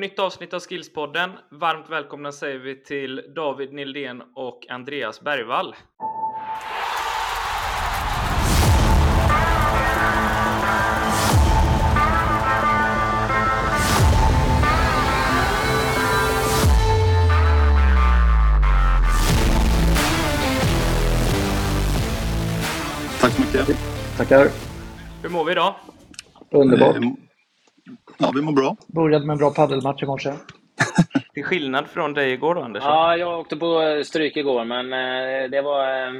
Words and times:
nytt 0.00 0.18
avsnitt 0.18 0.54
av 0.54 0.60
Skillspodden. 0.60 1.30
Varmt 1.50 1.90
välkomna 1.90 2.32
säger 2.32 2.58
vi 2.58 2.82
till 2.82 3.22
David 3.34 3.72
Nildén 3.72 4.22
och 4.34 4.66
Andreas 4.70 5.20
Bergvall. 5.20 5.74
Tack 23.20 23.32
så 23.32 23.40
mycket. 23.40 23.76
Tackar. 24.16 24.48
Hur 25.22 25.28
mår 25.28 25.44
vi 25.44 25.52
idag? 25.52 25.74
Underbart. 26.50 26.96
Ja, 28.20 28.32
vi 28.34 28.42
mår 28.42 28.52
bra. 28.52 28.76
Började 28.86 29.26
med 29.26 29.34
en 29.34 29.38
bra 29.38 29.50
paddelmatch 29.50 30.02
i 30.02 30.06
morse. 30.06 30.32
Till 31.34 31.44
skillnad 31.44 31.86
från 31.88 32.14
dig 32.14 32.32
igår 32.32 32.54
då, 32.54 32.62
Anders. 32.62 32.82
Ja, 32.86 33.16
jag 33.16 33.40
åkte 33.40 33.56
på 33.56 34.02
stryk 34.04 34.36
igår, 34.36 34.64
men 34.64 34.92
eh, 34.92 35.50
det 35.50 35.62
var, 35.62 36.06
eh, 36.06 36.12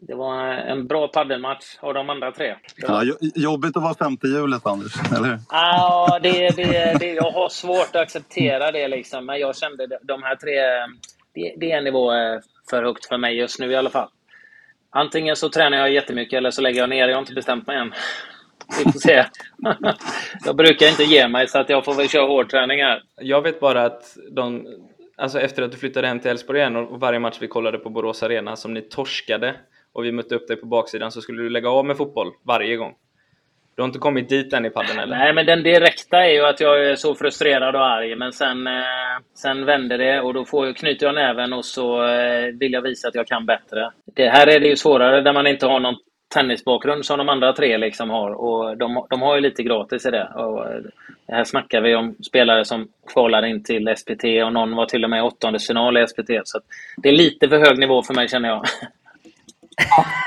det 0.00 0.14
var 0.14 0.44
en 0.44 0.86
bra 0.86 1.08
paddelmatch 1.08 1.64
av 1.80 1.94
de 1.94 2.10
andra 2.10 2.32
tre. 2.32 2.54
Ja, 2.76 3.02
jo- 3.04 3.16
jobbigt 3.34 3.76
att 3.76 3.82
vara 3.82 3.94
femte 3.94 4.26
hjulet, 4.26 4.66
Anders. 4.66 4.92
Eller 5.16 5.28
hur? 5.28 5.38
Ja, 5.50 6.18
det, 6.22 6.56
det, 6.56 6.98
det, 7.00 7.12
jag 7.12 7.30
har 7.30 7.48
svårt 7.48 7.88
att 7.96 8.02
acceptera 8.02 8.72
det, 8.72 8.88
liksom. 8.88 9.26
men 9.26 9.40
jag 9.40 9.56
kände 9.56 9.86
de- 9.86 9.98
de 10.02 10.22
här 10.22 10.36
tre... 10.36 10.60
Det, 11.34 11.54
det 11.56 11.72
är 11.72 11.78
en 11.78 11.84
nivå 11.84 12.12
eh, 12.12 12.40
för 12.70 12.82
högt 12.84 13.06
för 13.08 13.18
mig 13.18 13.36
just 13.38 13.58
nu 13.60 13.70
i 13.72 13.76
alla 13.76 13.90
fall. 13.90 14.08
Antingen 14.90 15.36
så 15.36 15.48
tränar 15.48 15.78
jag 15.78 15.92
jättemycket 15.92 16.36
eller 16.36 16.50
så 16.50 16.62
lägger 16.62 16.80
jag 16.80 16.88
ner. 16.90 17.08
Jag 17.08 17.16
har 17.16 17.20
inte 17.20 17.34
bestämt 17.34 17.66
mig 17.66 17.76
än. 17.76 17.92
Vi 18.78 18.92
får 18.92 18.98
se. 18.98 19.24
jag 20.44 20.56
brukar 20.56 20.88
inte 20.88 21.02
ge 21.02 21.28
mig, 21.28 21.48
så 21.48 21.58
att 21.58 21.68
jag 21.68 21.84
får 21.84 21.94
väl 21.94 22.08
köra 22.08 22.26
hårdträning 22.26 22.82
här. 22.82 23.02
Jag 23.20 23.42
vet 23.42 23.60
bara 23.60 23.84
att 23.84 24.16
de, 24.30 24.66
alltså 25.16 25.40
efter 25.40 25.62
att 25.62 25.72
du 25.72 25.78
flyttade 25.78 26.08
hem 26.08 26.20
till 26.20 26.30
Elfsborg 26.30 26.58
igen 26.58 26.76
och 26.76 27.00
varje 27.00 27.18
match 27.18 27.38
vi 27.40 27.48
kollade 27.48 27.78
på 27.78 27.90
Borås 27.90 28.22
Arena 28.22 28.56
som 28.56 28.74
ni 28.74 28.80
torskade 28.80 29.54
och 29.92 30.04
vi 30.04 30.12
mötte 30.12 30.34
upp 30.34 30.48
dig 30.48 30.56
på 30.56 30.66
baksidan 30.66 31.12
så 31.12 31.20
skulle 31.20 31.42
du 31.42 31.50
lägga 31.50 31.70
av 31.70 31.86
med 31.86 31.96
fotboll 31.96 32.32
varje 32.44 32.76
gång. 32.76 32.94
Du 33.76 33.82
har 33.82 33.86
inte 33.86 33.98
kommit 33.98 34.28
dit 34.28 34.52
än 34.52 34.66
i 34.66 34.70
padden 34.70 34.98
eller? 34.98 35.16
Nej, 35.16 35.32
men 35.32 35.46
den 35.46 35.62
direkta 35.62 36.24
är 36.24 36.32
ju 36.32 36.44
att 36.44 36.60
jag 36.60 36.86
är 36.86 36.96
så 36.96 37.14
frustrerad 37.14 37.74
och 37.74 37.86
arg. 37.86 38.16
Men 38.16 38.32
sen, 38.32 38.66
eh, 38.66 38.72
sen 39.34 39.64
vänder 39.64 39.98
det 39.98 40.20
och 40.20 40.34
då 40.34 40.44
får, 40.44 40.72
knyter 40.72 41.06
jag 41.06 41.14
näven 41.14 41.52
och 41.52 41.64
så 41.64 42.04
eh, 42.04 42.46
vill 42.60 42.72
jag 42.72 42.82
visa 42.82 43.08
att 43.08 43.14
jag 43.14 43.26
kan 43.26 43.46
bättre. 43.46 43.90
Det 44.16 44.28
här 44.28 44.46
är 44.46 44.60
det 44.60 44.68
ju 44.68 44.76
svårare 44.76 45.20
där 45.20 45.32
man 45.32 45.46
inte 45.46 45.66
har 45.66 45.80
någon 45.80 45.96
tennisbakgrund 46.34 47.04
som 47.04 47.18
de 47.18 47.28
andra 47.28 47.52
tre 47.52 47.78
liksom 47.78 48.10
har. 48.10 48.30
Och 48.30 48.76
de, 48.76 49.06
de 49.10 49.22
har 49.22 49.34
ju 49.34 49.40
lite 49.40 49.62
gratis 49.62 50.06
i 50.06 50.10
det. 50.10 50.28
Och 50.34 50.66
eh, 50.66 50.80
här 51.28 51.44
snackar 51.44 51.80
vi 51.80 51.94
om 51.94 52.14
spelare 52.14 52.64
som 52.64 52.88
kvalade 53.12 53.48
in 53.48 53.64
till 53.64 53.94
SPT 53.96 54.24
och 54.44 54.52
någon 54.52 54.76
var 54.76 54.86
till 54.86 55.04
och 55.04 55.10
med 55.10 55.18
i 55.18 55.22
åttondelsfinal 55.22 55.96
i 55.96 56.06
SPT. 56.06 56.30
Så 56.44 56.58
att 56.58 56.64
det 56.96 57.08
är 57.08 57.12
lite 57.12 57.48
för 57.48 57.58
hög 57.58 57.78
nivå 57.78 58.02
för 58.02 58.14
mig 58.14 58.28
känner 58.28 58.48
jag. 58.48 58.64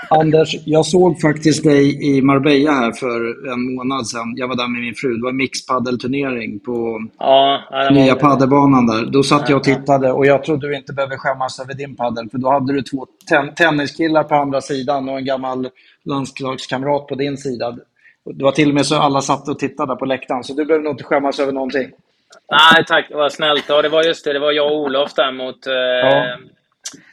Anders, 0.09 0.55
jag 0.65 0.85
såg 0.85 1.21
faktiskt 1.21 1.63
dig 1.63 2.17
i 2.17 2.21
Marbella 2.21 2.71
här 2.71 2.91
för 2.91 3.49
en 3.53 3.75
månad 3.75 4.07
sedan. 4.07 4.33
Jag 4.35 4.47
var 4.47 4.55
där 4.55 4.67
med 4.67 4.81
min 4.81 4.95
fru. 4.95 5.15
Det 5.17 5.23
var 5.23 5.31
mixpaddelturnering 5.31 6.59
på 6.59 7.01
Ja, 7.19 7.61
nya 7.91 8.15
paddelbanan 8.15 8.87
där. 8.87 9.05
Då 9.05 9.23
satt 9.23 9.49
jag 9.49 9.57
och 9.57 9.63
tittade 9.63 10.11
och 10.11 10.25
jag 10.25 10.43
trodde 10.43 10.67
du 10.67 10.75
inte 10.75 10.93
behöver 10.93 11.17
skämmas 11.17 11.59
över 11.59 11.73
din 11.73 11.95
paddel. 11.95 12.29
För 12.29 12.37
då 12.37 12.51
hade 12.51 12.73
du 12.73 12.81
två 12.81 13.05
ten 13.29 13.53
tenniskillar 13.55 14.23
på 14.23 14.35
andra 14.35 14.61
sidan 14.61 15.09
och 15.09 15.17
en 15.17 15.25
gammal 15.25 15.69
landslagskamrat 16.05 17.07
på 17.07 17.15
din 17.15 17.37
sida. 17.37 17.77
Det 18.33 18.43
var 18.43 18.51
till 18.51 18.69
och 18.69 18.75
med 18.75 18.85
så 18.85 18.95
alla 18.95 19.21
satt 19.21 19.47
och 19.49 19.59
tittade 19.59 19.95
på 19.95 20.05
läktaren. 20.05 20.43
Så 20.43 20.53
du 20.53 20.65
behöver 20.65 20.83
nog 20.83 20.93
inte 20.93 21.03
skämmas 21.03 21.39
över 21.39 21.51
någonting. 21.51 21.89
Nej 22.51 22.85
tack, 22.87 23.05
vad 23.13 23.31
snällt. 23.31 23.65
Ja, 23.67 23.81
det 23.81 23.89
var 23.89 24.03
just 24.03 24.25
det. 24.25 24.33
Det 24.33 24.39
var 24.39 24.51
jag 24.51 24.71
och 24.71 24.77
Olof 24.81 25.13
där 25.13 25.31
mot... 25.31 25.67
Eh, 25.67 25.73
Ja. 25.73 26.37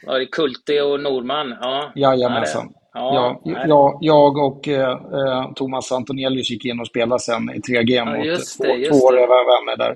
Var 0.07 0.19
det 0.19 0.25
Kulti 0.25 0.79
och 0.81 0.99
Nordman? 0.99 1.55
Ja. 1.61 1.91
Jajamensan. 1.95 2.73
Ja, 2.93 3.41
Ja, 3.43 3.97
jag, 4.01 4.37
och 4.37 4.67
eh, 4.67 4.89
eh, 4.91 5.51
Thomas 5.55 5.91
Antonielius 5.91 6.49
gick 6.51 6.65
in 6.65 6.79
och 6.79 6.87
spelade 6.87 7.19
sen 7.21 7.49
i 7.55 7.59
3G 7.59 7.89
Ja, 7.89 8.05
mot 8.05 8.15
två, 8.57 8.63
det, 8.63 8.89
två 8.89 9.11
det. 9.11 9.17
vänner 9.17 9.77
där. 9.77 9.95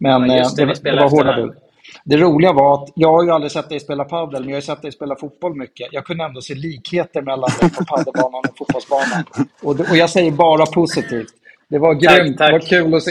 Men 0.00 0.12
Ja, 0.30 0.34
det, 0.34 0.38
eh, 0.40 0.48
det, 0.56 0.64
det, 0.66 0.76
spelade 0.76 1.02
var 1.02 1.10
hårda 1.10 1.36
det. 1.36 1.42
bud. 1.42 1.54
Det 2.04 2.16
roliga 2.16 2.52
var 2.52 2.74
att 2.82 2.88
jag 2.94 3.12
har 3.12 3.24
ju 3.24 3.30
aldrig 3.30 3.52
sett 3.52 3.68
dig 3.68 3.80
spela 3.80 4.04
padel, 4.04 4.40
men 4.40 4.48
jag 4.50 4.56
har 4.56 4.60
sett 4.60 4.82
dig 4.82 4.92
spela 4.92 5.16
fotboll 5.16 5.54
mycket. 5.54 5.88
Jag 5.92 6.04
kunde 6.04 6.24
ändå 6.24 6.40
se 6.40 6.54
likheter 6.54 7.22
mellan 7.22 7.50
dig 7.60 7.70
på 7.70 7.84
padelbanan 7.84 8.42
och 8.50 8.58
fotbollsbanan. 8.58 9.24
Och, 9.62 9.76
det- 9.76 9.90
och 9.90 9.96
jag 9.96 10.10
säger 10.10 10.30
bara 10.30 10.66
positivt. 10.66 11.28
Det 11.68 11.78
var 11.78 11.94
grymt. 11.94 12.38
tack. 12.38 12.48
Det 12.48 12.52
var 12.52 12.60
kul 12.84 12.94
att 12.94 13.02
se. 13.02 13.10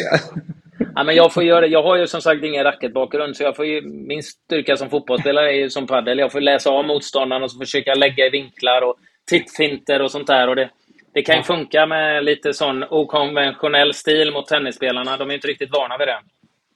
Ja, 0.96 1.04
men 1.04 1.16
jag, 1.16 1.34
får 1.34 1.44
göra, 1.44 1.62
det. 1.62 1.68
jag 1.68 1.84
har 1.84 1.96
ju 1.96 2.08
som 2.08 2.22
sagt 2.22 2.44
ingen 2.44 2.64
racketbakgrund, 2.64 3.38
så 3.38 3.44
jag 3.44 3.56
får 3.56 3.66
ju, 3.66 3.82
min 3.82 4.24
styrka 4.24 4.78
som 4.78 4.90
fotbollsspelare 4.90 5.52
är 5.52 5.56
ju 5.58 5.70
som 5.70 5.88
padel. 5.88 6.20
Jag 6.20 6.32
får 6.32 6.42
läsa 6.42 6.70
av 6.70 6.86
motståndaren 6.86 7.44
och 7.44 7.52
så 7.52 7.60
försöka 7.60 7.94
lägga 7.94 8.26
i 8.26 8.30
vinklar 8.30 8.82
och 8.82 8.96
tittfinter 9.30 10.02
och 10.02 10.12
sånt 10.12 10.28
där. 10.28 10.50
Och 10.50 10.56
det, 10.56 10.70
det 11.14 11.22
kan 11.22 11.38
ju 11.38 11.44
funka 11.44 11.86
med 11.86 12.24
lite 12.26 12.54
sån 12.54 12.84
okonventionell 12.90 13.94
stil 13.94 14.32
mot 14.34 14.48
tennisspelarna. 14.48 15.18
De 15.18 15.30
är 15.30 15.36
inte 15.36 15.48
riktigt 15.48 15.72
vana 15.74 15.98
vid 15.98 16.08
det. 16.08 16.20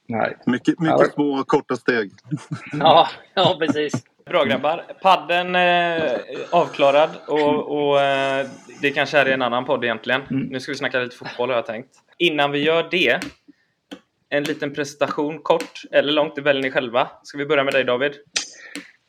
Nej. 0.08 0.36
Mycket, 0.46 0.80
mycket 0.80 0.96
Ja. 1.00 1.04
små, 1.14 1.44
korta 1.46 1.76
steg. 1.76 2.10
Ja, 2.80 3.08
ja 3.34 3.56
precis. 3.58 3.92
Bra 4.30 4.44
grabbar. 4.44 4.84
Padden 5.02 5.54
eh, 5.56 6.12
avklarad 6.50 7.10
och, 7.28 7.78
och 7.78 8.00
eh, 8.00 8.46
det 8.82 8.90
kanske 8.90 9.18
är 9.18 9.28
i 9.28 9.32
en 9.32 9.42
annan 9.42 9.64
podd 9.64 9.84
egentligen. 9.84 10.22
Nu 10.30 10.60
ska 10.60 10.72
vi 10.72 10.78
snacka 10.78 10.98
lite 11.00 11.16
fotboll 11.16 11.48
har 11.48 11.56
jag 11.56 11.66
tänkt. 11.66 11.88
Innan 12.18 12.50
vi 12.50 12.58
gör 12.58 12.86
det, 12.90 13.20
en 14.32 14.44
liten 14.44 14.74
presentation 14.74 15.38
kort 15.38 15.82
eller 15.90 16.12
långt, 16.12 16.34
det 16.34 16.42
väljer 16.42 16.62
ni 16.62 16.70
själva. 16.70 17.08
Ska 17.22 17.38
vi 17.38 17.46
börja 17.46 17.64
med 17.64 17.72
dig 17.72 17.84
David? 17.84 18.12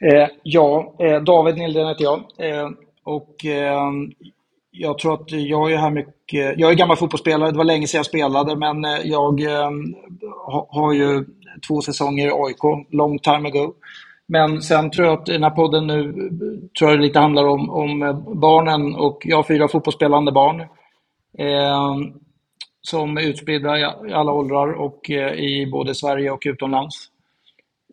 Eh, 0.06 0.28
ja, 0.44 0.96
eh, 1.00 1.24
David 1.24 1.58
Nildén 1.58 1.88
heter 1.88 2.04
jag. 2.04 2.20
Eh, 2.38 2.70
och 3.04 3.46
eh, 3.46 3.92
jag 4.72 4.98
tror 4.98 5.14
att 5.14 5.32
jag 5.32 5.72
är 5.72 5.78
här 5.78 5.90
mycket... 5.90 6.60
Jag 6.60 6.72
är 6.72 6.76
gammal 6.76 6.98
fotbollsspelare, 6.98 7.52
det 7.52 7.58
var 7.58 7.64
länge 7.64 7.88
sedan 7.88 7.98
jag 7.98 8.06
spelade, 8.06 8.56
men 8.56 8.86
eh, 8.86 9.02
jag 9.04 9.42
eh, 9.42 9.72
har 10.70 10.94
ju 10.94 11.26
två 11.68 11.82
säsonger 11.82 12.28
i 12.28 12.32
AIK, 12.32 12.88
long 12.92 13.20
time 13.20 13.50
ago. 13.50 13.74
Men 14.28 14.62
sen 14.62 14.92
tror 14.92 15.08
jag 15.08 15.20
att 15.20 15.26
den 15.26 15.44
här 15.44 15.50
podden 15.50 15.88
nu 15.88 16.14
tror 16.80 16.90
jag 16.90 17.00
det 17.00 17.04
lite 17.04 17.20
handlar 17.20 17.46
om, 17.46 17.70
om 17.70 18.04
eh, 18.04 18.20
barnen 18.34 18.96
och 18.96 19.22
jag 19.26 19.38
har 19.38 19.44
fyra 19.44 19.68
fotbollsspelande 19.68 20.32
barn. 20.32 20.62
Eh, 21.38 21.96
som 22.88 23.18
är 23.18 23.22
utspridda 23.22 23.80
i 23.80 24.14
alla 24.14 24.32
åldrar 24.32 24.72
och 24.72 25.12
eh, 25.12 25.34
i 25.34 25.68
både 25.72 25.96
Sverige 25.96 26.32
och 26.32 26.42
utomlands. 26.46 27.10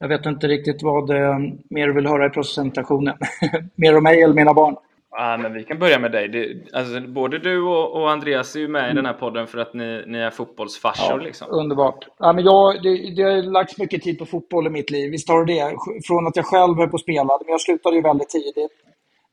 Jag 0.00 0.08
vet 0.08 0.26
inte 0.26 0.48
riktigt 0.48 0.82
vad 0.82 1.10
eh, 1.10 1.38
mer 1.70 1.86
du 1.86 1.92
vill 1.92 2.06
höra 2.06 2.26
i 2.26 2.30
presentationen. 2.30 3.16
mer 3.74 3.96
om 3.96 4.02
mig 4.02 4.22
eller 4.22 4.34
mina 4.34 4.54
barn? 4.54 4.76
Ja, 5.10 5.36
men 5.36 5.52
vi 5.52 5.64
kan 5.64 5.78
börja 5.78 5.98
med 5.98 6.12
dig. 6.12 6.28
Det, 6.28 6.56
alltså, 6.72 7.00
både 7.00 7.38
du 7.38 7.62
och, 7.62 8.00
och 8.00 8.10
Andreas 8.10 8.56
är 8.56 8.60
ju 8.60 8.68
med 8.68 8.92
i 8.92 8.94
den 8.94 9.06
här 9.06 9.12
podden 9.12 9.46
för 9.46 9.58
att 9.58 9.74
ni, 9.74 10.04
ni 10.06 10.18
är 10.18 10.30
fotbollsfarsor. 10.30 11.20
liksom. 11.20 11.46
Underbart. 11.50 12.08
Ja, 12.18 12.32
men 12.32 12.44
jag, 12.44 12.82
det, 12.82 13.14
det 13.16 13.22
har 13.22 13.42
lagts 13.42 13.78
mycket 13.78 14.02
tid 14.02 14.18
på 14.18 14.26
fotboll 14.26 14.66
i 14.66 14.70
mitt 14.70 14.90
liv. 14.90 15.10
Visst 15.10 15.28
har 15.28 15.44
det. 15.44 15.76
Från 16.06 16.26
att 16.26 16.36
jag 16.36 16.46
själv 16.46 16.76
höll 16.76 16.88
på 16.88 16.96
att 16.96 17.02
spela, 17.02 17.38
men 17.44 17.50
jag 17.50 17.60
slutade 17.60 17.96
ju 17.96 18.02
väldigt 18.02 18.28
tidigt. 18.28 18.72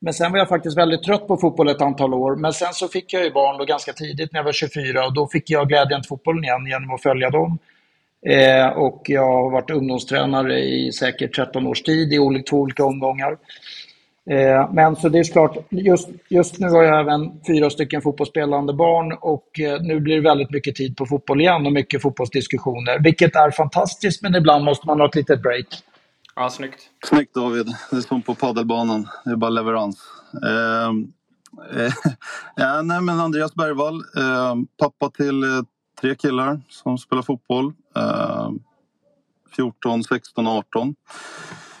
Men 0.00 0.14
sen 0.14 0.32
var 0.32 0.38
jag 0.38 0.48
faktiskt 0.48 0.78
väldigt 0.78 1.02
trött 1.02 1.26
på 1.26 1.36
fotboll 1.36 1.68
ett 1.68 1.82
antal 1.82 2.14
år. 2.14 2.36
Men 2.36 2.52
sen 2.52 2.72
så 2.72 2.88
fick 2.88 3.12
jag 3.12 3.24
ju 3.24 3.30
barn 3.30 3.58
då 3.58 3.64
ganska 3.64 3.92
tidigt 3.92 4.32
när 4.32 4.40
jag 4.40 4.44
var 4.44 4.52
24 4.52 5.06
och 5.06 5.14
då 5.14 5.26
fick 5.26 5.50
jag 5.50 5.68
glädjen 5.68 6.02
till 6.02 6.08
fotbollen 6.08 6.44
igen 6.44 6.66
genom 6.66 6.94
att 6.94 7.02
följa 7.02 7.30
dem. 7.30 7.58
Eh, 8.26 8.66
och 8.66 9.02
jag 9.04 9.26
har 9.26 9.50
varit 9.50 9.70
ungdomstränare 9.70 10.60
i 10.60 10.92
säkert 10.92 11.34
13 11.34 11.66
års 11.66 11.82
tid 11.82 12.12
i 12.12 12.18
olika, 12.18 12.50
två 12.50 12.56
olika 12.56 12.84
omgångar. 12.84 13.36
Eh, 14.30 14.72
men 14.72 14.96
så 14.96 15.08
det 15.08 15.18
är 15.18 15.32
klart, 15.32 15.56
just, 15.70 16.08
just 16.28 16.58
nu 16.58 16.68
har 16.68 16.82
jag 16.82 17.00
även 17.00 17.40
fyra 17.46 17.70
stycken 17.70 18.02
fotbollsspelande 18.02 18.72
barn 18.72 19.18
och 19.20 19.60
eh, 19.60 19.80
nu 19.80 20.00
blir 20.00 20.14
det 20.14 20.20
väldigt 20.20 20.50
mycket 20.50 20.74
tid 20.74 20.96
på 20.96 21.06
fotboll 21.06 21.40
igen 21.40 21.66
och 21.66 21.72
mycket 21.72 22.02
fotbollsdiskussioner, 22.02 22.98
vilket 22.98 23.36
är 23.36 23.50
fantastiskt 23.50 24.22
men 24.22 24.34
ibland 24.34 24.64
måste 24.64 24.86
man 24.86 25.00
ha 25.00 25.08
ett 25.08 25.14
litet 25.14 25.42
break. 25.42 25.66
Ja, 26.40 26.50
snyggt. 26.50 26.90
Snyggt 27.04 27.34
David. 27.34 27.66
Det 27.90 27.96
är 27.96 28.00
som 28.00 28.22
på 28.22 28.34
paddelbanan. 28.34 29.08
Det 29.24 29.30
är 29.30 29.36
bara 29.36 29.50
leverans. 29.50 29.98
Ehm, 30.32 31.12
eh, 31.72 31.84
eh, 31.84 31.92
ja, 32.56 32.82
nej, 32.82 33.00
men 33.00 33.20
Andreas 33.20 33.54
Bergvall, 33.54 33.94
eh, 34.16 34.54
pappa 34.78 35.10
till 35.10 35.42
eh, 35.42 35.62
tre 36.00 36.14
killar 36.14 36.60
som 36.68 36.98
spelar 36.98 37.22
fotboll. 37.22 37.72
Eh, 37.96 38.50
14, 39.56 40.04
16 40.04 40.46
18. 40.46 40.94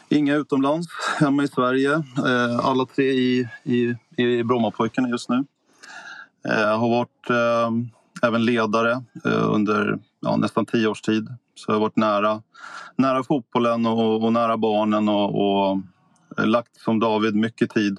Inga 0.08 0.34
utomlands, 0.34 0.88
hemma 1.20 1.42
i 1.42 1.48
Sverige. 1.48 1.92
Eh, 2.26 2.58
alla 2.66 2.86
tre 2.86 3.04
i, 3.04 3.48
i, 3.62 3.94
i 4.16 4.44
Brommapojkarna 4.44 5.08
just 5.08 5.28
nu. 5.28 5.44
Eh, 6.48 6.78
har 6.78 6.88
varit 6.88 7.30
eh, 7.30 7.97
även 8.22 8.44
ledare 8.44 9.02
eh, 9.24 9.54
under 9.54 9.98
ja, 10.20 10.36
nästan 10.36 10.66
tio 10.66 10.88
års 10.88 11.02
tid. 11.02 11.28
Så 11.54 11.64
jag 11.70 11.74
har 11.74 11.80
varit 11.80 11.96
nära, 11.96 12.42
nära 12.96 13.24
fotbollen 13.24 13.86
och, 13.86 14.24
och 14.24 14.32
nära 14.32 14.56
barnen 14.56 15.08
och, 15.08 15.34
och 15.40 15.78
eh, 16.38 16.46
lagt 16.46 16.80
som 16.80 17.00
David 17.00 17.34
mycket 17.34 17.70
tid. 17.70 17.98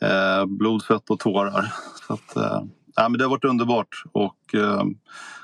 Eh, 0.00 0.46
blod, 0.46 0.82
svett 0.82 1.10
och 1.10 1.18
tårar. 1.18 1.72
Så 2.06 2.12
att, 2.14 2.36
eh, 2.36 2.62
ja, 2.96 3.08
men 3.08 3.18
det 3.18 3.24
har 3.24 3.30
varit 3.30 3.44
underbart. 3.44 4.02
Och, 4.12 4.54
eh, 4.54 4.84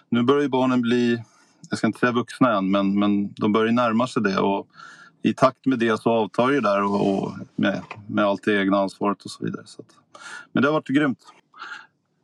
nu 0.09 0.23
börjar 0.23 0.43
ju 0.43 0.49
barnen 0.49 0.81
bli 0.81 1.23
jag 1.71 1.79
ska 1.79 1.87
inte 1.87 1.99
säga 1.99 2.13
vuxna 2.13 2.57
än, 2.57 2.71
men, 2.71 2.99
men 2.99 3.33
de 3.33 3.53
börjar 3.53 3.73
närma 3.73 4.07
sig 4.07 4.23
det. 4.23 4.39
Och 4.39 4.69
i 5.23 5.35
takt 5.35 5.67
med 5.67 5.79
det 5.79 6.01
så 6.01 6.11
avtar 6.11 6.51
ju 6.51 6.61
där 6.61 6.83
och, 6.83 7.25
och 7.25 7.33
med, 7.57 7.83
med 8.07 8.25
allt 8.25 8.43
det 8.45 8.61
egna 8.61 8.79
ansvaret 8.79 9.25
och 9.25 9.31
så 9.31 9.45
vidare. 9.45 9.63
Så 9.67 9.83
att, 9.83 9.89
men 10.53 10.63
det 10.63 10.69
har 10.69 10.73
varit 10.73 10.89
grymt. 10.89 11.19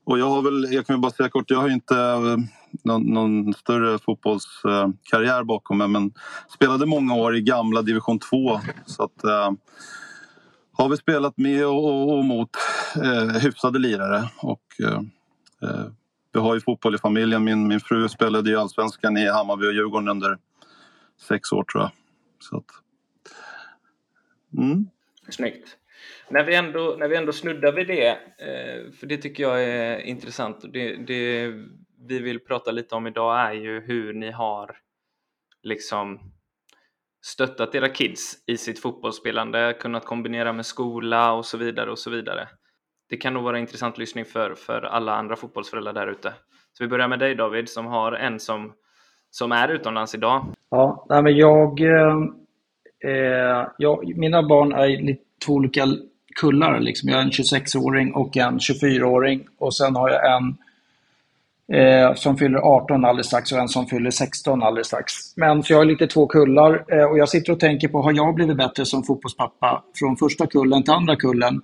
Och 0.07 0.19
jag 0.19 0.31
har 0.31 0.43
väl, 0.43 0.73
jag 0.73 0.87
kan 0.87 1.01
bara 1.01 1.13
säga 1.13 1.29
kort, 1.29 1.51
jag 1.51 1.59
har 1.59 1.69
inte 1.69 1.97
eh, 1.97 2.37
någon, 2.85 3.03
någon 3.03 3.55
större 3.55 3.99
fotbollskarriär 3.99 5.39
eh, 5.39 5.45
bakom 5.45 5.79
mig 5.79 5.89
men 5.89 6.13
spelade 6.55 6.87
många 6.87 7.15
år 7.15 7.37
i 7.37 7.41
gamla 7.41 7.83
division 7.83 8.19
2. 8.19 8.61
Så 8.87 9.03
att, 9.03 9.25
äh, 9.25 9.53
har 10.73 10.89
vi 10.89 10.97
spelat 10.97 11.39
med 11.39 11.67
och, 11.67 11.85
och, 11.85 12.19
och 12.19 12.25
mot 12.25 12.51
äh, 13.03 13.41
hyfsade 13.41 13.79
lirare. 13.79 14.29
Och, 14.39 14.63
äh, 14.81 15.01
vi 16.33 16.41
har 16.41 16.55
ju 16.55 16.61
fotboll 16.61 16.95
i 16.95 16.99
familjen. 16.99 17.45
Min, 17.45 17.69
min 17.69 17.81
fru 17.81 18.09
spelade 18.09 18.51
i 18.51 18.57
Allsvenskan 18.57 19.17
i 19.17 19.29
Hammarby 19.29 19.67
och 19.67 19.73
Djurgården 19.73 20.09
under 20.09 20.39
sex 21.29 21.53
år 21.53 21.65
tror 21.65 21.83
jag. 21.83 21.91
Så 22.41 22.57
att, 22.57 22.65
mm. 24.59 24.89
Snyggt. 25.31 25.77
När 26.29 26.45
vi, 26.45 26.55
ändå, 26.55 26.97
när 26.99 27.09
vi 27.09 27.17
ändå 27.17 27.33
snuddar 27.33 27.73
vid 27.73 27.87
det, 27.87 28.09
eh, 28.09 28.93
för 28.93 29.07
det 29.07 29.17
tycker 29.17 29.43
jag 29.43 29.65
är 29.65 29.99
intressant. 29.99 30.65
Det, 30.73 30.97
det 30.97 31.53
vi 32.09 32.19
vill 32.19 32.41
prata 32.41 32.71
lite 32.71 32.95
om 32.95 33.07
idag 33.07 33.41
är 33.41 33.53
ju 33.53 33.81
hur 33.81 34.13
ni 34.13 34.31
har 34.31 34.77
liksom 35.63 36.21
stöttat 37.27 37.75
era 37.75 37.89
kids 37.89 38.35
i 38.47 38.57
sitt 38.57 38.83
fotbollsspelande, 38.83 39.77
kunnat 39.81 40.05
kombinera 40.05 40.53
med 40.53 40.67
skola 40.67 41.33
och 41.33 41.45
så 41.45 41.59
vidare 41.59 41.91
och 41.91 41.99
så 41.99 42.11
vidare. 42.11 42.49
Det 43.09 43.17
kan 43.17 43.35
nog 43.35 43.45
vara 43.45 43.59
intressant 43.59 43.99
lyssning 43.99 44.25
för, 44.25 44.55
för 44.55 44.83
alla 44.83 45.15
andra 45.15 45.37
fotbollsföräldrar 45.37 45.93
där 45.93 46.07
ute. 46.07 46.33
Så 46.73 46.85
vi 46.85 46.89
börjar 46.89 47.09
med 47.09 47.19
dig 47.19 47.35
David 47.35 47.69
som 47.69 47.87
har 47.87 48.13
en 48.13 48.41
som, 48.41 48.73
som 49.31 49.53
är 49.53 49.69
utomlands 49.69 50.15
idag. 50.15 50.47
Ja, 50.71 51.07
nej 51.09 51.23
men 51.23 51.37
jag, 51.37 51.81
eh, 51.81 52.17
eh, 53.07 53.69
jag, 53.79 54.17
mina 54.17 54.43
barn 54.43 54.73
är 54.73 54.89
lite 54.89 55.23
två 55.47 55.53
olika 55.53 55.87
kullar. 56.41 56.81
Liksom. 56.81 57.09
Jag 57.09 57.17
har 57.17 57.23
en 57.23 57.31
26-åring 57.31 58.13
och 58.13 58.37
en 58.37 58.59
24-åring 58.59 59.47
och 59.59 59.77
sen 59.77 59.97
har 59.97 60.11
jag 60.11 60.37
en 60.37 60.57
eh, 61.79 62.15
som 62.15 62.37
fyller 62.37 62.59
18 62.59 63.05
alldeles 63.05 63.27
strax 63.27 63.53
och 63.53 63.59
en 63.59 63.69
som 63.69 63.87
fyller 63.87 64.11
16 64.11 64.63
alldeles 64.63 64.87
strax. 64.87 65.13
Men 65.37 65.63
så 65.63 65.73
jag 65.73 65.79
har 65.79 65.85
lite 65.85 66.07
två 66.07 66.27
kullar 66.27 66.85
eh, 66.89 67.05
och 67.05 67.19
jag 67.19 67.29
sitter 67.29 67.53
och 67.53 67.61
tänker 67.61 67.89
på, 67.89 68.03
har 68.03 68.13
jag 68.13 68.35
blivit 68.35 68.57
bättre 68.57 68.85
som 68.85 69.03
fotbollspappa 69.03 69.83
från 69.95 70.17
första 70.17 70.47
kullen 70.47 70.83
till 70.83 70.93
andra 70.93 71.17
kullen? 71.17 71.63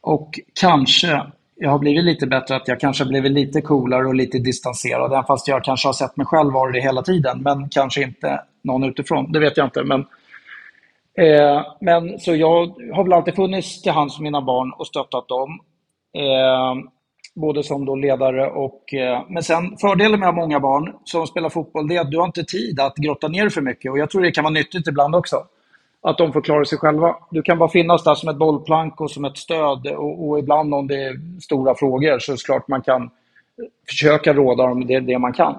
Och 0.00 0.40
kanske 0.60 1.22
jag 1.60 1.70
har 1.70 1.78
blivit 1.78 2.04
lite 2.04 2.26
bättre, 2.26 2.56
att 2.56 2.68
jag 2.68 2.80
kanske 2.80 3.04
har 3.04 3.08
blivit 3.08 3.32
lite 3.32 3.60
coolare 3.60 4.06
och 4.06 4.14
lite 4.14 4.38
distanserad, 4.38 5.12
även 5.12 5.24
fast 5.24 5.48
jag 5.48 5.64
kanske 5.64 5.88
har 5.88 5.92
sett 5.92 6.16
mig 6.16 6.26
själv 6.26 6.52
vara 6.52 6.72
det 6.72 6.80
hela 6.80 7.02
tiden, 7.02 7.42
men 7.42 7.68
kanske 7.68 8.02
inte 8.02 8.40
någon 8.62 8.84
utifrån. 8.84 9.32
Det 9.32 9.38
vet 9.38 9.56
jag 9.56 9.66
inte. 9.66 9.84
Men 9.84 10.06
Eh, 11.18 11.66
men 11.80 12.18
så 12.18 12.34
jag 12.34 12.66
har 12.94 13.04
väl 13.04 13.12
alltid 13.12 13.34
funnits 13.34 13.82
till 13.82 13.92
hands 13.92 14.16
för 14.16 14.22
mina 14.22 14.42
barn 14.42 14.72
och 14.78 14.86
stöttat 14.86 15.28
dem. 15.28 15.60
Eh, 16.14 16.90
både 17.34 17.62
som 17.62 17.84
då 17.84 17.94
ledare 17.94 18.50
och... 18.50 18.94
Eh, 18.94 19.22
men 19.28 19.42
sen 19.42 19.76
fördelen 19.76 20.20
med 20.20 20.28
att 20.28 20.34
ha 20.34 20.42
många 20.42 20.60
barn 20.60 20.94
som 21.04 21.26
spelar 21.26 21.48
fotboll 21.48 21.88
det 21.88 21.96
är 21.96 22.00
att 22.00 22.10
du 22.10 22.18
har 22.18 22.26
inte 22.26 22.44
tid 22.44 22.80
att 22.80 22.96
grotta 22.96 23.28
ner 23.28 23.48
för 23.48 23.60
mycket 23.60 23.90
och 23.90 23.98
jag 23.98 24.10
tror 24.10 24.22
det 24.22 24.30
kan 24.30 24.44
vara 24.44 24.54
nyttigt 24.54 24.88
ibland 24.88 25.14
också. 25.14 25.36
Att 26.02 26.18
de 26.18 26.32
får 26.32 26.40
klara 26.40 26.64
sig 26.64 26.78
själva. 26.78 27.16
Du 27.30 27.42
kan 27.42 27.58
bara 27.58 27.68
finnas 27.68 28.04
där 28.04 28.14
som 28.14 28.28
ett 28.28 28.36
bollplank 28.36 29.00
och 29.00 29.10
som 29.10 29.24
ett 29.24 29.38
stöd 29.38 29.86
och, 29.86 30.28
och 30.28 30.38
ibland 30.38 30.74
om 30.74 30.86
det 30.86 31.04
är 31.04 31.40
stora 31.40 31.74
frågor 31.74 32.18
så 32.18 32.32
är 32.32 32.36
det 32.36 32.44
klart 32.44 32.68
man 32.68 32.82
kan 32.82 33.10
försöka 33.88 34.32
råda 34.32 34.66
dem 34.66 34.86
det, 34.86 35.00
det 35.00 35.18
man 35.18 35.32
kan. 35.32 35.54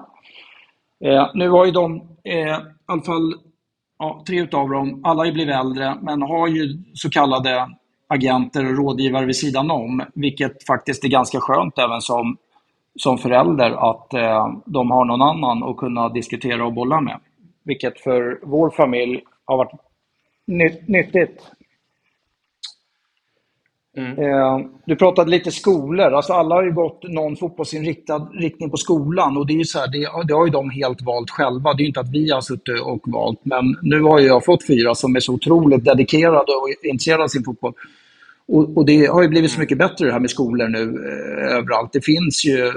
Eh, 1.04 1.30
nu 1.34 1.48
har 1.48 1.66
ju 1.66 1.72
de 1.72 2.02
eh, 2.24 2.34
i 2.34 2.56
alla 2.86 3.02
fall 3.02 3.34
ja, 4.00 4.22
tre 4.26 4.40
utav 4.40 4.70
dem, 4.70 5.00
alla 5.04 5.24
har 5.24 5.32
blivit 5.32 5.54
äldre, 5.54 5.94
men 6.02 6.22
har 6.22 6.48
ju 6.48 6.78
så 6.94 7.10
kallade 7.10 7.68
agenter 8.08 8.70
och 8.70 8.76
rådgivare 8.76 9.26
vid 9.26 9.36
sidan 9.36 9.70
om, 9.70 10.02
vilket 10.14 10.66
faktiskt 10.66 11.04
är 11.04 11.08
ganska 11.08 11.40
skönt 11.40 11.78
även 11.78 12.00
som, 12.00 12.36
som 12.96 13.18
förälder 13.18 13.90
att 13.90 14.14
eh, 14.14 14.54
de 14.66 14.90
har 14.90 15.04
någon 15.04 15.22
annan 15.22 15.62
att 15.62 15.76
kunna 15.76 16.08
diskutera 16.08 16.66
och 16.66 16.72
bolla 16.72 17.00
med. 17.00 17.20
Vilket 17.64 18.00
för 18.00 18.40
vår 18.42 18.70
familj 18.70 19.22
har 19.44 19.56
varit 19.56 19.72
nyttigt. 20.86 21.50
Mm. 23.96 24.18
Eh, 24.18 24.66
du 24.86 24.96
pratade 24.96 25.30
lite 25.30 25.50
skolor. 25.50 26.12
Alltså 26.12 26.32
alla 26.32 26.54
har 26.54 26.64
ju 26.64 26.72
gått 26.72 27.02
någon 27.02 27.36
fotbollsinriktad 27.36 28.28
riktning 28.32 28.70
på 28.70 28.76
skolan 28.76 29.36
och 29.36 29.46
det, 29.46 29.52
är 29.52 29.58
ju 29.58 29.64
så 29.64 29.78
här, 29.78 29.88
det, 29.88 30.26
det, 30.28 30.34
har 30.34 30.46
ju 30.46 30.52
de 30.52 30.70
helt 30.70 31.02
valt 31.02 31.30
själva. 31.30 31.74
Det 31.74 31.80
är 31.80 31.84
ju 31.84 31.88
inte 31.88 32.00
att 32.00 32.12
vi 32.12 32.30
har 32.30 32.40
suttit 32.40 32.80
och 32.82 33.00
valt. 33.06 33.40
Men 33.42 33.76
nu 33.82 34.02
har 34.02 34.20
jag 34.20 34.44
fått 34.44 34.66
fyra 34.66 34.94
som 34.94 35.16
är 35.16 35.20
så 35.20 35.32
otroligt 35.32 35.84
dedikerade 35.84 36.52
och 36.52 36.68
intresserade 36.82 37.22
av 37.22 37.28
sin 37.28 37.44
fotboll. 37.44 37.72
Och, 38.48 38.76
och 38.76 38.86
det 38.86 39.06
har 39.06 39.22
ju 39.22 39.28
blivit 39.28 39.50
så 39.50 39.60
mycket 39.60 39.78
bättre 39.78 40.06
det 40.06 40.12
här 40.12 40.20
med 40.20 40.30
skolor 40.30 40.68
nu 40.68 40.82
eh, 40.82 41.56
överallt. 41.56 41.92
Det 41.92 42.04
finns 42.04 42.44
ju 42.44 42.72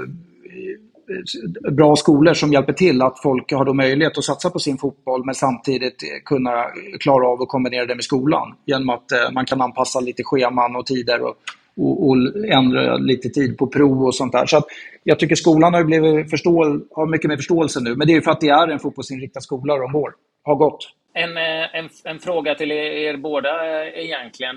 bra 1.72 1.96
skolor 1.96 2.34
som 2.34 2.52
hjälper 2.52 2.72
till 2.72 3.02
att 3.02 3.22
folk 3.22 3.52
har 3.52 3.64
då 3.64 3.74
möjlighet 3.74 4.18
att 4.18 4.24
satsa 4.24 4.50
på 4.50 4.58
sin 4.58 4.78
fotboll 4.78 5.24
men 5.24 5.34
samtidigt 5.34 6.02
kunna 6.24 6.64
klara 7.00 7.28
av 7.28 7.42
att 7.42 7.48
kombinera 7.48 7.86
det 7.86 7.94
med 7.94 8.04
skolan 8.04 8.54
genom 8.66 8.88
att 8.90 9.12
eh, 9.12 9.30
man 9.32 9.46
kan 9.46 9.60
anpassa 9.60 10.00
lite 10.00 10.22
scheman 10.24 10.76
och 10.76 10.86
tider 10.86 11.22
och, 11.22 11.34
och, 11.76 12.08
och 12.08 12.16
ändra 12.48 12.96
lite 12.96 13.28
tid 13.28 13.58
på 13.58 13.66
prov 13.66 14.02
och 14.02 14.14
sånt 14.14 14.32
där. 14.32 14.46
Så 14.46 14.56
att 14.56 14.66
jag 15.02 15.18
tycker 15.18 15.34
skolan 15.34 15.74
har, 15.74 15.84
blivit 15.84 16.30
förståel, 16.30 16.80
har 16.90 17.06
mycket 17.06 17.28
mer 17.28 17.36
förståelse 17.36 17.80
nu 17.80 17.94
men 17.96 18.06
det 18.06 18.12
är 18.12 18.20
för 18.20 18.30
att 18.30 18.40
det 18.40 18.48
är 18.48 18.68
en 18.68 18.78
fotbollsinriktad 18.78 19.40
skola 19.40 19.76
de 19.76 19.92
går, 19.92 20.14
har 20.42 20.54
gått. 20.54 20.88
En, 21.12 21.36
eh, 21.36 21.74
en, 21.78 21.88
en 22.04 22.18
fråga 22.18 22.54
till 22.54 22.72
er, 22.72 23.16
båda 23.16 23.50
eh, 23.66 24.04
egentligen. 24.04 24.54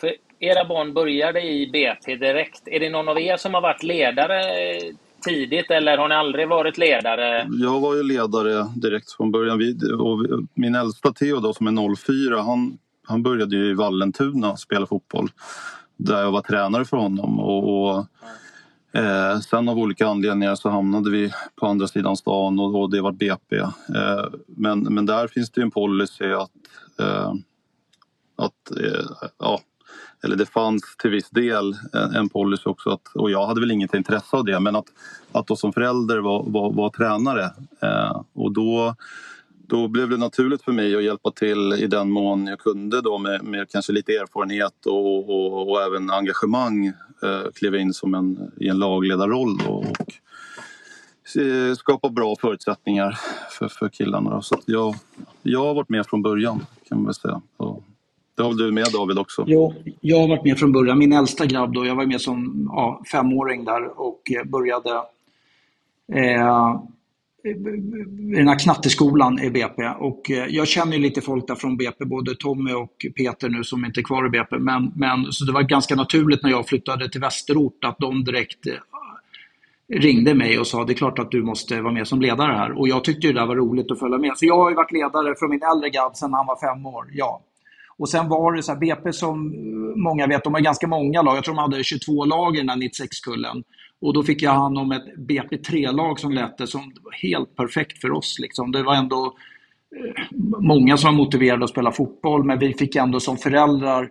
För 0.00 0.14
era 0.38 0.64
barn 0.64 0.94
började 0.94 1.42
i 1.42 1.70
BP 1.72 2.16
direkt. 2.16 2.68
Är 2.68 2.80
det 2.80 2.90
någon 2.90 3.08
av 3.08 3.20
er 3.20 3.36
som 3.36 3.54
har 3.54 3.60
varit 3.60 3.82
ledare 3.82 4.42
tidigt 5.24 5.70
eller 5.70 5.98
har 5.98 6.08
ni 6.08 6.14
aldrig 6.14 6.48
varit 6.48 6.78
ledare? 6.78 7.48
Jag 7.50 7.80
var 7.80 7.94
ju 7.94 8.02
ledare 8.02 8.66
direkt 8.76 9.12
från 9.12 9.30
början. 9.30 9.60
och 10.00 10.46
min 10.54 10.74
äldsta 10.74 11.12
Theo 11.12 11.40
då, 11.40 11.54
som 11.54 11.66
är 11.66 11.96
04, 11.96 12.42
han, 12.42 12.78
han 13.06 13.22
började 13.22 13.56
ju 13.56 13.70
i 13.70 13.74
Vallentuna 13.74 14.56
spela 14.56 14.86
fotboll 14.86 15.28
där 15.96 16.20
jag 16.20 16.32
var 16.32 16.40
tränare 16.40 16.84
för 16.84 16.96
honom. 16.96 17.40
Och, 17.40 17.88
och 17.88 18.06
eh, 19.00 19.38
sen 19.40 19.68
av 19.68 19.78
olika 19.78 20.06
anledningar 20.06 20.54
så 20.54 20.68
hamnade 20.68 21.10
vi 21.10 21.32
på 21.56 21.66
andra 21.66 21.88
sidan 21.88 22.16
stan 22.16 22.60
och, 22.60 22.80
och 22.80 22.90
det 22.90 23.00
var 23.00 23.12
BP. 23.12 23.56
Eh, 23.56 23.70
men, 24.46 24.80
men 24.80 25.06
där 25.06 25.28
finns 25.28 25.50
det 25.50 25.62
en 25.62 25.70
policy 25.70 26.32
att, 26.32 26.50
eh, 27.00 27.32
att 28.36 28.80
eh, 28.80 29.06
ja, 29.38 29.60
eller 30.24 30.36
det 30.36 30.46
fanns 30.46 30.96
till 30.96 31.10
viss 31.10 31.30
del 31.30 31.76
en, 32.16 32.28
policy 32.28 32.70
också 32.70 32.90
att, 32.90 33.08
och 33.14 33.30
jag 33.30 33.46
hade 33.46 33.60
väl 33.60 33.70
inget 33.70 33.94
intresse 33.94 34.36
av 34.36 34.44
det, 34.44 34.60
men 34.60 34.76
att, 34.76 34.86
att 35.32 35.46
då 35.46 35.56
som 35.56 35.72
förälder 35.72 36.18
var, 36.18 36.44
var, 36.46 36.72
var 36.72 36.90
tränare. 36.90 37.50
Eh, 37.82 38.22
och 38.32 38.52
då, 38.52 38.94
då 39.66 39.88
blev 39.88 40.08
det 40.08 40.16
naturligt 40.16 40.62
för 40.62 40.72
mig 40.72 40.96
att 40.96 41.04
hjälpa 41.04 41.30
till 41.30 41.72
i 41.72 41.86
den 41.86 42.10
mån 42.10 42.46
jag 42.46 42.58
kunde 42.58 43.00
då 43.00 43.18
med, 43.18 43.44
med 43.44 43.70
kanske 43.70 43.92
lite 43.92 44.12
erfarenhet 44.12 44.86
och, 44.86 45.30
och, 45.30 45.70
och 45.70 45.82
även 45.82 46.10
engagemang 46.10 46.86
eh, 47.22 47.50
kliva 47.54 47.78
in 47.78 47.94
som 47.94 48.14
en, 48.14 48.52
i 48.56 48.68
en 48.68 48.78
lagledarroll 48.78 49.58
då, 49.58 49.72
och 49.72 51.42
eh, 51.42 51.74
skapa 51.74 52.08
bra 52.08 52.36
förutsättningar 52.40 53.18
för, 53.58 53.68
för 53.68 53.88
killarna. 53.88 54.30
Då. 54.30 54.42
Så 54.42 54.58
jag, 54.66 54.94
jag 55.42 55.64
har 55.64 55.74
varit 55.74 55.88
med 55.88 56.06
från 56.06 56.22
början 56.22 56.66
kan 56.88 56.98
man 56.98 57.04
väl 57.04 57.14
säga. 57.14 57.42
Och, 57.56 57.84
det 58.34 58.42
har 58.42 58.54
du 58.54 58.72
med 58.72 58.86
David 58.92 59.18
också? 59.18 59.44
Jo, 59.46 59.74
jag 60.00 60.20
har 60.20 60.28
varit 60.28 60.44
med 60.44 60.58
från 60.58 60.72
början. 60.72 60.98
Min 60.98 61.12
äldsta 61.12 61.46
grabb 61.46 61.74
då, 61.74 61.86
jag 61.86 61.94
var 61.94 62.06
med 62.06 62.20
som 62.20 62.68
ja, 62.72 63.02
femåring 63.12 63.64
där 63.64 64.00
och 64.00 64.20
eh, 64.30 64.44
började 64.44 64.90
eh, 66.12 66.76
i 67.44 68.36
den 68.36 68.48
här 68.48 68.58
knatteskolan 68.58 69.38
i 69.38 69.50
BP. 69.50 69.88
Och 69.98 70.30
eh, 70.30 70.46
jag 70.48 70.68
känner 70.68 70.98
lite 70.98 71.20
folk 71.20 71.46
där 71.46 71.54
från 71.54 71.76
BP, 71.76 72.04
både 72.04 72.34
Tommy 72.34 72.72
och 72.72 73.06
Peter 73.16 73.48
nu 73.48 73.64
som 73.64 73.84
inte 73.84 74.00
är 74.00 74.02
kvar 74.02 74.26
i 74.26 74.30
BP. 74.30 74.58
Men, 74.58 74.92
men, 74.96 75.32
så 75.32 75.44
det 75.44 75.52
var 75.52 75.62
ganska 75.62 75.94
naturligt 75.94 76.42
när 76.42 76.50
jag 76.50 76.68
flyttade 76.68 77.08
till 77.08 77.20
Västerort 77.20 77.84
att 77.84 77.98
de 77.98 78.24
direkt 78.24 78.66
eh, 78.66 78.74
ringde 79.98 80.34
mig 80.34 80.58
och 80.58 80.66
sa 80.66 80.84
det 80.84 80.92
är 80.92 80.94
klart 80.94 81.18
att 81.18 81.30
du 81.30 81.42
måste 81.42 81.80
vara 81.80 81.92
med 81.92 82.08
som 82.08 82.20
ledare 82.20 82.52
här. 82.52 82.78
Och 82.78 82.88
jag 82.88 83.04
tyckte 83.04 83.26
det 83.26 83.32
där 83.32 83.46
var 83.46 83.56
roligt 83.56 83.90
att 83.90 83.98
följa 83.98 84.18
med. 84.18 84.32
Så 84.36 84.46
jag 84.46 84.56
har 84.56 84.70
ju 84.70 84.76
varit 84.76 84.92
ledare 84.92 85.34
för 85.38 85.48
min 85.48 85.62
äldre 85.62 85.90
grabb 85.90 86.16
sedan 86.16 86.32
han 86.32 86.46
var 86.46 86.56
fem 86.60 86.86
år, 86.86 87.06
ja. 87.12 87.40
Och 87.98 88.08
sen 88.08 88.28
var 88.28 88.52
det 88.52 88.62
så 88.62 88.72
här, 88.72 88.78
BP 88.78 89.12
som 89.12 89.54
många 89.96 90.26
vet, 90.26 90.44
de 90.44 90.54
har 90.54 90.60
ganska 90.60 90.86
många 90.86 91.22
lag. 91.22 91.36
Jag 91.36 91.44
tror 91.44 91.54
de 91.54 91.60
hade 91.60 91.84
22 91.84 92.24
lag 92.24 92.56
i 92.56 92.58
den 92.58 92.68
här 92.68 92.76
96-kullen. 92.76 93.62
Och 94.00 94.14
då 94.14 94.22
fick 94.22 94.42
jag 94.42 94.52
hand 94.52 94.78
om 94.78 94.92
ett 94.92 95.04
BP3-lag 95.16 96.20
som 96.20 96.32
lät 96.32 96.68
som 96.68 96.94
var 97.02 97.12
helt 97.12 97.56
perfekt 97.56 98.00
för 98.00 98.12
oss. 98.12 98.38
Liksom. 98.38 98.72
Det 98.72 98.82
var 98.82 98.94
ändå 98.94 99.36
eh, 99.96 100.24
många 100.58 100.96
som 100.96 101.10
var 101.10 101.24
motiverade 101.24 101.64
att 101.64 101.70
spela 101.70 101.92
fotboll, 101.92 102.44
men 102.44 102.58
vi 102.58 102.74
fick 102.74 102.96
ändå 102.96 103.20
som 103.20 103.36
föräldrar 103.36 104.10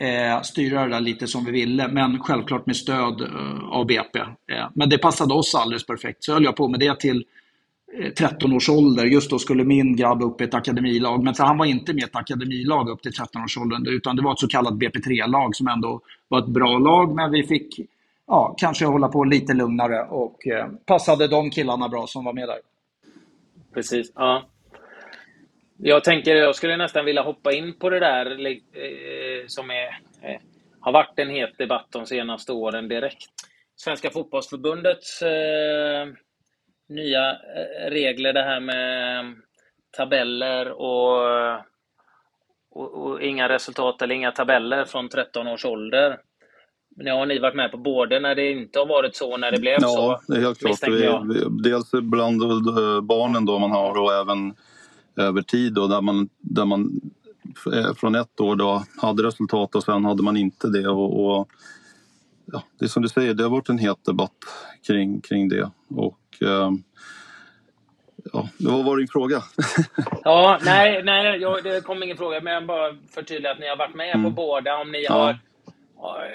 eh, 0.00 0.42
styra 0.42 0.82
det 0.82 0.88
där 0.88 1.00
lite 1.00 1.26
som 1.26 1.44
vi 1.44 1.52
ville, 1.52 1.88
men 1.88 2.18
självklart 2.18 2.66
med 2.66 2.76
stöd 2.76 3.20
eh, 3.20 3.68
av 3.70 3.86
BP. 3.86 4.18
Eh, 4.18 4.68
men 4.74 4.88
det 4.88 4.98
passade 4.98 5.34
oss 5.34 5.54
alldeles 5.54 5.86
perfekt. 5.86 6.24
Så 6.24 6.32
höll 6.32 6.44
jag 6.44 6.56
på 6.56 6.68
med 6.68 6.80
det 6.80 7.00
till 7.00 7.24
13 8.18 8.52
års 8.52 8.68
ålder. 8.68 9.04
Just 9.04 9.30
då 9.30 9.38
skulle 9.38 9.64
min 9.64 9.96
grabb 9.96 10.22
upp 10.22 10.40
i 10.40 10.44
ett 10.44 10.54
akademilag. 10.54 11.24
Men 11.24 11.34
han 11.38 11.58
var 11.58 11.66
inte 11.66 11.92
med 11.92 12.02
i 12.02 12.04
ett 12.04 12.16
akademilag 12.16 12.88
upp 12.88 13.02
till 13.02 13.12
13 13.12 13.42
års 13.42 13.58
ålder. 13.58 13.92
Utan 13.92 14.16
det 14.16 14.22
var 14.22 14.32
ett 14.32 14.38
så 14.38 14.48
kallat 14.48 14.74
BP3-lag 14.74 15.56
som 15.56 15.68
ändå 15.68 16.00
var 16.28 16.38
ett 16.38 16.48
bra 16.48 16.78
lag. 16.78 17.14
Men 17.14 17.30
vi 17.30 17.42
fick 17.42 17.80
ja, 18.26 18.54
kanske 18.58 18.84
hålla 18.84 19.08
på 19.08 19.24
lite 19.24 19.54
lugnare 19.54 20.02
och 20.02 20.46
eh, 20.46 20.68
passade 20.86 21.28
de 21.28 21.50
killarna 21.50 21.88
bra 21.88 22.06
som 22.06 22.24
var 22.24 22.32
med 22.32 22.48
där. 22.48 22.58
Precis, 23.74 24.12
ja. 24.14 24.42
Jag 25.76 26.04
tänker, 26.04 26.36
jag 26.36 26.56
skulle 26.56 26.76
nästan 26.76 27.04
vilja 27.04 27.22
hoppa 27.22 27.52
in 27.52 27.74
på 27.78 27.90
det 27.90 28.00
där 28.00 28.46
eh, 28.46 29.46
som 29.46 29.70
är, 29.70 29.86
eh, 30.22 30.40
har 30.80 30.92
varit 30.92 31.18
en 31.18 31.30
het 31.30 31.58
debatt 31.58 31.86
de 31.90 32.06
senaste 32.06 32.52
åren 32.52 32.88
direkt. 32.88 33.28
Svenska 33.76 34.10
fotbollsförbundets 34.10 35.22
eh, 35.22 36.08
nya 36.88 37.30
eh, 37.30 37.90
regler, 37.90 38.32
det 38.32 38.42
här 38.42 38.60
med 38.60 39.34
tabeller 39.96 40.72
och, 40.72 41.60
och, 42.70 42.94
och, 42.94 43.22
inga 43.22 43.48
resultat 43.48 44.02
eller 44.02 44.14
inga 44.14 44.32
tabeller 44.32 44.84
från 44.84 45.08
13 45.08 45.48
års 45.48 45.64
ålder. 45.64 46.18
Nu 46.96 47.10
har 47.10 47.26
ni 47.26 47.38
varit 47.38 47.56
med 47.56 47.70
på 47.70 47.78
både 47.78 48.20
när 48.20 48.34
det 48.34 48.50
inte 48.50 48.78
har 48.78 48.86
varit 48.86 49.16
så 49.16 49.36
när 49.36 49.52
det 49.52 49.60
blev 49.60 49.78
ja, 49.80 49.88
så. 49.88 49.98
Ja, 49.98 50.20
det 50.28 50.36
är 50.36 50.40
helt 50.40 50.58
klart. 50.58 50.78
Vi, 50.88 51.62
dels 51.62 51.90
bland 51.90 52.40
barnen 53.02 53.44
då 53.44 53.58
man 53.58 53.70
har 53.70 53.98
och 53.98 54.12
även 54.12 54.54
över 55.16 55.42
tid 55.42 55.72
då, 55.72 55.86
där 55.86 56.00
man, 56.00 56.28
där 56.38 56.64
man 56.64 57.00
eh, 57.72 57.94
från 57.94 58.14
ett 58.14 58.40
år 58.40 58.56
då 58.56 58.84
hade 59.02 59.22
resultat 59.22 59.74
och 59.74 59.84
sen 59.84 60.04
hade 60.04 60.22
man 60.22 60.36
inte 60.36 60.68
det. 60.68 60.88
Och, 60.88 61.24
och 61.24 61.48
ja, 62.52 62.62
det 62.78 62.84
är 62.84 62.88
som 62.88 63.02
du 63.02 63.08
säger, 63.08 63.34
det 63.34 63.42
har 63.42 63.50
varit 63.50 63.68
en 63.68 63.78
het 63.78 64.04
debatt 64.04 64.36
kring, 64.86 65.20
kring 65.20 65.48
det. 65.48 65.70
Och, 65.88 66.18
eh, 66.18 66.27
ja, 68.32 68.48
vad 68.58 68.84
var 68.84 68.96
din 68.96 69.08
fråga? 69.08 69.42
ja, 70.24 70.58
nej, 70.64 71.02
nej 71.02 71.38
jag, 71.40 71.64
det 71.64 71.84
kom 71.84 72.02
ingen 72.02 72.16
fråga, 72.16 72.40
men 72.40 72.52
jag 72.52 72.66
bara 72.66 72.96
förtydliga 73.14 73.52
att 73.52 73.58
ni 73.58 73.68
har 73.68 73.76
varit 73.76 73.94
med 73.94 74.14
mm. 74.14 74.24
på 74.24 74.30
båda. 74.30 74.76
Om 74.76 74.92
ni 74.92 75.04
ja. 75.04 75.12
har, 75.12 75.38
har 75.96 76.28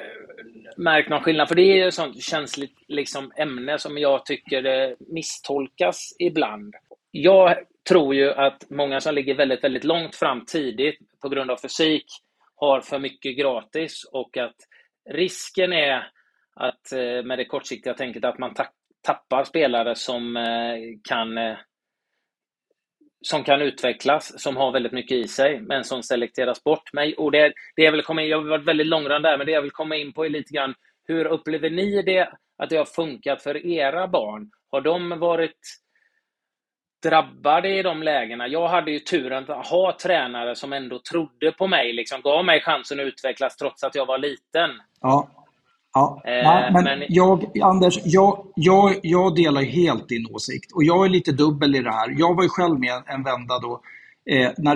märkt 0.77 1.10
någon 1.10 1.24
skillnad? 1.24 1.48
För 1.48 1.55
det 1.55 1.62
är 1.62 1.75
ju 1.75 1.88
ett 1.88 1.93
sånt 1.93 2.24
känsligt 2.24 2.75
liksom, 2.88 3.31
ämne 3.36 3.79
som 3.79 3.98
jag 3.98 4.25
tycker 4.25 4.62
det 4.62 4.95
misstolkas 5.00 6.15
ibland. 6.19 6.75
Jag 7.12 7.57
tror 7.89 8.15
ju 8.15 8.31
att 8.31 8.69
många 8.69 9.01
som 9.01 9.15
ligger 9.15 9.36
väldigt, 9.36 9.63
väldigt 9.63 9.83
långt 9.83 10.15
fram 10.15 10.45
tidigt 10.45 11.00
på 11.22 11.29
grund 11.29 11.51
av 11.51 11.57
fysik 11.57 12.05
har 12.55 12.81
för 12.81 13.00
mycket 13.00 13.38
gratis 13.38 14.03
och 14.12 14.38
att 14.38 14.55
risken 15.10 15.74
är 15.74 16.07
att 16.55 16.91
eh, 16.91 17.24
med 17.24 17.39
det 17.39 17.45
kortsiktiga 17.45 17.93
tänket 17.93 18.25
att 18.25 18.39
man 18.39 18.53
tappar 19.03 19.43
spelare 19.43 19.95
som 19.95 20.38
eh, 20.38 20.77
kan 21.03 21.38
eh, 21.38 21.57
som 23.22 23.43
kan 23.43 23.62
utvecklas, 23.62 24.41
som 24.41 24.57
har 24.57 24.72
väldigt 24.72 24.91
mycket 24.91 25.17
i 25.17 25.27
sig, 25.27 25.62
men 25.62 25.83
som 25.83 26.03
selekteras 26.03 26.63
bort. 26.63 26.89
Men, 26.93 27.13
och 27.17 27.31
det, 27.31 27.53
det 27.75 27.83
jag, 27.83 27.91
vill 27.91 28.03
komma 28.03 28.22
in, 28.22 28.29
jag 28.29 28.38
har 28.38 28.50
varit 28.50 28.67
väldigt 28.67 28.88
långrandig 28.88 29.31
där, 29.31 29.38
men 29.38 29.48
det 29.48 29.53
jag 29.53 29.62
vill 29.62 29.72
komma 29.72 29.95
in 29.95 30.13
på 30.13 30.25
är 30.25 30.29
lite 30.29 30.53
grann, 30.53 30.75
hur 31.07 31.25
upplever 31.25 31.69
ni 31.69 32.01
det, 32.01 32.29
att 32.57 32.69
det 32.69 32.77
har 32.77 32.86
funkat 32.86 33.43
för 33.43 33.65
era 33.65 34.07
barn? 34.07 34.51
Har 34.72 34.81
de 34.81 35.19
varit 35.19 35.60
drabbade 37.03 37.69
i 37.69 37.83
de 37.83 38.03
lägena. 38.03 38.48
Jag 38.48 38.67
hade 38.67 38.91
ju 38.91 39.00
turen 39.00 39.51
att 39.51 39.67
ha 39.67 39.98
tränare 40.01 40.55
som 40.55 40.74
ändå 40.74 41.00
trodde 41.00 41.51
på 41.51 41.67
mig, 41.67 41.93
liksom 41.93 42.22
gav 42.22 42.45
mig 42.45 42.62
chansen 42.62 43.00
att 43.00 43.05
utvecklas 43.05 43.57
trots 43.57 43.83
att 43.83 43.95
jag 43.95 44.05
var 44.05 44.17
liten. 44.17 44.69
Ja. 45.01 45.29
Ja, 45.93 46.21
eh, 46.25 46.73
men, 46.73 46.83
men, 46.83 47.03
jag, 47.09 47.59
Anders, 47.62 48.00
jag, 48.03 48.45
jag, 48.55 48.95
jag 49.03 49.35
delar 49.35 49.62
helt 49.62 50.09
din 50.09 50.27
åsikt 50.31 50.71
och 50.71 50.83
jag 50.83 51.05
är 51.05 51.09
lite 51.09 51.31
dubbel 51.31 51.75
i 51.75 51.81
det 51.81 51.91
här. 51.91 52.15
Jag 52.17 52.35
var 52.35 52.43
ju 52.43 52.50
själv 52.50 52.79
med 52.79 53.03
en 53.07 53.23
vända 53.23 53.59
då 53.59 53.81
eh, 54.29 54.51
när 54.57 54.75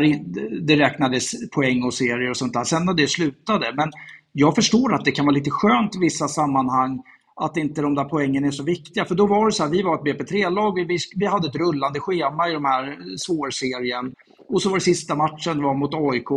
det, 0.68 0.76
räknades 0.76 1.50
poäng 1.50 1.84
och 1.84 1.94
serier 1.94 2.30
och 2.30 2.38
sånt 2.38 2.54
där. 2.54 2.64
Sen 2.64 2.86
när 2.86 2.94
det 2.94 3.08
slutade. 3.08 3.74
Men 3.76 3.92
jag 4.32 4.56
förstår 4.56 4.94
att 4.94 5.06
det 5.06 5.12
kan 5.12 5.26
vara 5.26 5.36
lite 5.36 5.50
skönt 5.50 5.96
i 5.96 6.00
vissa 6.00 6.28
sammanhang 6.28 7.04
att 7.36 7.58
inte 7.58 7.82
de 7.82 7.96
där 7.96 8.04
poängen 8.04 8.46
är 8.46 8.52
så 8.52 8.64
viktiga. 8.64 9.06
För 9.06 9.16
då 9.16 9.26
var 9.28 9.46
det 9.46 9.52
så 9.52 9.64
här, 9.64 9.70
vi 9.70 9.82
var 9.82 9.96
ett 9.96 10.02
BP3-lag, 10.02 10.76
vi, 10.76 10.84
vi, 10.84 10.98
vi, 11.16 11.26
hade 11.26 11.48
ett 11.48 11.56
rullande 11.56 12.00
schema 12.00 12.50
i 12.50 12.54
de 12.54 12.66
här 12.66 12.98
svårserien. 13.18 14.14
Och 14.50 14.62
så 14.62 14.70
var 14.70 14.78
det 14.78 14.82
sista 14.82 15.16
matchen 15.16 15.64
var 15.64 15.74
mot 15.74 15.94
AIK, 15.94 16.32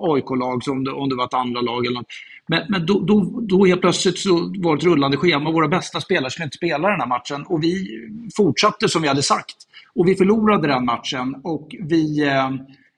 AIK-lag, 0.00 0.62
om 0.68 0.84
det, 0.84 0.92
om 0.92 1.08
det 1.08 1.14
var 1.14 1.24
ett 1.24 1.34
andra 1.34 1.60
lag 1.60 1.86
eller 1.86 1.96
något. 1.96 2.06
Men, 2.46 2.62
men 2.68 2.86
då, 2.86 3.00
då, 3.00 3.40
då 3.40 3.66
helt 3.66 3.80
plötsligt 3.80 4.18
så 4.18 4.52
var 4.58 4.76
det 4.76 4.80
ett 4.80 4.84
rullande 4.84 5.16
schema. 5.16 5.50
Våra 5.50 5.68
bästa 5.68 6.00
spelare 6.00 6.30
skulle 6.30 6.44
inte 6.44 6.56
spela 6.56 6.88
den 6.88 7.00
här 7.00 7.06
matchen. 7.06 7.46
Och 7.46 7.62
vi 7.62 7.88
fortsatte 8.36 8.88
som 8.88 9.02
vi 9.02 9.08
hade 9.08 9.22
sagt. 9.22 9.56
Och 9.94 10.08
vi 10.08 10.14
förlorade 10.14 10.68
den 10.68 10.84
matchen 10.84 11.40
och 11.44 11.76
vi 11.80 12.26
eh, 12.26 12.46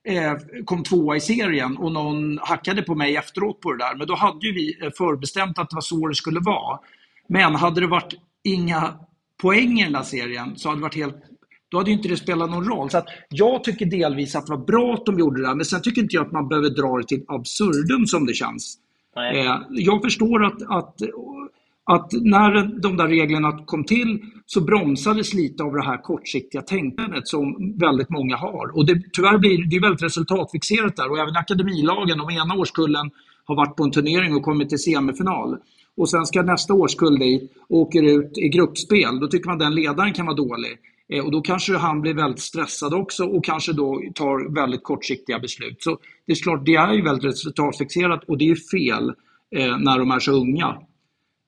eh 0.04 0.34
kom 0.64 0.82
tvåa 0.82 1.16
i 1.16 1.20
serien 1.20 1.76
och 1.76 1.92
någon 1.92 2.38
hackade 2.38 2.82
på 2.82 2.94
mig 2.94 3.16
efteråt 3.16 3.60
på 3.60 3.72
det 3.72 3.78
där. 3.78 3.94
Men 3.94 4.06
då 4.06 4.14
hade 4.14 4.46
ju 4.46 4.52
vi 4.52 4.78
eh, 4.82 4.90
förbestämt 4.98 5.58
att 5.58 5.70
det 5.70 5.76
var 5.76 5.82
så 5.82 6.08
det 6.08 6.14
skulle 6.14 6.40
vara. 6.40 6.78
Men 7.28 7.54
hade 7.54 7.80
det 7.80 7.86
varit 7.86 8.14
inga 8.44 8.94
poäng 9.42 9.80
i 9.80 9.84
den 9.84 9.92
där 9.92 10.02
serien 10.02 10.56
så 10.56 10.68
hade 10.68 10.78
det 10.78 10.82
varit 10.82 10.96
helt 10.96 11.31
då 11.72 11.78
hade 11.78 11.90
inte 11.90 12.08
det 12.08 12.16
spelat 12.16 12.50
någon 12.50 12.64
roll. 12.64 12.90
Så 12.90 13.02
jag 13.28 13.64
tycker 13.64 13.86
delvis 13.86 14.36
att 14.36 14.46
det 14.46 14.52
var 14.52 14.64
bra 14.64 14.94
att 14.94 15.06
de 15.06 15.18
gjorde 15.18 15.42
det 15.42 15.54
men 15.54 15.64
sen 15.64 15.82
tycker 15.82 16.02
inte 16.02 16.16
jag 16.16 16.26
att 16.26 16.32
man 16.32 16.48
behöver 16.48 16.70
dra 16.70 16.98
det 16.98 17.06
till 17.06 17.24
absurdum 17.28 18.06
som 18.06 18.26
det 18.26 18.34
känns. 18.34 18.78
Eh, 19.16 19.56
jag 19.70 20.02
förstår 20.02 20.44
att, 20.44 20.62
att, 20.62 20.96
att 21.84 22.12
när 22.12 22.80
de 22.82 22.96
där 22.96 23.08
reglerna 23.08 23.64
kom 23.64 23.84
till 23.84 24.20
så 24.46 24.60
bromsades 24.60 25.34
lite 25.34 25.62
av 25.62 25.72
det 25.72 25.84
här 25.84 26.02
kortsiktiga 26.02 26.62
tänkandet 26.62 27.28
som 27.28 27.74
väldigt 27.78 28.10
många 28.10 28.36
har. 28.36 28.76
Och 28.76 28.86
det, 28.86 29.02
tyvärr 29.12 29.38
blir 29.38 29.70
det 29.70 29.80
väldigt 29.80 30.02
resultatfixerat 30.02 30.96
där 30.96 31.10
och 31.10 31.18
även 31.18 31.36
akademilagen, 31.36 32.18
de 32.18 32.30
ena 32.30 32.54
årskullen 32.54 33.10
har 33.44 33.56
varit 33.56 33.76
på 33.76 33.84
en 33.84 33.90
turnering 33.90 34.34
och 34.34 34.42
kommit 34.42 34.68
till 34.68 34.78
semifinal 34.78 35.56
och 35.96 36.10
sen 36.10 36.26
ska 36.26 36.42
nästa 36.42 36.74
årskull 36.74 37.18
dit 37.18 37.52
och 37.68 37.78
åker 37.78 38.02
ut 38.02 38.38
i 38.38 38.48
gruppspel, 38.48 39.20
då 39.20 39.26
tycker 39.26 39.48
man 39.48 39.58
den 39.58 39.74
ledaren 39.74 40.12
kan 40.12 40.26
vara 40.26 40.36
dålig. 40.36 40.78
Eh, 41.12 41.24
och 41.24 41.32
då 41.32 41.40
kanske 41.40 41.76
han 41.76 42.00
blir 42.00 42.14
väldigt 42.14 42.40
stressad 42.40 42.94
också 42.94 43.24
och 43.24 43.44
kanske 43.44 43.72
då 43.72 44.02
tar 44.14 44.54
väldigt 44.54 44.82
kortsiktiga 44.82 45.38
beslut. 45.38 45.82
Så 45.82 45.98
det 46.26 46.32
är 46.32 46.42
klart, 46.42 46.64
det 46.64 46.74
är 46.74 46.92
ju 46.92 47.02
väldigt 47.02 47.24
resultatfixerat 47.24 48.24
och 48.24 48.38
det 48.38 48.50
är 48.50 48.78
fel 48.78 49.12
eh, 49.56 49.78
när 49.78 49.98
de 49.98 50.10
är 50.10 50.18
så 50.18 50.32
unga. 50.32 50.78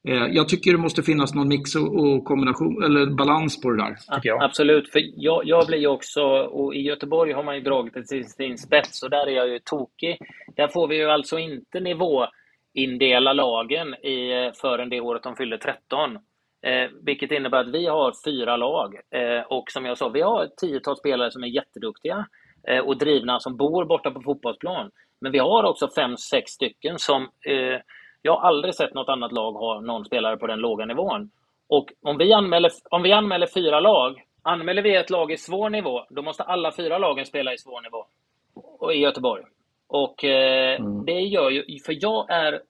Eh, 0.08 0.26
jag 0.30 0.48
tycker 0.48 0.72
det 0.72 0.78
måste 0.78 1.02
finnas 1.02 1.34
någon 1.34 1.48
mix 1.48 1.74
och 1.76 2.24
kombination, 2.24 2.82
eller 2.84 3.06
balans 3.06 3.60
på 3.60 3.70
det 3.70 3.76
där. 3.76 3.96
Absolut, 4.40 4.90
för 4.90 5.02
jag, 5.16 5.42
jag 5.44 5.66
blir 5.66 5.78
ju 5.78 5.86
också, 5.86 6.22
och 6.26 6.74
i 6.74 6.80
Göteborg 6.80 7.32
har 7.32 7.44
man 7.44 7.54
ju 7.54 7.60
dragit 7.60 7.94
det 7.94 8.04
till 8.04 8.24
sin 8.24 8.58
spets 8.58 9.02
och 9.02 9.10
där 9.10 9.26
är 9.26 9.36
jag 9.36 9.48
ju 9.48 9.58
tokig. 9.58 10.18
Där 10.56 10.68
får 10.68 10.88
vi 10.88 10.96
ju 10.96 11.10
alltså 11.10 11.38
inte 11.38 11.80
nivå 11.80 12.26
indela 12.74 13.32
lagen 13.32 13.94
i, 13.94 14.50
förrän 14.60 14.88
det 14.88 15.00
året 15.00 15.22
de 15.22 15.36
fyller 15.36 15.56
13. 15.56 16.18
Eh, 16.64 16.90
vilket 17.02 17.30
innebär 17.30 17.60
att 17.60 17.74
vi 17.74 17.86
har 17.86 18.12
fyra 18.24 18.56
lag. 18.56 18.94
Eh, 19.10 19.42
och 19.48 19.70
som 19.70 19.84
jag 19.84 19.98
sa, 19.98 20.08
vi 20.08 20.20
har 20.20 20.44
ett 20.44 20.56
tiotal 20.56 20.96
spelare 20.96 21.30
som 21.30 21.44
är 21.44 21.48
jätteduktiga 21.48 22.26
eh, 22.68 22.78
och 22.78 22.98
drivna 22.98 23.40
som 23.40 23.56
bor 23.56 23.84
borta 23.84 24.10
på 24.10 24.20
fotbollsplan. 24.20 24.90
Men 25.20 25.32
vi 25.32 25.38
har 25.38 25.64
också 25.64 25.88
fem, 25.96 26.16
sex 26.16 26.50
stycken 26.50 26.98
som 26.98 27.22
eh, 27.22 27.80
jag 28.22 28.36
har 28.36 28.48
aldrig 28.48 28.74
sett 28.74 28.94
något 28.94 29.08
annat 29.08 29.32
lag 29.32 29.52
ha 29.52 29.80
någon 29.80 30.04
spelare 30.04 30.36
på 30.36 30.46
den 30.46 30.58
låga 30.58 30.84
nivån. 30.84 31.30
Och 31.68 31.92
om 32.02 32.18
vi 32.18 32.32
anmäler, 32.32 32.70
om 32.90 33.02
vi 33.02 33.12
anmäler 33.12 33.46
fyra 33.46 33.80
lag, 33.80 34.22
anmäler 34.42 34.82
vi 34.82 34.96
ett 34.96 35.10
lag 35.10 35.32
i 35.32 35.36
svår 35.36 35.70
nivå, 35.70 36.04
då 36.10 36.22
måste 36.22 36.42
alla 36.42 36.72
fyra 36.72 36.98
lagen 36.98 37.26
spela 37.26 37.52
i 37.54 37.58
svår 37.58 37.80
nivå. 37.80 38.06
Och 38.78 38.94
i 38.94 38.98
Göteborg. 38.98 39.44
Och 39.88 40.24
eh, 40.24 40.80
mm. 40.80 41.04
det 41.04 41.20
gör 41.20 41.50
ju, 41.50 41.78
för 41.86 41.96
jag 42.00 42.30
är 42.30 42.60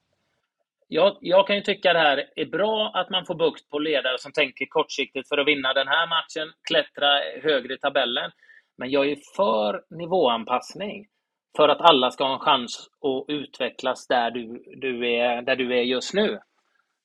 jag, 0.95 1.17
jag, 1.21 1.47
kan 1.47 1.57
ju 1.57 1.63
tycka 1.63 1.93
det 1.93 1.99
här 1.99 2.25
är 2.37 2.47
bra 2.47 2.91
att 2.95 3.11
man 3.11 3.27
får 3.27 3.35
bukt 3.35 3.71
på 3.71 3.79
ledare 3.79 4.19
som 4.19 4.33
tänker 4.33 4.67
kortsiktigt 4.67 5.29
för 5.29 5.39
att 5.39 5.47
vinna 5.47 5.73
den 5.73 5.89
här 5.89 6.07
matchen, 6.07 6.53
klättra 6.69 7.09
högre 7.43 7.75
i 7.75 7.79
tabellen. 7.79 8.31
Men 8.79 8.91
jag 8.91 9.11
är 9.11 9.19
för 9.37 9.83
nivåanpassning. 9.91 11.07
För 11.57 11.69
att 11.69 11.81
alla 11.81 12.11
ska 12.11 12.25
ha 12.25 12.35
en 12.35 12.41
chans 12.41 12.89
att 13.01 13.25
utvecklas 13.29 14.07
där 14.07 14.31
du, 14.31 14.65
du, 14.77 15.15
är, 15.15 15.43
där 15.43 15.57
du 15.57 15.79
är 15.79 15.83
just 15.83 16.15
nu. 16.15 16.39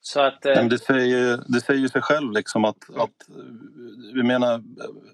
Så 0.01 0.22
att, 0.22 0.46
eh... 0.46 0.65
det, 0.65 0.77
säger, 0.77 1.39
det 1.48 1.62
säger 1.62 1.88
sig 1.88 2.01
själv 2.01 2.31
liksom 2.31 2.65
att, 2.65 2.96
att 2.96 3.17
vi 4.13 4.24
menar 4.24 4.63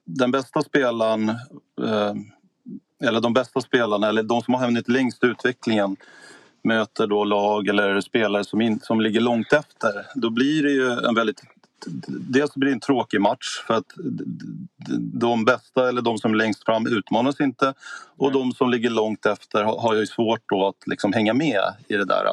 den 0.04 0.32
bästa 0.32 0.62
spelaren 0.62 1.30
eh, 1.82 2.14
eller 3.08 3.22
de 3.22 3.34
bästa 3.34 3.62
spelarna, 3.62 4.10
eller 4.10 4.24
de 4.24 4.42
som 4.42 4.54
har 4.54 4.66
hunnit 4.66 4.88
längst 4.88 5.24
i 5.24 5.28
utvecklingen 5.28 5.98
möter 6.66 7.08
då 7.08 7.24
lag 7.24 7.68
eller 7.68 8.02
spelare 8.02 8.44
som, 8.44 8.62
in, 8.62 8.80
som 8.80 9.02
ligger 9.02 9.22
långt 9.22 9.54
efter, 9.54 10.06
då 10.16 10.30
blir 10.30 10.64
det 10.64 10.72
ju 10.72 10.92
en 10.92 11.16
väldigt 11.16 11.42
dels 12.08 12.56
blir 12.56 12.70
det 12.70 12.76
en 12.76 12.80
tråkig 12.80 13.22
match 13.22 13.64
för 13.68 13.74
att 13.74 13.86
de 15.14 15.46
bästa 15.46 15.90
eller 15.90 16.02
de 16.02 16.18
som 16.18 16.32
är 16.32 16.36
längst 16.36 16.66
fram 16.66 16.88
utmanas 16.88 17.42
inte 17.42 17.74
och 18.18 18.32
de 18.32 18.52
som 18.52 18.70
ligger 18.70 18.90
långt 18.90 19.26
efter 19.26 19.64
har 19.64 19.96
ju 19.96 20.08
svårt 20.08 20.50
då 20.50 20.68
att 20.68 20.88
liksom 20.88 21.14
hänga 21.14 21.34
med 21.34 21.62
i 21.88 21.96
det 21.96 22.06
där. 22.06 22.26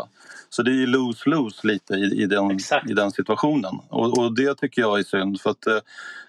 Så 0.50 0.62
det 0.62 0.70
är 0.70 0.74
ju 0.74 0.86
lose-lose 0.86 1.66
lite 1.66 1.94
i, 1.94 2.22
i, 2.22 2.26
den, 2.26 2.58
i 2.88 2.94
den 2.94 3.10
situationen 3.10 3.80
och, 3.88 4.18
och, 4.18 4.34
det 4.34 4.54
tycker 4.54 4.82
jag 4.82 4.98
är 4.98 5.02
synd 5.02 5.40
för 5.40 5.50
att 5.50 5.64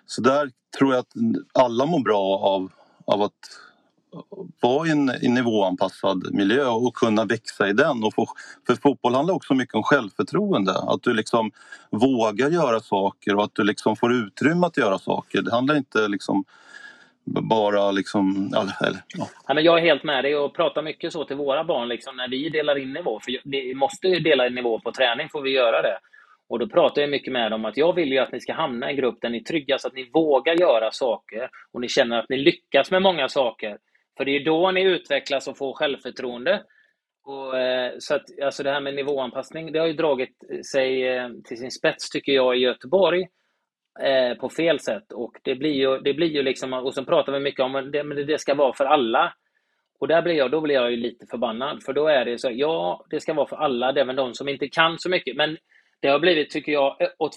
så 0.06 0.22
där 0.22 0.52
tror 0.78 0.94
jag 0.94 1.00
att 1.00 1.14
alla 1.54 1.86
mår 1.86 2.00
bra 2.00 2.40
av, 2.40 2.72
av 3.06 3.22
att 3.22 3.32
vara 4.62 4.88
i 4.88 4.92
en, 4.92 5.06
nivåanpassad 5.06 6.34
miljö 6.34 6.68
och 6.68 6.94
kunna 6.94 7.26
växa 7.26 7.68
i 7.68 7.74
den. 7.74 8.04
Och 8.04 8.14
få, 8.14 8.28
för 8.68 8.76
fotboll 8.76 9.16
handlar 9.16 9.34
också 9.34 9.54
mycket 9.54 9.76
om 9.76 9.84
självförtroende. 9.84 10.72
Att 10.72 11.04
du 11.04 11.14
liksom 11.14 11.52
vågar 11.90 12.50
göra 12.50 12.80
saker 12.80 13.36
och 13.36 13.44
att 13.44 13.56
du 13.56 13.64
liksom 13.64 13.96
får 13.96 14.14
utrymme 14.14 14.68
att 14.68 14.78
göra 14.78 15.00
saker. 15.00 15.42
Det 15.42 15.52
handlar 15.52 15.76
inte 15.76 16.08
liksom 16.08 16.46
bara 17.26 17.92
liksom... 17.92 18.54
Eller, 18.82 19.04
ja. 19.08 19.28
Ja, 19.48 19.54
men 19.54 19.64
jag 19.64 19.78
är 19.78 19.82
helt 19.82 20.04
med 20.04 20.24
dig 20.24 20.36
och 20.36 20.56
pratar 20.56 20.82
mycket 20.82 21.14
så 21.14 21.26
till 21.26 21.36
våra 21.36 21.64
barn 21.64 21.88
liksom, 21.88 22.16
när 22.16 22.28
vi 22.28 22.50
delar 22.50 22.78
in 22.78 22.94
nivå. 22.94 23.20
För 23.20 23.40
vi 23.44 23.76
måste 23.76 24.08
ju 24.08 24.20
dela 24.20 24.48
in 24.48 24.56
nivå 24.56 24.80
på 24.80 24.92
träning, 24.92 25.30
får 25.30 25.42
vi 25.42 25.50
göra 25.50 25.82
det. 25.82 26.00
Och 26.50 26.60
då 26.60 26.68
pratar 26.68 27.02
jag 27.02 27.10
mycket 27.10 27.34
med 27.34 27.52
dem 27.52 27.66
att 27.66 27.78
jag 27.78 27.96
vill 27.96 28.12
ju 28.12 28.18
att 28.18 28.32
ni 28.32 28.40
ska 28.40 28.54
hamna 28.54 28.88
i 28.88 28.90
en 28.90 28.98
grupp 28.98 29.22
där 29.22 29.30
ni 29.30 29.38
är 29.38 29.44
trygga 29.44 29.78
så 29.78 29.88
att 29.88 29.94
ni 29.94 30.10
vågar 30.14 30.54
göra 30.54 30.92
saker 30.92 31.50
och 31.72 31.82
ni 31.82 31.90
känner 31.90 32.20
att 32.20 32.30
ni 32.30 32.38
lyckas 32.38 32.92
med 32.92 33.02
många 33.02 33.30
saker. 33.30 33.78
För 34.18 34.26
det 34.26 34.32
är 34.32 34.46
då 34.46 34.72
ni 34.72 34.82
utvecklas 34.82 35.48
och 35.48 35.58
får 35.58 35.74
självförtroende. 35.74 36.64
Och, 37.26 37.60
eh, 37.60 37.94
så 38.00 38.16
att, 38.16 38.24
alltså 38.44 38.64
det 38.64 38.72
här 38.72 38.82
med 38.82 38.96
nivåanpassning, 38.96 39.72
det 39.72 39.80
har 39.80 39.88
ju 39.88 39.94
dragit 39.94 40.38
sig 40.72 41.08
eh, 41.08 41.30
till 41.46 41.58
sin 41.58 41.72
spets, 41.72 42.10
tycker 42.10 42.32
jag, 42.32 42.58
i 42.58 42.60
Göteborg 42.60 43.28
eh, 44.02 44.38
på 44.38 44.50
fel 44.50 44.80
sätt. 44.80 45.12
Och 45.12 45.32
det 45.44 45.56
blir 45.56 45.74
ju, 45.74 46.00
det 46.00 46.14
blir 46.14 46.28
ju 46.28 46.44
liksom, 46.44 46.74
och 46.74 46.94
så 46.94 47.06
pratar 47.06 47.32
vi 47.32 47.40
mycket 47.40 47.60
om 47.60 47.76
att 47.76 47.92
det, 47.92 48.24
det 48.24 48.40
ska 48.40 48.56
vara 48.56 48.74
för 48.74 48.86
alla. 48.86 49.34
Och 50.00 50.08
där 50.08 50.22
blir 50.22 50.34
jag, 50.34 50.52
då 50.52 50.62
blir 50.62 50.76
jag 50.76 50.92
ju 50.92 50.98
lite 50.98 51.26
förbannad, 51.32 51.84
för 51.84 51.94
då 51.94 52.08
är 52.08 52.26
det 52.26 52.40
så, 52.40 52.50
ja, 52.52 53.06
det 53.10 53.20
ska 53.20 53.34
vara 53.34 53.48
för 53.48 53.56
alla, 53.56 53.92
det 53.92 54.00
är 54.00 54.04
även 54.04 54.16
de 54.16 54.34
som 54.34 54.50
inte 54.50 54.68
kan 54.68 55.00
så 55.00 55.10
mycket. 55.10 55.36
Men 55.36 55.58
det 56.00 56.08
har 56.08 56.20
blivit, 56.20 56.50
tycker 56.50 56.72
jag, 56.72 57.02
eh, 57.02 57.10
åt, 57.18 57.36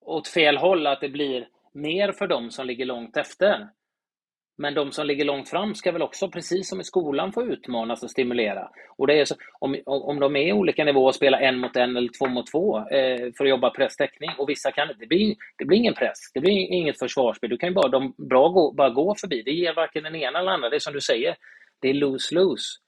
åt 0.00 0.28
fel 0.28 0.56
håll, 0.56 0.86
att 0.86 1.00
det 1.00 1.08
blir 1.08 1.48
mer 1.74 2.12
för 2.12 2.26
dem 2.26 2.50
som 2.50 2.66
ligger 2.66 2.84
långt 2.84 3.16
efter. 3.16 3.68
Men 4.60 4.74
de 4.74 4.92
som 4.92 5.06
ligger 5.06 5.24
långt 5.24 5.48
fram 5.48 5.74
ska 5.74 5.92
väl 5.92 6.02
också, 6.02 6.28
precis 6.28 6.68
som 6.68 6.80
i 6.80 6.84
skolan, 6.84 7.32
få 7.32 7.42
utmanas 7.42 8.02
och 8.02 8.10
stimulera. 8.10 8.68
Och 8.96 9.06
det 9.06 9.20
är 9.20 9.24
så, 9.24 9.34
om, 9.58 9.76
om 9.86 10.20
de 10.20 10.36
är 10.36 10.48
i 10.48 10.52
olika 10.52 10.84
nivåer, 10.84 11.06
och 11.06 11.14
spelar 11.14 11.40
en 11.40 11.58
mot 11.58 11.76
en 11.76 11.96
eller 11.96 12.10
två 12.18 12.26
mot 12.26 12.46
två 12.46 12.78
eh, 12.78 13.32
för 13.36 13.44
att 13.44 13.50
jobba 13.50 13.70
presstäckning 13.70 14.30
och 14.38 14.48
vissa 14.48 14.72
kan 14.72 14.88
det 14.98 15.06
blir, 15.06 15.34
det 15.58 15.64
blir 15.64 15.78
ingen 15.78 15.94
press, 15.94 16.18
det 16.34 16.40
blir 16.40 16.52
inget 16.52 16.98
försvarsspel. 16.98 17.50
Du 17.50 17.56
kan 17.56 17.68
ju 17.68 17.74
bara, 17.74 17.88
de 17.88 18.14
bra 18.18 18.48
gå, 18.48 18.72
bara 18.72 18.90
gå 18.90 19.14
förbi. 19.14 19.42
Det 19.42 19.50
ger 19.50 19.74
varken 19.74 20.02
den 20.02 20.16
ena 20.16 20.38
eller 20.38 20.52
andra. 20.52 20.68
Det 20.70 20.76
är 20.76 20.80
som 20.80 20.92
du 20.92 21.00
säger, 21.00 21.36
det 21.80 21.88
är 21.88 21.94
lose-lose. 21.94 22.78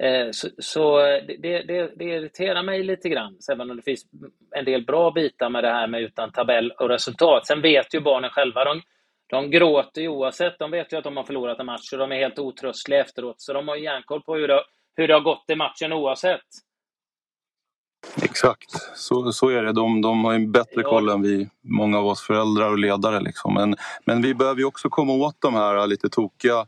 Eh, 0.00 0.28
så, 0.30 0.48
så 0.58 1.00
eh, 1.00 1.22
det, 1.26 1.62
det, 1.62 1.92
det, 1.96 2.04
irriterar 2.04 2.62
mig 2.62 2.82
lite 2.82 3.08
grann, 3.08 3.38
även 3.52 3.70
om 3.70 3.76
det 3.76 3.82
finns 3.82 4.06
en 4.56 4.64
del 4.64 4.84
bra 4.84 5.10
bitar 5.10 5.50
med 5.50 5.64
det 5.64 5.70
här 5.70 5.86
med 5.86 6.02
utan 6.02 6.32
tabell 6.32 6.70
och 6.70 6.88
resultat. 6.88 7.46
Sen 7.46 7.62
vet 7.62 7.94
ju 7.94 8.00
barnen 8.00 8.30
själva, 8.30 8.64
de, 8.64 8.82
de 9.32 9.50
gråter 9.50 10.00
ju 10.00 10.08
oavsett. 10.08 10.58
De 10.58 10.70
vet 10.70 10.92
ju 10.92 10.96
att 10.96 11.04
de 11.04 11.16
har 11.16 11.24
förlorat 11.24 11.60
en 11.60 11.66
match 11.66 11.92
och 11.92 11.98
de 11.98 12.12
är 12.12 12.16
helt 12.16 12.38
otröstliga 12.38 13.00
efteråt. 13.00 13.40
Så 13.40 13.52
de 13.52 13.68
har 13.68 13.76
järnkoll 13.76 14.22
på 14.22 14.34
hur 14.34 14.48
det, 14.48 14.60
hur 14.96 15.08
det 15.08 15.14
har 15.14 15.20
gått 15.20 15.44
i 15.48 15.56
matchen 15.56 15.92
oavsett. 15.92 16.40
Exakt, 18.22 18.70
så, 18.96 19.32
så 19.32 19.48
är 19.48 19.62
det. 19.62 19.72
De, 19.72 20.00
de 20.00 20.24
har 20.24 20.32
ju 20.32 20.46
bättre 20.46 20.82
koll 20.82 21.08
än 21.08 21.22
vi, 21.22 21.48
många 21.62 21.98
av 21.98 22.06
oss 22.06 22.20
föräldrar 22.20 22.70
och 22.70 22.78
ledare. 22.78 23.20
Liksom. 23.20 23.54
Men, 23.54 23.76
men 24.04 24.22
vi 24.22 24.34
behöver 24.34 24.60
ju 24.60 24.64
också 24.64 24.88
komma 24.88 25.12
åt 25.12 25.36
de 25.38 25.54
här 25.54 25.86
lite 25.86 26.08
tokiga 26.08 26.66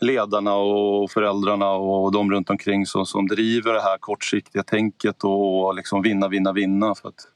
ledarna 0.00 0.54
och 0.54 1.10
föräldrarna 1.10 1.70
och 1.70 2.12
de 2.12 2.32
runt 2.32 2.50
omkring 2.50 2.86
som, 2.86 3.06
som 3.06 3.26
driver 3.26 3.72
det 3.72 3.82
här 3.82 3.98
kortsiktiga 3.98 4.62
tänket 4.62 5.24
och 5.24 5.74
liksom 5.74 6.02
vinna, 6.02 6.28
vinna, 6.28 6.52
vinna. 6.52 6.94
För 6.94 7.08
att 7.08 7.28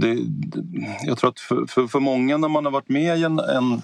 det, 0.00 0.18
jag 1.06 1.18
tror 1.18 1.30
att 1.30 1.40
för, 1.40 1.66
för, 1.66 1.86
för, 1.86 2.00
många 2.00 2.36
när 2.36 2.48
man 2.48 2.64
har 2.64 2.72
varit 2.72 2.88
med 2.88 3.18
i 3.18 3.24
en, 3.24 3.38
en, 3.38 3.82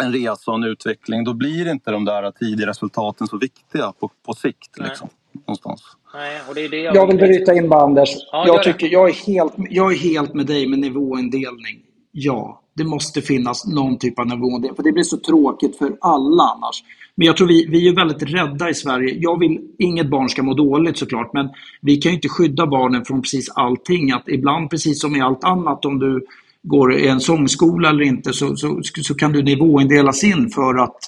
en 0.00 0.12
resa 0.12 0.50
och 0.50 0.56
en 0.56 0.64
utveckling 0.64 1.24
då 1.24 1.34
blir 1.34 1.70
inte 1.70 1.90
de 1.90 2.04
där 2.04 2.30
tidiga 2.30 2.66
resultaten 2.66 3.26
så 3.26 3.38
viktiga 3.38 3.92
på, 3.92 4.10
på 4.26 4.32
sikt. 4.32 4.78
Liksom, 4.78 5.08
någonstans. 5.34 5.82
Nej, 6.14 6.40
och 6.48 6.54
det 6.54 6.64
är 6.64 6.68
det 6.68 6.80
jag, 6.80 6.96
jag 6.96 7.06
vill 7.06 7.16
bryta 7.16 7.54
in 7.54 7.68
bara 7.68 7.82
Anders. 7.82 8.10
Ja, 8.32 8.44
jag, 8.46 8.62
tycker, 8.62 8.86
jag, 8.86 9.08
är 9.08 9.12
helt, 9.12 9.52
jag 9.56 9.92
är 9.92 9.98
helt 9.98 10.34
med 10.34 10.46
dig 10.46 10.68
med 10.68 10.78
nivåindelning. 10.78 11.82
Ja, 12.12 12.62
det 12.74 12.84
måste 12.84 13.22
finnas 13.22 13.66
någon 13.66 13.98
typ 13.98 14.18
av 14.18 14.26
nivåindelning. 14.26 14.76
För 14.76 14.82
det 14.82 14.92
blir 14.92 15.02
så 15.02 15.16
tråkigt 15.16 15.78
för 15.78 15.96
alla 16.00 16.42
annars. 16.42 16.84
Men 17.16 17.26
jag 17.26 17.36
tror 17.36 17.48
vi, 17.48 17.66
vi 17.66 17.88
är 17.88 17.94
väldigt 17.94 18.22
rädda 18.22 18.70
i 18.70 18.74
Sverige. 18.74 19.14
Jag 19.18 19.38
vill, 19.38 19.60
inget 19.78 20.10
barn 20.10 20.28
ska 20.28 20.42
må 20.42 20.54
dåligt 20.54 20.98
såklart, 20.98 21.30
men 21.32 21.48
vi 21.80 21.96
kan 21.96 22.12
ju 22.12 22.16
inte 22.16 22.28
skydda 22.28 22.66
barnen 22.66 23.04
från 23.04 23.22
precis 23.22 23.48
allting. 23.48 24.12
Att 24.12 24.28
ibland, 24.28 24.70
precis 24.70 25.00
som 25.00 25.16
i 25.16 25.20
allt 25.20 25.44
annat, 25.44 25.84
om 25.84 25.98
du 25.98 26.26
går 26.62 26.94
i 26.94 27.08
en 27.08 27.20
sångskola 27.20 27.88
eller 27.88 28.04
inte, 28.04 28.32
så, 28.32 28.56
så, 28.56 28.80
så 28.82 29.14
kan 29.14 29.32
du 29.32 29.42
nivåindelas 29.42 30.24
in 30.24 30.50
för 30.50 30.74
att 30.84 30.98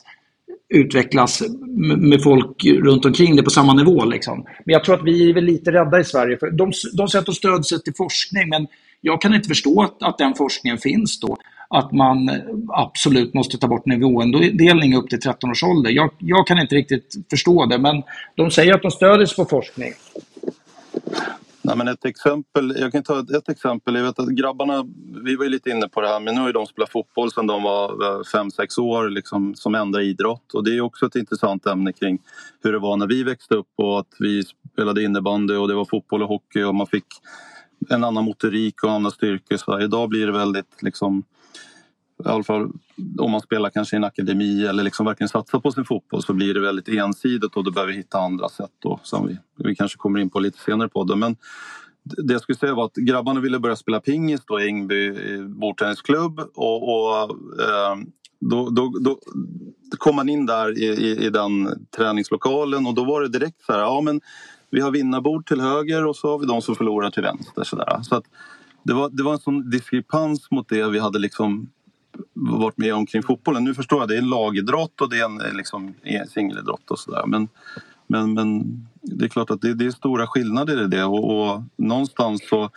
utvecklas 0.68 1.42
med 1.96 2.22
folk 2.22 2.64
runt 2.64 3.04
omkring 3.04 3.36
dig 3.36 3.44
på 3.44 3.50
samma 3.50 3.74
nivå. 3.74 4.04
Liksom. 4.04 4.44
Men 4.64 4.72
jag 4.72 4.84
tror 4.84 4.94
att 4.94 5.04
vi 5.04 5.30
är 5.30 5.34
väl 5.34 5.44
lite 5.44 5.72
rädda 5.72 6.00
i 6.00 6.04
Sverige. 6.04 6.38
För 6.38 6.50
de, 6.50 6.72
de 6.96 7.08
sätter 7.08 7.32
stöd 7.32 7.66
sig 7.66 7.82
till 7.82 7.94
forskning, 7.94 8.48
men 8.48 8.66
jag 9.00 9.20
kan 9.22 9.34
inte 9.34 9.48
förstå 9.48 9.82
att, 9.82 10.02
att 10.02 10.18
den 10.18 10.34
forskningen 10.34 10.78
finns 10.78 11.20
då 11.20 11.36
att 11.68 11.92
man 11.92 12.30
absolut 12.68 13.34
måste 13.34 13.58
ta 13.58 13.68
bort 13.68 13.86
nivåindelning 13.86 14.96
upp 14.96 15.08
till 15.08 15.20
13 15.20 15.50
års 15.50 15.62
ålder. 15.62 15.90
Jag, 15.90 16.10
jag 16.18 16.46
kan 16.46 16.58
inte 16.58 16.74
riktigt 16.74 17.14
förstå 17.30 17.66
det, 17.66 17.78
men 17.78 18.02
de 18.34 18.50
säger 18.50 18.74
att 18.74 18.82
de 18.82 18.90
stöder 18.90 19.26
sig 19.26 19.36
på 19.36 19.44
forskning. 19.44 19.92
Nej, 21.66 21.76
men 21.76 21.88
ett 21.88 22.04
exempel, 22.04 22.76
jag 22.78 22.92
kan 22.92 23.02
ta 23.02 23.20
ett, 23.20 23.30
ett, 23.30 23.48
exempel. 23.48 23.94
Jag 23.94 24.02
vet 24.02 24.18
att 24.18 24.28
grabbarna, 24.28 24.86
vi 25.24 25.36
var 25.36 25.44
ju 25.44 25.50
lite 25.50 25.70
inne 25.70 25.88
på 25.88 26.00
det 26.00 26.08
här, 26.08 26.20
men 26.20 26.34
nu 26.34 26.40
har 26.40 26.52
de 26.52 26.66
spelat 26.66 26.90
fotboll 26.90 27.32
sedan 27.32 27.46
de 27.46 27.62
var 27.62 27.90
eh, 27.90 28.20
5-6 28.20 28.80
år 28.80 29.08
liksom, 29.08 29.54
som 29.54 29.74
enda 29.74 30.02
idrott. 30.02 30.54
Och 30.54 30.64
det 30.64 30.76
är 30.76 30.80
också 30.80 31.06
ett 31.06 31.16
intressant 31.16 31.66
ämne 31.66 31.92
kring 31.92 32.18
hur 32.62 32.72
det 32.72 32.78
var 32.78 32.96
när 32.96 33.06
vi 33.06 33.22
växte 33.22 33.54
upp 33.54 33.70
och 33.76 33.98
att 33.98 34.14
vi 34.18 34.42
spelade 34.72 35.02
innebandy 35.02 35.54
och 35.54 35.68
det 35.68 35.74
var 35.74 35.84
fotboll 35.84 36.22
och 36.22 36.28
hockey 36.28 36.62
och 36.62 36.74
man 36.74 36.86
fick 36.86 37.06
en 37.88 38.04
annan 38.04 38.24
motorik 38.24 38.82
och 38.82 38.92
andra 38.92 39.10
styrkor. 39.10 39.56
Så 39.56 39.80
idag 39.80 40.08
blir 40.08 40.26
det 40.26 40.32
väldigt 40.32 40.82
liksom, 40.82 41.22
i 42.24 42.28
alla 42.28 42.42
fall 42.42 42.70
om 43.18 43.30
man 43.30 43.40
spelar 43.40 43.70
kanske 43.70 43.96
i 43.96 43.98
en 43.98 44.04
akademi 44.04 44.66
eller 44.66 44.82
liksom 44.82 45.06
verkligen 45.06 45.28
satsar 45.28 45.60
på 45.60 45.72
sin 45.72 45.84
fotboll 45.84 46.22
så 46.22 46.32
blir 46.32 46.54
det 46.54 46.60
väldigt 46.60 46.88
ensidigt 46.88 47.56
och 47.56 47.64
då 47.64 47.70
behöver 47.70 47.92
vi 47.92 47.98
hitta 47.98 48.18
andra 48.18 48.48
sätt 48.48 48.70
då, 48.78 49.00
som 49.02 49.26
vi, 49.26 49.38
vi 49.64 49.76
kanske 49.76 49.98
kommer 49.98 50.20
in 50.20 50.30
på 50.30 50.40
lite 50.40 50.58
senare 50.58 50.88
på 50.88 51.04
det. 51.04 51.16
Men 51.16 51.36
det 52.02 52.32
jag 52.32 52.42
skulle 52.42 52.58
säga 52.58 52.74
var 52.74 52.84
att 52.84 52.94
grabbarna 52.94 53.40
ville 53.40 53.58
börja 53.58 53.76
spela 53.76 54.00
pingis 54.00 54.40
då 54.46 54.60
i 54.60 54.66
Ängby 54.66 55.14
bordtennisklubb 55.48 56.40
och, 56.54 56.82
och 56.82 57.30
eh, 57.60 57.96
då, 58.40 58.70
då, 58.70 58.92
då, 59.00 59.18
kom 59.98 60.16
man 60.16 60.28
in 60.28 60.46
där 60.46 60.78
i, 60.78 60.84
i, 60.84 61.26
i, 61.26 61.30
den 61.30 61.86
träningslokalen 61.96 62.86
och 62.86 62.94
då 62.94 63.04
var 63.04 63.20
det 63.20 63.28
direkt 63.28 63.62
så 63.62 63.72
här, 63.72 63.78
ja 63.78 64.00
men 64.00 64.20
vi 64.70 64.80
har 64.80 64.90
vinnarbord 64.90 65.46
till 65.46 65.60
höger 65.60 66.06
och 66.06 66.16
så 66.16 66.30
har 66.30 66.38
vi 66.38 66.46
de 66.46 66.62
som 66.62 66.74
förlorar 66.74 67.10
till 67.10 67.22
vänster. 67.22 67.64
Så, 67.64 67.76
där. 67.76 68.02
så 68.02 68.16
att 68.16 68.24
det, 68.82 68.94
var, 68.94 69.08
det 69.08 69.22
var 69.22 69.32
en 69.32 69.38
sån 69.38 69.70
diskrepans 69.70 70.50
mot 70.50 70.68
det 70.68 70.88
vi 70.90 70.98
hade 70.98 71.18
liksom 71.18 71.70
varit 72.34 72.78
med 72.78 72.94
om 72.94 73.06
kring 73.06 73.22
fotbollen. 73.22 73.64
Nu 73.64 73.74
förstår 73.74 74.00
jag, 74.00 74.08
det 74.08 74.14
är 74.14 74.18
en 74.18 74.28
lagidrott 74.28 75.00
och 75.00 75.10
det 75.10 75.20
är 75.20 75.24
en 75.24 75.40
eh, 75.40 75.54
liksom, 75.54 75.94
singelidrott 76.28 76.90
och 76.90 76.98
sådär. 76.98 77.22
Men, 77.26 77.48
men, 78.06 78.34
men 78.34 78.62
det 79.02 79.24
är 79.24 79.28
klart 79.28 79.50
att 79.50 79.60
det, 79.60 79.74
det 79.74 79.86
är 79.86 79.90
stora 79.90 80.26
skillnader 80.26 80.84
i 80.84 80.86
det 80.86 81.04
och, 81.04 81.50
och 81.50 81.62
någonstans 81.76 82.48
så 82.48 82.70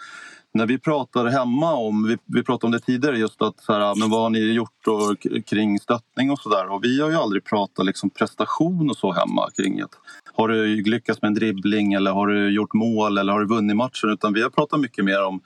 när 0.51 0.65
vi 0.65 0.79
pratar 0.79 1.25
hemma 1.25 1.73
om, 1.73 2.07
vi, 2.07 2.17
vi 2.25 2.43
pratade 2.43 2.65
om 2.65 2.71
det 2.71 2.79
tidigare 2.79 3.17
just 3.17 3.41
att 3.41 3.59
så 3.59 3.73
här, 3.73 3.95
men 3.99 4.09
vad 4.09 4.21
har 4.21 4.29
ni 4.29 4.39
gjort 4.39 4.87
och, 4.87 5.45
kring 5.45 5.79
stöttning 5.79 6.31
och 6.31 6.39
sådär 6.39 6.71
och 6.71 6.83
vi 6.83 7.01
har 7.01 7.09
ju 7.09 7.15
aldrig 7.15 7.43
pratat 7.43 7.85
liksom 7.85 8.09
prestation 8.09 8.89
och 8.89 8.97
så 8.97 9.11
hemma 9.11 9.49
kring 9.57 9.81
att 9.81 9.91
har 10.33 10.47
du 10.47 10.83
lyckats 10.83 11.21
med 11.21 11.29
en 11.29 11.35
dribbling 11.35 11.93
eller 11.93 12.11
har 12.11 12.27
du 12.27 12.49
gjort 12.49 12.73
mål 12.73 13.17
eller 13.17 13.33
har 13.33 13.39
du 13.39 13.47
vunnit 13.47 13.75
matchen 13.75 14.09
utan 14.09 14.33
vi 14.33 14.41
har 14.41 14.49
pratat 14.49 14.79
mycket 14.79 15.05
mer 15.05 15.23
om 15.23 15.41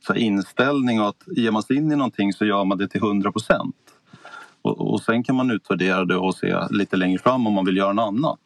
så 0.00 0.14
inställning 0.14 1.00
och 1.00 1.08
att 1.08 1.24
ger 1.26 1.50
man 1.50 1.62
sig 1.62 1.76
in 1.76 1.92
i 1.92 1.96
någonting 1.96 2.32
så 2.32 2.44
gör 2.44 2.64
man 2.64 2.78
det 2.78 2.88
till 2.88 3.02
100 3.02 3.32
procent. 3.32 3.76
Och, 4.62 4.92
och 4.92 5.00
sen 5.00 5.22
kan 5.24 5.36
man 5.36 5.50
utvärdera 5.50 6.04
det 6.04 6.16
och 6.16 6.34
se 6.34 6.54
lite 6.70 6.96
längre 6.96 7.18
fram 7.18 7.46
om 7.46 7.52
man 7.52 7.64
vill 7.64 7.76
göra 7.76 7.92
något 7.92 8.08
annat. 8.08 8.38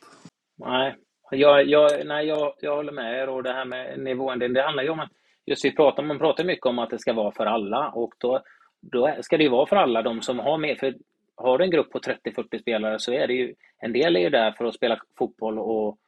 Nej, 0.59 0.97
jag, 1.31 1.67
jag, 1.69 2.07
nej, 2.07 2.27
jag, 2.27 2.53
jag 2.61 2.77
håller 2.77 2.93
med 2.93 3.23
er 3.23 3.29
och 3.29 3.43
det 3.43 3.53
här 3.53 3.65
med 3.65 4.01
nivån, 4.01 4.39
det, 4.39 4.49
det 4.49 4.63
handlar 4.63 4.83
ju 4.83 4.91
om 4.91 5.01
att 5.01 5.11
just 5.47 5.65
vi 5.65 5.77
pratar, 5.77 6.03
man 6.03 6.19
pratar 6.19 6.45
mycket 6.45 6.67
om 6.67 6.79
att 6.79 6.91
det 6.91 6.99
ska 6.99 7.13
vara 7.13 7.33
för 7.33 7.47
alla 7.47 7.89
och 7.89 8.15
då, 8.19 8.43
då 8.81 9.17
ska 9.21 9.37
det 9.37 9.45
ju 9.45 9.51
vara 9.51 9.67
för 9.67 9.77
alla 9.77 10.03
de 10.03 10.23
som 10.23 10.39
har 10.39 10.59
med, 10.59 10.79
för 10.79 10.95
har 11.37 11.59
du 11.59 11.65
en 11.65 11.71
grupp 11.71 11.91
på 11.91 11.99
30-40 11.99 12.61
spelare 12.61 12.99
så 12.99 13.13
är 13.13 13.27
det 13.27 13.35
ju, 13.35 13.55
en 13.79 13.93
del 13.93 14.17
är 14.17 14.21
ju 14.21 14.31
där 14.31 14.53
för 14.53 14.65
att 14.65 14.75
spela 14.75 14.99
fotboll 15.19 15.59
och 15.59 15.99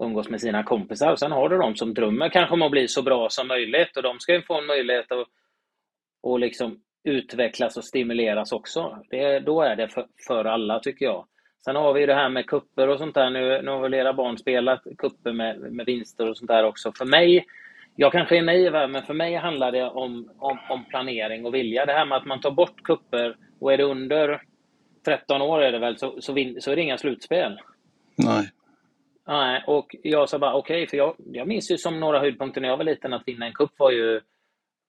umgås 0.00 0.28
med 0.28 0.40
sina 0.40 0.62
kompisar. 0.62 1.16
Sen 1.16 1.32
har 1.32 1.48
du 1.48 1.58
de 1.58 1.76
som 1.76 1.94
drömmer 1.94 2.28
kanske 2.28 2.54
om 2.54 2.62
att 2.62 2.70
bli 2.70 2.88
så 2.88 3.02
bra 3.02 3.28
som 3.30 3.48
möjligt 3.48 3.96
och 3.96 4.02
de 4.02 4.20
ska 4.20 4.34
ju 4.34 4.42
få 4.42 4.58
en 4.58 4.66
möjlighet 4.66 5.12
att 5.12 5.26
och 6.22 6.40
liksom 6.40 6.80
utvecklas 7.04 7.76
och 7.76 7.84
stimuleras 7.84 8.52
också. 8.52 8.98
Det, 9.10 9.38
då 9.38 9.62
är 9.62 9.76
det 9.76 9.88
för, 9.88 10.06
för 10.26 10.44
alla, 10.44 10.80
tycker 10.80 11.04
jag. 11.04 11.26
Sen 11.64 11.76
har 11.76 11.92
vi 11.92 12.06
det 12.06 12.14
här 12.14 12.28
med 12.28 12.46
kupper 12.46 12.88
och 12.88 12.98
sånt 12.98 13.14
där. 13.14 13.30
Nu, 13.30 13.62
nu 13.62 13.70
har 13.70 13.80
väl 13.80 13.94
era 13.94 14.12
barn 14.12 14.38
spelat 14.38 14.82
kupper 14.98 15.32
med, 15.32 15.60
med 15.60 15.86
vinster 15.86 16.28
och 16.28 16.36
sånt 16.36 16.48
där 16.48 16.64
också. 16.64 16.92
För 16.92 17.04
mig, 17.04 17.46
jag 17.96 18.12
kanske 18.12 18.38
är 18.38 18.42
naiv 18.42 18.72
här, 18.72 18.88
men 18.88 19.02
för 19.02 19.14
mig 19.14 19.34
handlar 19.34 19.72
det 19.72 19.84
om, 19.84 20.30
om, 20.38 20.58
om 20.70 20.84
planering 20.84 21.46
och 21.46 21.54
vilja. 21.54 21.86
Det 21.86 21.92
här 21.92 22.06
med 22.06 22.18
att 22.18 22.26
man 22.26 22.40
tar 22.40 22.50
bort 22.50 22.82
kupper 22.82 23.36
och 23.60 23.72
är 23.72 23.76
det 23.76 23.84
under 23.84 24.42
13 25.04 25.42
år 25.42 25.62
är 25.62 25.72
det 25.72 25.78
väl, 25.78 25.98
så, 25.98 26.20
så, 26.20 26.32
vin, 26.32 26.60
så 26.60 26.70
är 26.70 26.76
det 26.76 26.82
inga 26.82 26.98
slutspel. 26.98 27.60
Nej. 28.16 28.50
Nej, 29.26 29.64
och 29.66 29.96
jag 30.02 30.28
sa 30.28 30.38
bara 30.38 30.54
okej, 30.54 30.76
okay, 30.76 30.86
för 30.86 30.96
jag, 30.96 31.14
jag 31.32 31.48
minns 31.48 31.70
ju 31.70 31.78
som 31.78 32.00
några 32.00 32.18
höjdpunkter 32.18 32.60
när 32.60 32.68
jag 32.68 32.76
var 32.76 32.84
liten 32.84 33.12
att 33.12 33.28
vinna 33.28 33.46
en 33.46 33.52
cup 33.52 33.70
var 33.78 33.90
ju 33.90 34.20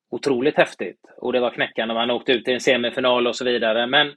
otroligt 0.09 0.57
häftigt. 0.57 0.99
Och 1.17 1.33
det 1.33 1.39
var 1.39 1.49
knäckande, 1.49 1.93
man 1.93 2.11
åkte 2.11 2.31
ut 2.31 2.47
i 2.47 2.53
en 2.53 2.59
semifinal 2.59 3.27
och 3.27 3.35
så 3.35 3.45
vidare. 3.45 3.87
Men 3.87 4.13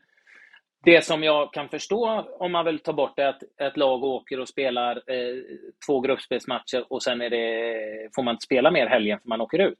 det 0.85 1.05
som 1.05 1.23
jag 1.23 1.53
kan 1.53 1.69
förstå 1.69 2.25
om 2.39 2.53
man 2.53 2.65
vill 2.65 2.79
ta 2.79 2.93
bort 2.93 3.17
det 3.17 3.23
är 3.23 3.29
att 3.29 3.43
ett 3.61 3.77
lag 3.77 4.05
åker 4.05 4.41
och 4.41 4.49
spelar 4.49 4.97
eh, 4.97 5.43
två 5.87 6.01
gruppspelsmatcher 6.01 6.85
och 6.89 7.03
sen 7.03 7.21
är 7.21 7.31
det, 7.31 8.15
får 8.15 8.23
man 8.23 8.35
inte 8.35 8.45
spela 8.45 8.71
mer 8.71 8.87
helgen 8.87 9.19
för 9.21 9.29
man 9.29 9.41
åker 9.41 9.59
ut. 9.59 9.79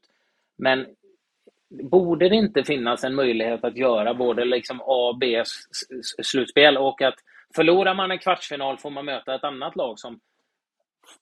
Men 0.57 0.87
borde 1.83 2.29
det 2.29 2.37
inte 2.37 2.65
finnas 2.65 3.05
en 3.05 3.15
möjlighet 3.15 3.65
att 3.65 3.77
göra 3.77 4.15
både 4.15 4.45
liksom 4.45 4.81
A 4.81 5.09
och 5.09 5.19
B 5.19 5.43
slutspel 6.23 6.77
och 6.77 7.03
att 7.03 7.15
förlorar 7.57 7.95
man 7.95 8.11
en 8.11 8.19
kvartsfinal 8.19 8.79
får 8.79 8.91
man 8.91 9.05
möta 9.05 9.35
ett 9.35 9.45
annat 9.45 9.77
lag 9.77 9.99
som 9.99 10.21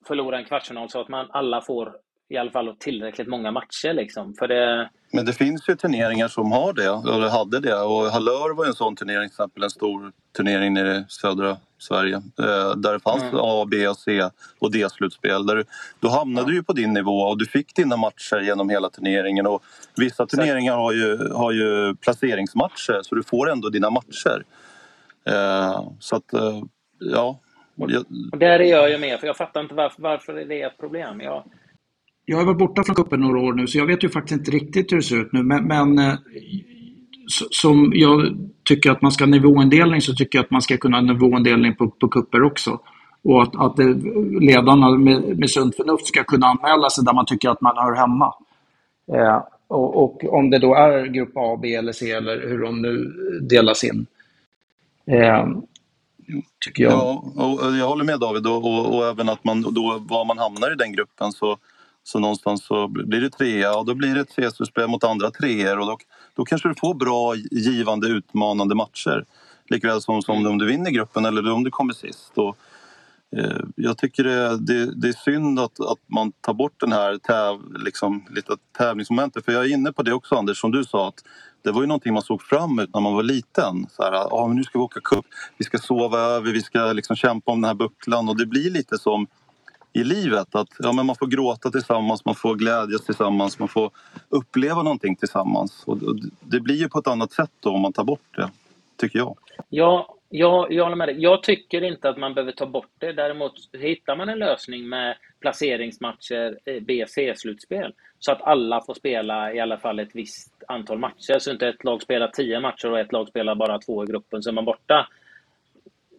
förlorar 0.06 0.38
en 0.38 0.44
kvartsfinal 0.44 0.90
så 0.90 1.00
att 1.00 1.08
man 1.08 1.26
alla 1.30 1.60
får 1.60 1.92
i 2.32 2.36
alla 2.36 2.50
fall 2.50 2.76
tillräckligt 2.78 3.28
många 3.28 3.50
matcher. 3.50 3.92
Liksom. 3.94 4.34
För 4.34 4.48
det... 4.48 4.90
Men 5.12 5.24
det 5.26 5.32
finns 5.32 5.68
ju 5.68 5.76
turneringar 5.76 6.28
som 6.28 6.52
har 6.52 6.72
det, 6.72 7.14
eller 7.14 7.28
hade 7.28 7.60
det. 7.60 7.74
Och 7.74 8.04
Hallör 8.04 8.54
var 8.54 8.66
en 8.66 8.74
sån 8.74 8.96
turnering, 8.96 9.28
till 9.28 9.34
exempel 9.34 9.62
en 9.62 9.70
stor 9.70 10.12
turnering 10.36 10.74
nere 10.74 10.96
i 10.96 11.04
södra 11.08 11.56
Sverige. 11.78 12.16
Eh, 12.16 12.76
där 12.76 12.92
det 12.92 13.00
fanns 13.00 13.22
mm. 13.22 13.34
A, 13.38 13.66
B, 13.70 13.76
C 13.98 14.28
och 14.58 14.72
D-slutspel. 14.72 15.46
Där, 15.46 15.64
då 16.00 16.08
hamnade 16.08 16.46
du 16.46 16.54
ju 16.54 16.62
på 16.62 16.72
din 16.72 16.92
nivå 16.92 17.18
och 17.20 17.38
du 17.38 17.46
fick 17.46 17.74
dina 17.76 17.96
matcher 17.96 18.40
genom 18.40 18.68
hela 18.70 18.90
turneringen. 18.90 19.46
Och 19.46 19.62
vissa 19.96 20.26
turneringar 20.26 20.76
har 20.76 20.92
ju, 20.92 21.32
har 21.32 21.52
ju 21.52 21.94
placeringsmatcher 21.94 23.00
så 23.02 23.14
du 23.14 23.22
får 23.22 23.50
ändå 23.50 23.68
dina 23.68 23.90
matcher. 23.90 24.44
Eh, 25.26 25.90
så 25.98 26.16
att, 26.16 26.32
eh, 26.32 26.62
ja. 26.98 27.40
Och 28.32 28.38
där 28.38 28.60
är 28.60 28.70
jag 28.70 28.90
ju 28.90 28.98
med, 28.98 29.20
för 29.20 29.26
jag 29.26 29.36
fattar 29.36 29.60
inte 29.60 29.74
varför, 29.74 30.02
varför 30.02 30.32
det 30.32 30.62
är 30.62 30.66
ett 30.66 30.78
problem. 30.78 31.20
Jag, 31.20 31.44
jag 32.24 32.36
har 32.36 32.44
varit 32.44 32.58
borta 32.58 32.84
från 32.84 32.96
cupen 32.96 33.20
några 33.20 33.40
år 33.40 33.52
nu 33.52 33.66
så 33.66 33.78
jag 33.78 33.86
vet 33.86 34.04
ju 34.04 34.08
faktiskt 34.08 34.38
inte 34.38 34.50
riktigt 34.50 34.92
hur 34.92 34.96
det 34.96 35.02
ser 35.02 35.20
ut 35.20 35.32
nu. 35.32 35.42
Men, 35.42 35.64
men 35.64 35.98
eh, 35.98 36.14
som 37.50 37.92
jag 37.94 38.36
tycker 38.64 38.90
att 38.90 39.02
man 39.02 39.12
ska 39.12 39.24
ha 39.24 39.30
nivåindelning 39.30 40.00
så 40.00 40.14
tycker 40.14 40.38
jag 40.38 40.44
att 40.44 40.50
man 40.50 40.62
ska 40.62 40.76
kunna 40.76 40.96
ha 40.96 41.02
nivåindelning 41.02 41.74
på, 41.74 41.90
på 41.90 42.08
kupper 42.08 42.42
också. 42.42 42.80
Och 43.24 43.42
att, 43.42 43.56
att 43.56 43.78
ledarna 44.40 44.90
med, 44.90 45.38
med 45.38 45.50
sunt 45.50 45.76
förnuft 45.76 46.06
ska 46.06 46.24
kunna 46.24 46.46
anmäla 46.46 46.90
sig 46.90 47.04
där 47.04 47.12
man 47.12 47.26
tycker 47.26 47.48
att 47.50 47.60
man 47.60 47.76
hör 47.76 47.94
hemma. 47.96 48.34
Eh, 49.12 49.42
och, 49.68 50.02
och, 50.02 50.34
om 50.34 50.50
det 50.50 50.58
då 50.58 50.74
är 50.74 51.06
grupp 51.06 51.36
A, 51.36 51.58
B 51.62 51.74
eller 51.74 51.92
C 51.92 52.10
eller 52.10 52.48
hur 52.48 52.58
de 52.62 52.82
nu 52.82 53.12
delas 53.40 53.84
in. 53.84 54.06
Eh, 55.06 55.46
tycker 56.64 56.84
jag. 56.84 56.92
Ja, 56.92 57.24
och 57.36 57.76
jag 57.76 57.88
håller 57.88 58.04
med 58.04 58.20
David 58.20 58.46
och, 58.46 58.64
och, 58.64 58.96
och, 58.96 59.06
även 59.06 59.28
att 59.28 59.44
man 59.44 59.62
då, 59.62 59.98
var 60.08 60.24
man 60.24 60.38
hamnar 60.38 60.72
i 60.72 60.76
den 60.76 60.92
gruppen 60.92 61.32
så 61.32 61.58
så 62.04 62.18
någonstans 62.18 62.64
så 62.64 62.88
blir 62.88 63.20
det 63.20 63.30
trea 63.30 63.78
och 63.78 63.86
då 63.86 63.94
blir 63.94 64.14
det 64.14 64.20
ett 64.20 64.30
C-slutspel 64.30 64.88
mot 64.88 65.04
andra 65.04 65.30
treor 65.30 65.78
och 65.78 65.86
då, 65.86 65.98
då 66.34 66.44
kanske 66.44 66.68
du 66.68 66.74
får 66.74 66.94
bra, 66.94 67.34
givande, 67.50 68.08
utmanande 68.08 68.74
matcher. 68.74 69.24
Likväl 69.68 70.00
som, 70.00 70.22
som 70.22 70.46
om 70.46 70.58
du 70.58 70.66
vinner 70.66 70.90
gruppen 70.90 71.24
eller 71.24 71.52
om 71.52 71.64
du 71.64 71.70
kommer 71.70 71.94
sist. 71.94 72.32
Och, 72.34 72.56
Eh, 73.36 73.60
jag 73.76 73.98
tycker 73.98 74.24
det, 74.24 74.58
det, 74.58 75.00
det, 75.00 75.08
är 75.08 75.12
synd 75.12 75.60
att, 75.60 75.80
att 75.80 75.98
man 76.06 76.32
tar 76.32 76.54
bort 76.54 76.80
den 76.80 76.92
här 76.92 77.18
täv, 77.18 77.82
liksom, 77.84 78.24
lite 78.30 78.56
tävlingsmomentet. 78.78 79.44
För 79.44 79.52
jag 79.52 79.64
är 79.64 79.74
inne 79.74 79.92
på 79.92 80.02
det 80.02 80.12
också 80.12 80.34
Anders, 80.34 80.60
som 80.60 80.70
du 80.70 80.84
sa 80.84 81.08
att 81.08 81.24
det 81.62 81.72
var 81.72 81.80
ju 81.80 81.86
någonting 81.86 82.12
man 82.12 82.22
såg 82.22 82.42
fram 82.42 82.70
emot 82.70 82.94
när 82.94 83.00
man 83.00 83.14
var 83.14 83.22
liten. 83.22 83.86
Så 83.90 84.02
här, 84.02 84.12
ah, 84.12 84.48
nu 84.48 84.64
ska 84.64 84.78
vi 84.78 84.82
åka 84.82 85.00
cup, 85.00 85.24
vi 85.56 85.64
ska 85.64 85.78
sova 85.78 86.18
över, 86.18 86.52
vi 86.52 86.62
ska 86.62 86.92
liksom 86.92 87.16
kämpa 87.16 87.52
om 87.52 87.60
den 87.60 87.68
här 87.68 87.74
bucklan 87.74 88.28
och 88.28 88.36
det 88.36 88.46
blir 88.46 88.70
lite 88.70 88.98
som 88.98 89.26
i 89.92 90.04
livet. 90.04 90.54
Att 90.54 90.68
ja, 90.78 90.92
men 90.92 91.06
man 91.06 91.16
får 91.16 91.26
gråta 91.26 91.70
tillsammans, 91.70 92.24
man 92.24 92.34
får 92.34 92.54
glädjas 92.54 93.04
tillsammans, 93.04 93.58
man 93.58 93.68
får 93.68 93.90
uppleva 94.28 94.82
någonting 94.82 95.16
tillsammans. 95.16 95.82
Och 95.86 95.98
det 96.40 96.60
blir 96.60 96.76
ju 96.76 96.88
på 96.88 96.98
ett 96.98 97.06
annat 97.06 97.32
sätt 97.32 97.50
då 97.60 97.70
om 97.70 97.80
man 97.80 97.92
tar 97.92 98.04
bort 98.04 98.36
det, 98.36 98.50
tycker 98.96 99.18
jag. 99.18 99.36
Ja, 99.68 100.14
jag, 100.34 100.72
jag 100.72 100.84
håller 100.84 100.96
med 100.96 101.08
dig. 101.08 101.22
Jag 101.22 101.42
tycker 101.42 101.82
inte 101.84 102.08
att 102.08 102.16
man 102.16 102.34
behöver 102.34 102.52
ta 102.52 102.66
bort 102.66 102.90
det. 102.98 103.12
Däremot 103.12 103.52
hittar 103.72 104.16
man 104.16 104.28
en 104.28 104.38
lösning 104.38 104.88
med 104.88 105.16
placeringsmatcher, 105.40 106.80
B-C-slutspel, 106.80 107.94
så 108.18 108.32
att 108.32 108.42
alla 108.42 108.80
får 108.80 108.94
spela 108.94 109.52
i 109.52 109.60
alla 109.60 109.78
fall 109.78 109.98
ett 109.98 110.14
visst 110.14 110.64
antal 110.68 110.98
matcher. 110.98 111.38
Så 111.38 111.50
inte 111.50 111.68
ett 111.68 111.84
lag 111.84 112.02
spelar 112.02 112.28
tio 112.28 112.60
matcher 112.60 112.90
och 112.90 113.00
ett 113.00 113.12
lag 113.12 113.28
spelar 113.28 113.54
bara 113.54 113.78
två 113.78 114.04
i 114.04 114.06
gruppen, 114.06 114.42
så 114.42 114.50
är 114.50 114.54
man 114.54 114.64
borta. 114.64 115.08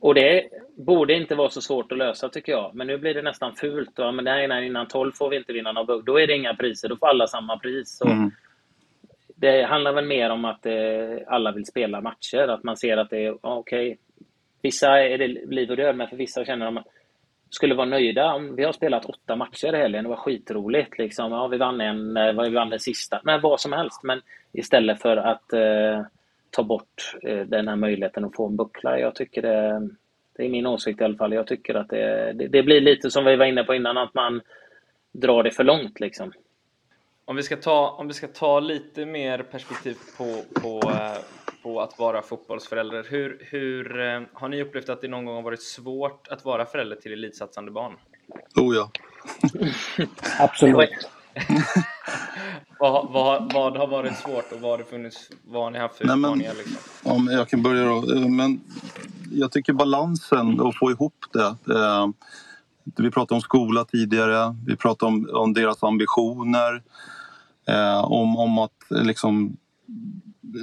Och 0.01 0.13
det 0.13 0.49
borde 0.77 1.13
inte 1.13 1.35
vara 1.35 1.49
så 1.49 1.61
svårt 1.61 1.91
att 1.91 1.97
lösa 1.97 2.29
tycker 2.29 2.51
jag. 2.51 2.75
Men 2.75 2.87
nu 2.87 2.97
blir 2.97 3.13
det 3.13 3.21
nästan 3.21 3.55
fult. 3.55 3.99
Va? 3.99 4.11
Men 4.11 4.25
nej, 4.25 4.47
nej, 4.47 4.65
innan 4.65 4.87
12 4.87 5.11
får 5.11 5.29
vi 5.29 5.37
inte 5.37 5.53
vinna 5.53 5.71
någon 5.71 5.85
bugg. 5.85 6.05
Då 6.05 6.19
är 6.19 6.27
det 6.27 6.35
inga 6.35 6.55
priser. 6.55 6.89
Då 6.89 6.97
får 6.97 7.07
alla 7.07 7.27
samma 7.27 7.57
pris. 7.57 8.01
Mm. 8.05 8.31
Det 9.43 9.63
handlar 9.63 9.93
väl 9.93 10.05
mer 10.05 10.29
om 10.29 10.45
att 10.45 10.65
eh, 10.65 11.17
alla 11.27 11.51
vill 11.51 11.65
spela 11.65 12.01
matcher. 12.01 12.47
Att 12.47 12.63
man 12.63 12.77
ser 12.77 12.97
att 12.97 13.09
det 13.09 13.25
är 13.25 13.37
okej. 13.41 13.91
Okay. 13.91 13.97
Vissa 14.61 14.99
är 14.99 15.17
det 15.17 15.27
liv 15.27 15.69
och 15.69 15.77
död, 15.77 15.95
men 15.95 16.07
för 16.07 16.17
vissa 16.17 16.45
känner 16.45 16.65
de 16.65 16.83
skulle 17.49 17.75
vara 17.75 17.85
nöjda 17.85 18.33
om 18.33 18.55
vi 18.55 18.63
har 18.63 18.71
spelat 18.71 19.05
åtta 19.05 19.35
matcher 19.35 19.75
i 19.75 19.77
helgen. 19.77 20.03
Det 20.03 20.09
var 20.09 20.15
skitroligt. 20.15 20.97
Liksom. 20.97 21.31
Ja, 21.31 21.47
vi 21.47 21.57
vann 21.57 21.81
en, 21.81 22.17
eh, 22.17 22.41
vi 22.41 22.49
vann 22.49 22.69
den 22.69 22.79
sista. 22.79 23.21
Men 23.23 23.41
vad 23.41 23.59
som 23.59 23.73
helst. 23.73 24.03
Men 24.03 24.21
istället 24.51 25.01
för 25.01 25.17
att 25.17 25.53
eh, 25.53 26.01
ta 26.49 26.63
bort 26.63 27.15
eh, 27.23 27.39
den 27.39 27.67
här 27.67 27.75
möjligheten 27.75 28.25
att 28.25 28.35
få 28.35 28.47
en 28.47 28.55
buckla. 28.55 28.99
Jag 28.99 29.15
tycker 29.15 29.41
det, 29.41 29.89
det 30.37 30.45
är 30.45 30.49
min 30.49 30.67
åsikt 30.67 31.01
i 31.01 31.03
alla 31.03 31.17
fall. 31.17 31.33
Jag 31.33 31.47
tycker 31.47 31.75
att 31.75 31.89
det, 31.89 32.33
det, 32.33 32.47
det, 32.47 32.63
blir 32.63 32.81
lite 32.81 33.11
som 33.11 33.25
vi 33.25 33.35
var 33.35 33.45
inne 33.45 33.63
på 33.63 33.75
innan, 33.75 33.97
att 33.97 34.13
man 34.13 34.41
drar 35.11 35.43
det 35.43 35.51
för 35.51 35.63
långt 35.63 35.99
liksom. 35.99 36.33
Om 37.25 37.35
vi 37.35 37.43
ska 37.43 37.57
ta, 37.57 37.89
om 37.89 38.07
vi 38.07 38.13
ska 38.13 38.27
ta 38.27 38.59
lite 38.59 39.05
mer 39.05 39.43
perspektiv 39.43 39.97
på, 40.17 40.41
på, 40.61 40.91
eh, 40.91 41.17
på 41.63 41.81
att 41.81 41.99
vara 41.99 42.21
fotbollsförälder. 42.21 43.05
Hur, 43.09 43.47
hur 43.51 44.01
eh, 44.01 44.21
har 44.33 44.49
ni 44.49 44.61
upplevt 44.61 44.89
att 44.89 45.01
det 45.01 45.07
någon 45.07 45.25
gång 45.25 45.35
har 45.35 45.41
varit 45.41 45.63
svårt 45.63 46.27
att 46.27 46.45
vara 46.45 46.65
förälder 46.65 46.95
till 46.95 47.13
elitsatsande 47.13 47.71
barn? 47.71 47.93
Oh 48.55 48.75
ja. 48.75 48.91
Absolut. 50.39 50.89
vad, 52.79 53.11
vad, 53.11 53.53
vad 53.53 53.77
har 53.77 53.87
varit 53.87 54.17
svårt 54.17 54.51
och 54.51 54.59
vad 54.59 54.71
har 54.71 54.77
det 54.77 54.83
funnits, 54.83 55.29
vad 55.43 55.63
har 55.63 55.71
ni 55.71 55.79
haft 55.79 55.97
för 55.97 56.03
utmaningar? 56.03 56.53
Liksom? 56.53 56.77
Ja, 57.03 57.31
jag 57.31 57.49
kan 57.49 57.63
börja 57.63 57.85
då. 57.85 58.29
Men 58.29 58.61
jag 59.31 59.51
tycker 59.51 59.73
balansen, 59.73 60.61
att 60.61 60.77
få 60.77 60.91
ihop 60.91 61.25
det. 61.33 61.73
Eh, 61.73 62.07
vi 62.97 63.11
pratade 63.11 63.35
om 63.35 63.41
skola 63.41 63.85
tidigare, 63.85 64.55
vi 64.65 64.75
pratade 64.75 65.11
om, 65.11 65.29
om 65.33 65.53
deras 65.53 65.83
ambitioner. 65.83 66.83
Eh, 67.67 68.03
om, 68.03 68.37
om 68.37 68.57
att 68.57 68.77
liksom 68.89 69.57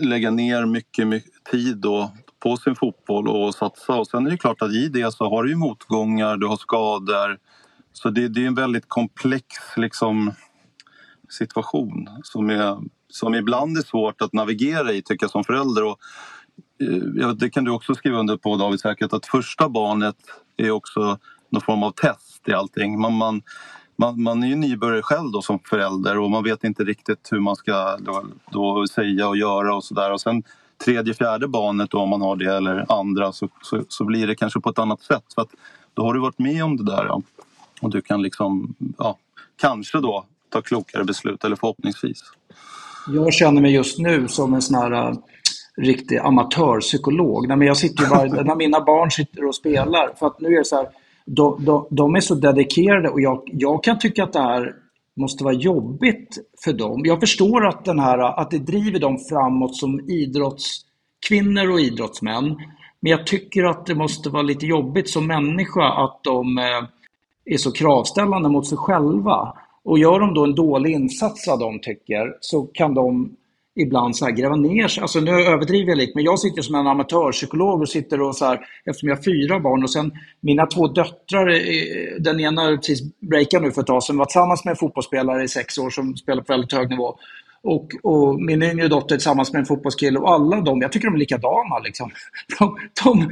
lägga 0.03 0.31
ner 0.31 0.67
mycket, 0.67 1.07
mycket 1.07 1.45
tid 1.45 1.77
då 1.77 2.11
på 2.43 2.57
sin 2.57 2.75
fotboll 2.75 3.29
och 3.29 3.55
satsa. 3.55 3.95
Och 3.95 4.07
sen 4.07 4.27
är 4.27 4.31
det 4.31 4.37
klart 4.37 4.63
att 4.63 4.73
i 4.73 4.89
det 4.89 5.15
så 5.15 5.31
har 5.31 5.45
du 5.45 5.57
motgångar, 5.57 6.37
du 6.37 6.47
har 6.47 6.57
skador. 6.57 7.39
Så 7.93 8.11
det, 8.11 8.29
det 8.29 8.43
är 8.43 8.47
en 8.47 8.55
väldigt 8.55 8.89
komplex 8.89 9.47
liksom, 9.77 10.33
situation 11.29 12.09
som, 12.23 12.51
är, 12.51 12.79
som 13.09 13.35
ibland 13.35 13.77
är 13.77 13.83
svårt 13.83 14.23
att 14.23 14.33
navigera 14.33 14.93
i 14.93 15.03
tycker 15.03 15.25
jag 15.25 15.31
som 15.31 15.45
förälder. 15.45 15.85
Och, 15.85 15.99
eh, 17.21 17.31
det 17.31 17.51
kan 17.51 17.65
du 17.65 17.71
också 17.71 17.95
skriva 17.95 18.19
under 18.19 18.37
på 18.37 18.57
David 18.57 18.81
säkert 18.81 19.13
att 19.13 19.27
första 19.27 19.69
barnet 19.69 20.17
är 20.57 20.71
också 20.71 21.19
någon 21.51 21.63
form 21.63 21.83
av 21.83 21.91
test 21.91 22.49
i 22.49 22.53
allting. 22.53 23.01
Man, 23.01 23.15
man, 23.15 23.43
man, 23.97 24.23
man 24.23 24.43
är 24.43 24.47
ju 24.47 24.57
nybörjare 24.57 25.03
själv 25.03 25.31
då 25.31 25.43
som 25.43 25.59
förälder 25.59 26.19
och 26.19 26.31
man 26.31 26.45
vet 26.45 26.65
inte 26.65 26.85
riktigt 26.85 27.29
hur 27.31 27.41
man 27.41 27.57
ska 27.57 27.97
då, 27.97 28.25
då 28.51 28.87
säga 28.87 29.29
och 29.29 29.37
göra 29.37 29.75
och 29.75 29.85
sådär. 29.85 30.13
Och 30.13 30.21
sen 30.21 30.43
tredje, 30.85 31.15
fjärde 31.15 31.49
barnet 31.49 31.91
då, 31.91 31.99
om 31.99 32.09
man 32.09 32.21
har 32.21 32.37
det 32.37 32.57
eller 32.57 32.93
andra 32.93 33.33
så, 33.33 33.49
så, 33.63 33.83
så, 33.89 34.05
blir 34.05 34.27
det 34.27 34.35
kanske 34.35 34.61
på 34.61 34.71
ett 34.71 34.79
annat 34.79 35.03
sätt. 35.03 35.25
För 35.35 35.43
att 35.43 35.51
då 35.95 36.03
har 36.03 36.15
du 36.15 36.21
varit 36.21 36.39
med 36.39 36.65
om 36.65 36.77
det 36.77 36.85
där 36.85 37.05
ja. 37.05 37.23
och 37.81 37.91
du 37.91 38.01
kan 38.01 38.23
liksom, 38.23 38.75
ja, 38.99 39.19
kanske 39.57 40.01
då 40.01 40.25
ta 40.49 40.63
klokare 40.63 41.05
beslut, 41.05 41.45
eller 41.45 41.57
förhoppningsvis. 41.57 42.23
Jag 43.09 43.33
känner 43.33 43.63
mig 43.63 43.75
just 43.75 43.99
nu 43.99 44.29
som 44.29 44.55
en 44.55 44.63
sån 44.63 44.77
här 44.77 45.09
uh, 45.09 45.17
riktig 45.77 46.19
amatörpsykolog. 46.19 47.49
Nej, 47.49 47.57
men 47.57 47.67
jag 47.67 47.77
sitter 47.77 48.07
varje, 48.07 48.43
när 48.45 48.57
mina 48.57 48.81
barn 48.81 49.11
sitter 49.11 49.45
och 49.45 49.55
spelar, 49.55 50.15
för 50.19 50.27
att 50.27 50.41
nu 50.41 50.49
är 50.49 50.59
det 50.59 50.65
så 50.65 50.77
här, 50.77 50.89
de, 51.25 51.65
de, 51.65 51.87
de 51.91 52.15
är 52.15 52.21
så 52.21 52.35
dedikerade 52.35 53.09
och 53.09 53.21
jag, 53.21 53.43
jag 53.45 53.85
kan 53.85 53.99
tycka 53.99 54.25
att 54.25 54.33
det 54.33 54.43
här 54.43 54.75
måste 55.17 55.45
vara 55.45 55.55
jobbigt 55.55 56.39
för 56.65 56.73
dem. 56.73 57.01
Jag 57.05 57.21
förstår 57.21 57.67
att, 57.67 57.85
den 57.85 57.99
här, 57.99 58.19
att 58.41 58.51
det 58.51 58.59
driver 58.59 58.99
dem 58.99 59.19
framåt 59.29 59.77
som 59.77 60.01
idrottskvinnor 60.01 61.71
och 61.71 61.81
idrottsmän. 61.81 62.57
Men 63.01 63.11
jag 63.11 63.27
tycker 63.27 63.65
att 63.65 63.87
det 63.87 63.95
måste 63.95 64.31
vara 64.31 64.43
lite 64.43 64.67
jobbigt 64.67 65.09
som 65.09 65.27
människa 65.27 66.05
att 66.05 66.21
de 66.23 66.59
eh, 66.59 66.85
är 67.45 67.57
så 67.57 67.73
kravställande 67.73 68.49
mot 68.49 68.67
sig 68.67 68.79
själva. 68.79 69.55
Och 69.85 69.99
gör 69.99 70.21
de 70.21 70.35
då 70.35 70.45
en 70.45 70.55
dålig 70.55 70.93
insats 70.93 71.49
vad 71.49 71.61
de 71.61 71.81
tycker 71.81 72.37
så 72.41 72.63
kan 72.63 72.95
de 72.95 73.37
ibland 73.77 74.17
så 74.17 74.25
här 74.25 74.33
gräva 74.33 74.57
ner 74.57 74.89
sig. 74.89 75.03
Alltså 75.03 75.21
nu 75.21 75.31
överdriver 75.31 75.89
jag 75.89 75.99
lite, 75.99 76.13
men 76.15 76.25
jag 76.25 76.39
sitter 76.39 76.63
som 76.63 76.75
en 76.75 76.87
amatörpsykolog 76.87 77.81
och 77.81 77.89
sitter 77.89 78.21
och 78.21 78.37
så 78.37 78.45
här, 78.45 78.61
eftersom 78.85 79.09
jag 79.09 79.17
har 79.17 79.23
fyra 79.23 79.61
barn 79.61 79.83
och 79.83 79.91
sen 79.91 80.13
mina 80.41 80.67
två 80.67 80.89
döttrar, 80.89 81.49
eh, 81.49 82.21
den 82.21 82.41
ena 82.41 82.77
precis 82.77 83.01
breakade 83.21 83.67
nu 83.67 83.73
för 83.73 83.81
ett 83.81 83.87
tag 83.87 84.03
sedan, 84.03 84.17
var 84.17 84.25
tillsammans 84.25 84.65
med 84.65 84.71
en 84.73 84.77
fotbollsspelare 84.77 85.45
i 85.45 85.49
sex 85.49 85.79
år 85.79 85.91
som 85.91 86.17
spelar 86.17 86.43
på 86.43 86.53
väldigt 86.53 86.73
hög 86.73 86.91
nivå. 86.91 87.17
Och, 87.63 87.89
och, 88.03 88.43
min 88.43 88.63
yngre 88.63 88.89
dotter 88.89 89.17
tillsammans 89.17 89.53
med 89.53 89.61
en 89.61 89.67
fotbollskille 89.67 90.19
och 90.19 90.31
alla 90.31 90.61
de, 90.61 90.81
jag 90.81 90.93
tycker 90.93 91.07
de 91.07 91.15
är 91.15 91.19
likadana. 91.19 91.79
Liksom. 91.85 92.11
De, 92.59 92.77
de, 93.05 93.31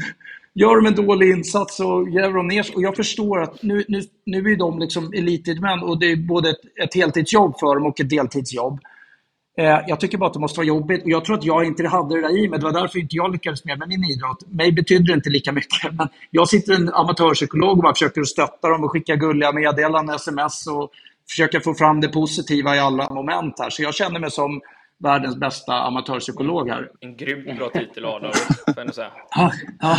gör 0.54 0.76
de 0.76 0.86
en 0.86 1.06
dålig 1.06 1.30
insats 1.30 1.76
så 1.76 2.04
gräver 2.04 2.34
de 2.34 2.48
ner 2.48 2.62
sig. 2.62 2.74
Och 2.74 2.82
jag 2.82 2.96
förstår 2.96 3.42
att 3.42 3.62
nu, 3.62 3.84
nu, 3.88 4.02
nu 4.26 4.52
är 4.52 4.56
de 4.56 4.78
liksom 4.78 5.12
elitidmän 5.12 5.82
och 5.82 5.98
det 5.98 6.12
är 6.12 6.16
både 6.16 6.50
ett, 6.50 6.60
ett 6.84 6.94
heltidsjobb 6.94 7.58
för 7.58 7.74
dem 7.74 7.86
och 7.86 8.00
ett 8.00 8.10
deltidsjobb. 8.10 8.80
Eh, 9.58 9.80
jag 9.86 10.00
tycker 10.00 10.18
bara 10.18 10.26
att 10.26 10.32
det 10.32 10.40
måste 10.40 10.58
vara 10.58 10.66
jobbigt 10.66 11.04
och 11.04 11.10
jag 11.10 11.24
tror 11.24 11.38
att 11.38 11.44
jag 11.44 11.64
inte 11.64 11.88
hade 11.88 12.14
det 12.14 12.20
där 12.20 12.38
i 12.38 12.48
mig. 12.48 12.58
Det 12.58 12.64
var 12.64 12.72
därför 12.72 12.98
inte 12.98 13.16
jag 13.16 13.32
lyckades 13.32 13.64
med, 13.64 13.78
med 13.78 13.88
min 13.88 14.04
idrott. 14.04 14.46
Mig 14.46 14.72
betydde 14.72 15.12
det 15.12 15.12
inte 15.12 15.30
lika 15.30 15.52
mycket. 15.52 15.92
Men 15.92 16.08
jag 16.30 16.48
sitter 16.48 16.74
en 16.74 16.88
amatörpsykolog 16.94 17.70
och 17.70 17.82
bara 17.82 17.94
försöker 17.94 18.24
stötta 18.24 18.68
dem 18.68 18.84
och 18.84 18.90
skicka 18.90 19.16
gulliga 19.16 19.52
meddelanden, 19.52 20.16
sms 20.16 20.66
och 20.66 20.90
försöka 21.30 21.60
få 21.60 21.74
fram 21.74 22.00
det 22.00 22.08
positiva 22.08 22.76
i 22.76 22.78
alla 22.78 23.08
moment 23.14 23.58
här. 23.58 23.70
Så 23.70 23.82
jag 23.82 23.94
känner 23.94 24.20
mig 24.20 24.30
som 24.30 24.60
världens 24.98 25.36
bästa 25.36 25.72
amatörpsykolog 25.72 26.68
här. 26.68 26.90
En 27.00 27.16
grymt 27.16 27.58
bra 27.58 27.70
titel 27.70 28.04
Adam, 28.04 28.32
får 28.74 28.84
jag 28.84 28.94
säga. 28.94 29.12
Ja, 29.30 29.52
ja. 29.80 29.98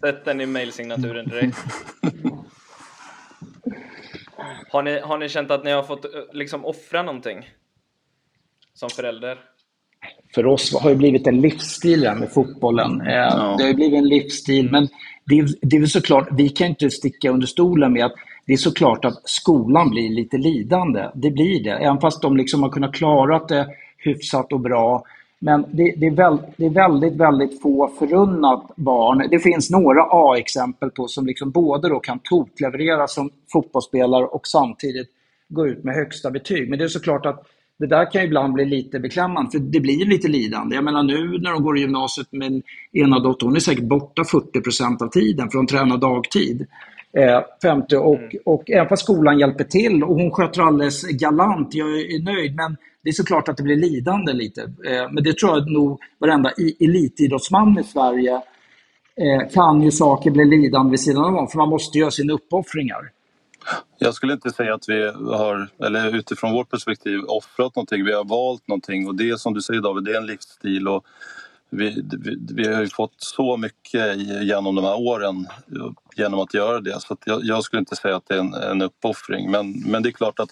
Sätt 0.00 0.24
den 0.24 0.40
i 0.40 0.46
mejlsignaturen 0.46 1.28
direkt. 1.28 1.58
Har 4.70 4.82
ni, 4.82 5.00
har 5.00 5.18
ni 5.18 5.28
känt 5.28 5.50
att 5.50 5.64
ni 5.64 5.70
har 5.70 5.82
fått 5.82 6.06
liksom 6.32 6.64
offra 6.64 7.02
någonting? 7.02 7.48
Som 8.74 8.90
förälder? 8.90 9.38
För 10.34 10.46
oss 10.46 10.74
har 10.74 10.90
det 10.90 10.96
blivit 10.96 11.26
en 11.26 11.40
livsstil 11.40 12.00
med 12.00 12.32
fotbollen. 12.32 13.00
Eh, 13.00 13.14
ja. 13.14 13.54
Det 13.58 13.64
har 13.64 13.74
blivit 13.74 13.98
en 13.98 14.08
livsstil, 14.08 14.70
men 14.70 14.88
det 15.26 15.38
är, 15.38 15.48
det 15.62 15.76
är 15.76 15.80
väl 15.80 15.88
såklart, 15.88 16.28
vi 16.32 16.48
kan 16.48 16.66
inte 16.66 16.90
sticka 16.90 17.30
under 17.30 17.46
stolen 17.46 17.92
med 17.92 18.04
att 18.04 18.14
det 18.46 18.52
är 18.52 18.56
såklart 18.56 19.04
att 19.04 19.20
skolan 19.24 19.90
blir 19.90 20.10
lite 20.10 20.38
lidande. 20.38 21.08
Det 21.14 21.30
blir 21.30 21.64
det, 21.64 21.70
även 21.70 22.00
fast 22.00 22.22
de 22.22 22.36
liksom 22.36 22.62
har 22.62 22.70
kunnat 22.70 22.94
klara 22.94 23.38
det 23.38 23.66
hyfsat 23.98 24.52
och 24.52 24.60
bra. 24.60 25.04
Men 25.38 25.64
det, 25.72 25.94
det, 25.96 26.06
är 26.06 26.10
väl, 26.10 26.38
det, 26.56 26.66
är 26.66 26.70
väldigt, 26.70 27.12
väldigt 27.12 27.62
få 27.62 27.90
förunnat 27.98 28.76
barn. 28.76 29.28
Det 29.30 29.38
finns 29.38 29.70
några 29.70 30.02
A-exempel 30.02 30.90
på 30.90 31.08
som 31.08 31.26
liksom 31.26 31.50
både 31.50 31.88
då 31.88 32.00
kan 32.00 32.18
tokleverera 32.18 33.06
som 33.06 33.30
fotbollsspelare 33.52 34.24
och 34.24 34.46
samtidigt 34.46 35.08
gå 35.48 35.66
ut 35.66 35.84
med 35.84 35.94
högsta 35.94 36.30
betyg. 36.30 36.70
Men 36.70 36.78
det 36.78 36.84
är 36.84 36.88
såklart 36.88 37.26
att 37.26 37.46
det 37.82 37.88
där 37.88 38.10
kan 38.10 38.22
ibland 38.22 38.52
bli 38.52 38.64
lite 38.64 39.00
beklämmande, 39.00 39.50
för 39.50 39.58
det 39.58 39.80
blir 39.80 40.06
lite 40.06 40.28
lidande. 40.28 40.74
Jag 40.74 40.84
menar 40.84 41.02
nu 41.02 41.38
när 41.38 41.52
de 41.52 41.62
går 41.62 41.78
i 41.78 41.80
gymnasiet 41.80 42.32
med 42.32 42.62
ena 42.92 43.18
dottern, 43.18 43.48
hon 43.48 43.56
är 43.56 43.60
säkert 43.60 43.84
borta 43.84 44.22
40% 44.22 45.02
av 45.02 45.08
tiden 45.08 45.50
för 45.50 45.58
hon 45.58 45.66
tränar 45.66 45.96
dagtid. 45.96 46.66
Eh, 47.16 47.40
50, 47.62 47.96
och, 47.96 48.16
mm. 48.16 48.30
och 48.44 48.70
även 48.70 48.88
fast 48.88 49.02
skolan 49.02 49.38
hjälper 49.38 49.64
till 49.64 50.02
och 50.02 50.14
hon 50.14 50.30
sköter 50.30 50.62
alldeles 50.62 51.02
galant, 51.02 51.74
jag 51.74 51.88
är 51.88 52.24
nöjd, 52.24 52.54
men 52.54 52.76
det 53.02 53.08
är 53.08 53.12
såklart 53.12 53.48
att 53.48 53.56
det 53.56 53.62
blir 53.62 53.76
lidande 53.76 54.32
lite. 54.32 54.62
Eh, 54.62 55.12
men 55.12 55.24
det 55.24 55.38
tror 55.38 55.58
jag 55.58 55.70
nog 55.70 56.00
varenda 56.18 56.50
elitidrottsman 56.80 57.78
i 57.78 57.84
Sverige 57.84 58.34
eh, 59.16 59.50
kan 59.54 59.82
ju 59.82 59.90
saker 59.90 60.30
bli 60.30 60.44
lidande 60.44 60.90
vid 60.90 61.00
sidan 61.00 61.36
om, 61.36 61.48
för 61.48 61.58
man 61.58 61.68
måste 61.68 61.98
göra 61.98 62.10
sina 62.10 62.32
uppoffringar. 62.32 63.21
Jag 63.98 64.14
skulle 64.14 64.32
inte 64.32 64.50
säga 64.50 64.74
att 64.74 64.88
vi 64.88 65.12
har, 65.12 65.68
eller 65.78 66.16
utifrån 66.16 66.52
vårt 66.52 66.70
perspektiv, 66.70 67.20
offrat 67.24 67.76
någonting. 67.76 68.04
Vi 68.04 68.12
har 68.12 68.24
valt 68.24 68.68
någonting 68.68 69.08
och 69.08 69.14
det 69.14 69.40
som 69.40 69.54
du 69.54 69.62
säger 69.62 69.80
David, 69.80 70.04
det 70.04 70.12
är 70.12 70.16
en 70.16 70.26
livsstil 70.26 70.88
och 70.88 71.06
vi, 71.70 72.04
vi, 72.18 72.38
vi 72.54 72.74
har 72.74 72.80
ju 72.80 72.88
fått 72.88 73.14
så 73.16 73.56
mycket 73.56 74.16
genom 74.42 74.74
de 74.74 74.84
här 74.84 75.00
åren 75.00 75.46
genom 76.16 76.40
att 76.40 76.54
göra 76.54 76.80
det. 76.80 77.00
Så 77.00 77.16
jag, 77.24 77.44
jag, 77.44 77.64
skulle 77.64 77.80
inte 77.80 77.96
säga 77.96 78.16
att 78.16 78.28
det 78.28 78.34
är 78.34 78.38
en, 78.38 78.54
en 78.54 78.82
uppoffring. 78.82 79.50
Men, 79.50 79.72
men 79.86 80.02
det 80.02 80.08
är 80.08 80.12
klart 80.12 80.40
att 80.40 80.50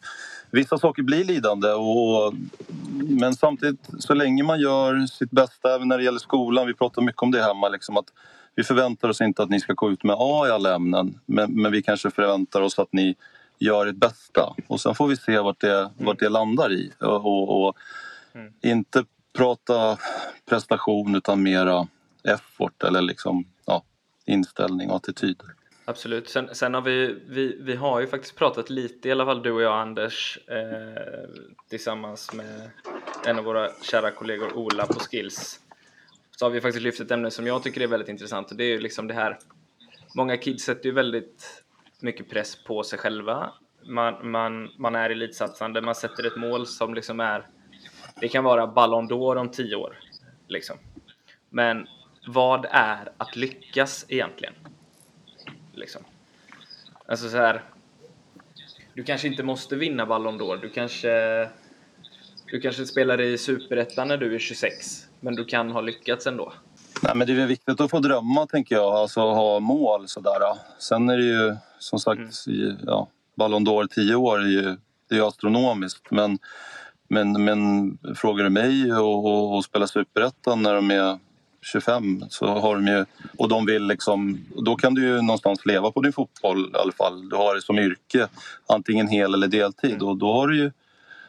vissa 0.50 0.78
saker 0.78 1.02
blir 1.02 1.24
lidande. 1.24 1.68
Och, 1.68 2.34
men 2.90 3.34
samtidigt, 3.34 3.88
så 3.98 4.14
länge 4.14 4.42
man 4.42 4.60
gör 4.60 5.06
sitt 5.06 5.30
bästa, 5.30 5.74
även 5.74 5.88
när 5.88 5.98
det 5.98 6.04
gäller 6.04 6.18
skolan, 6.18 6.66
vi 6.66 6.74
pratar 6.74 7.02
mycket 7.02 7.22
om 7.22 7.30
det 7.30 7.42
hemma, 7.42 7.68
liksom 7.68 7.96
att 7.96 8.06
vi 8.54 8.64
förväntar 8.64 9.08
oss 9.08 9.20
inte 9.20 9.42
att 9.42 9.50
ni 9.50 9.60
ska 9.60 9.72
gå 9.72 9.90
ut 9.90 10.04
med 10.04 10.16
A 10.18 10.46
i 10.48 10.50
alla 10.50 10.74
ämnen 10.74 11.20
men, 11.26 11.52
men 11.62 11.72
vi 11.72 11.82
kanske 11.82 12.10
förväntar 12.10 12.60
oss 12.60 12.78
att 12.78 12.92
ni 12.92 13.16
gör 13.58 13.86
ert 13.86 13.96
bästa 13.96 14.54
och 14.66 14.80
sen 14.80 14.94
får 14.94 15.08
vi 15.08 15.16
se 15.16 15.38
vart 15.38 15.60
det, 15.60 15.78
mm. 15.78 15.90
vart 15.96 16.18
det 16.18 16.28
landar 16.28 16.72
i. 16.72 16.92
Och, 17.00 17.26
och, 17.26 17.66
och 17.66 17.76
mm. 18.34 18.52
inte 18.62 19.04
prata 19.32 19.98
prestation 20.48 21.14
utan 21.14 21.42
mera 21.42 21.86
effort 22.24 22.82
eller 22.82 23.00
liksom, 23.00 23.44
ja, 23.66 23.82
inställning 24.26 24.90
och 24.90 24.96
attityd. 24.96 25.42
Absolut. 25.84 26.28
Sen, 26.28 26.48
sen, 26.52 26.74
har 26.74 26.80
vi, 26.80 27.16
vi, 27.28 27.56
vi 27.60 27.76
har 27.76 28.00
ju 28.00 28.06
faktiskt 28.06 28.36
pratat 28.36 28.70
lite, 28.70 29.08
i 29.08 29.12
alla 29.12 29.24
fall 29.24 29.42
du 29.42 29.52
och 29.52 29.62
jag 29.62 29.80
Anders, 29.80 30.38
eh, 30.46 31.30
tillsammans 31.68 32.32
med 32.32 32.70
en 33.26 33.38
av 33.38 33.44
våra 33.44 33.68
kära 33.82 34.10
kollegor 34.10 34.56
Ola 34.56 34.86
på 34.86 34.98
Skills 34.98 35.60
så 36.40 36.46
har 36.46 36.50
vi 36.50 36.60
faktiskt 36.60 36.82
lyft 36.82 37.00
ett 37.00 37.10
ämne 37.10 37.30
som 37.30 37.46
jag 37.46 37.62
tycker 37.62 37.80
är 37.80 37.86
väldigt 37.86 38.08
intressant 38.08 38.50
och 38.50 38.56
det 38.56 38.64
är 38.64 38.68
ju 38.68 38.80
liksom 38.80 39.06
det 39.06 39.14
här 39.14 39.38
Många 40.14 40.36
kids 40.36 40.64
sätter 40.64 40.86
ju 40.86 40.92
väldigt 40.92 41.64
mycket 42.00 42.30
press 42.30 42.64
på 42.64 42.82
sig 42.82 42.98
själva. 42.98 43.52
Man, 43.86 44.30
man, 44.30 44.70
man 44.78 44.94
är 44.94 45.10
elitsatsande, 45.10 45.80
man 45.80 45.94
sätter 45.94 46.26
ett 46.26 46.36
mål 46.36 46.66
som 46.66 46.94
liksom 46.94 47.20
är 47.20 47.46
Det 48.20 48.28
kan 48.28 48.44
vara 48.44 48.66
Ballon 48.66 49.08
d'Or 49.08 49.36
om 49.36 49.50
tio 49.50 49.76
år. 49.76 49.98
Liksom. 50.48 50.76
Men 51.50 51.86
vad 52.26 52.66
är 52.70 53.12
att 53.16 53.36
lyckas 53.36 54.04
egentligen? 54.08 54.54
Liksom. 55.72 56.02
Alltså 57.06 57.28
så 57.28 57.36
här. 57.36 57.64
Du 58.94 59.02
kanske 59.02 59.28
inte 59.28 59.42
måste 59.42 59.76
vinna 59.76 60.06
Ballon 60.06 60.40
d'Or. 60.40 60.56
Du 60.56 60.68
kanske 60.68 61.48
Du 62.46 62.60
kanske 62.60 62.86
spelar 62.86 63.20
i 63.20 63.38
Superettan 63.38 64.08
när 64.08 64.16
du 64.16 64.34
är 64.34 64.38
26 64.38 65.09
men 65.20 65.34
du 65.34 65.44
kan 65.44 65.70
ha 65.70 65.80
lyckats 65.80 66.26
ändå. 66.26 66.52
Nej, 67.02 67.12
men 67.14 67.26
det 67.26 67.42
är 67.42 67.46
viktigt 67.46 67.80
att 67.80 67.90
få 67.90 67.98
drömma, 67.98 68.46
tänker 68.46 68.74
jag. 68.74 68.94
Alltså 68.94 69.20
ha 69.20 69.60
mål 69.60 70.08
sådär. 70.08 70.40
Sen 70.78 71.10
är 71.10 71.16
det 71.16 71.24
ju 71.24 71.56
som 71.78 71.98
sagt, 71.98 72.46
mm. 72.46 72.76
ja, 72.86 73.08
Ballon 73.36 73.66
d'Or 73.66 73.86
10 73.86 74.14
år 74.14 74.38
är 74.38 74.46
ju 74.46 74.76
det 75.08 75.16
är 75.16 75.28
astronomiskt. 75.28 76.10
Men, 76.10 76.38
men, 77.08 77.44
men 77.44 77.98
frågar 78.16 78.44
du 78.44 78.50
mig 78.50 78.92
och, 78.92 79.26
och, 79.26 79.56
och 79.56 79.64
spela 79.64 79.86
Superettan 79.86 80.62
när 80.62 80.74
de 80.74 80.90
är 80.90 81.18
25 81.62 82.24
så 82.28 82.46
har 82.46 82.74
de 82.74 82.86
ju, 82.86 83.04
och 83.38 83.48
de 83.48 83.66
vill 83.66 83.86
liksom, 83.86 84.44
då 84.56 84.76
kan 84.76 84.94
du 84.94 85.02
ju 85.02 85.22
någonstans 85.22 85.66
leva 85.66 85.90
på 85.90 86.00
din 86.00 86.12
fotboll 86.12 86.70
i 86.74 86.78
alla 86.78 86.92
fall. 86.92 87.28
Du 87.28 87.36
har 87.36 87.54
det 87.54 87.62
som 87.62 87.78
yrke, 87.78 88.28
antingen 88.68 89.08
hel 89.08 89.34
eller 89.34 89.48
deltid 89.48 89.94
mm. 89.94 90.08
och 90.08 90.16
då 90.16 90.32
har 90.32 90.48
du 90.48 90.56
ju 90.56 90.72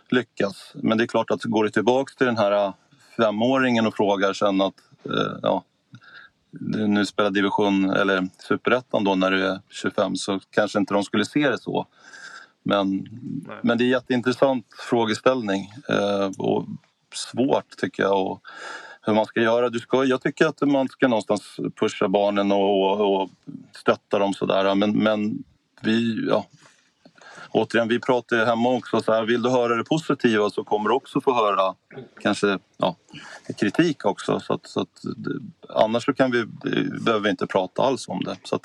lyckats. 0.10 0.72
Men 0.76 0.98
det 0.98 1.04
är 1.04 1.08
klart 1.08 1.32
att 1.32 1.44
går 1.44 1.64
du 1.64 1.70
tillbaks 1.70 2.16
till 2.16 2.28
den 2.28 2.38
här 2.38 2.74
femåringen 3.22 3.88
och 3.88 3.96
frågar 3.96 4.34
sen 4.34 4.62
att 4.62 4.74
eh, 5.06 5.38
ja, 5.42 5.64
nu 6.80 7.06
spelar 7.06 7.30
division 7.30 7.90
eller 7.90 8.28
superettan 8.48 9.04
då 9.04 9.16
när 9.16 9.32
du 9.32 9.46
är 9.46 9.60
25 9.70 10.16
så 10.16 10.40
kanske 10.50 10.80
inte 10.80 10.94
de 10.94 11.04
skulle 11.04 11.26
se 11.26 11.50
det 11.50 11.58
så. 11.58 11.88
Men, 12.64 13.08
men 13.62 13.78
det 13.78 13.84
är 13.84 13.86
en 13.86 13.92
jätteintressant 13.92 14.66
frågeställning 14.90 15.74
eh, 15.90 16.30
och 16.38 16.66
svårt 17.14 17.78
tycker 17.78 18.04
jag. 18.04 18.28
Och 18.28 18.42
hur 19.02 19.14
man 19.14 19.26
ska 19.26 19.42
göra. 19.42 19.70
Du 19.70 19.80
ska, 19.80 20.06
jag 20.06 20.22
tycker 20.22 20.46
att 20.46 20.62
man 20.62 20.88
ska 20.88 21.08
någonstans 21.08 21.58
pusha 21.80 22.08
barnen 22.08 22.52
och, 22.52 22.82
och, 22.82 23.22
och 23.22 23.30
stötta 23.76 24.20
dem 24.20 24.34
sådär 24.34 24.76
men, 24.76 24.92
men 24.92 25.44
vi, 25.82 26.26
ja, 26.30 26.46
återigen, 27.54 27.88
vi 27.88 28.00
pratar 28.00 28.38
ju 28.38 28.46
hemma 28.46 28.70
också 28.70 29.02
så 29.02 29.12
här, 29.12 29.26
vill 29.26 29.42
du 29.42 29.50
höra 29.50 29.76
det 29.76 29.84
positiva 29.84 30.50
så 30.50 30.64
kommer 30.64 30.90
du 30.90 30.96
också 30.96 31.22
få 31.22 31.34
höra 31.34 31.76
kanske 32.22 32.60
ja, 32.78 32.96
kritik 33.60 34.06
också. 34.06 34.40
Så 34.40 34.54
att, 34.54 34.68
så 34.68 34.82
att, 34.82 35.02
annars 35.70 36.06
så 36.06 36.14
kan 36.14 36.32
vi, 36.32 36.46
behöver 37.06 37.24
vi 37.24 37.30
inte 37.30 37.48
prata 37.48 37.82
alls 37.82 38.08
om 38.08 38.24
det. 38.24 38.38
Så 38.44 38.56
att, 38.56 38.62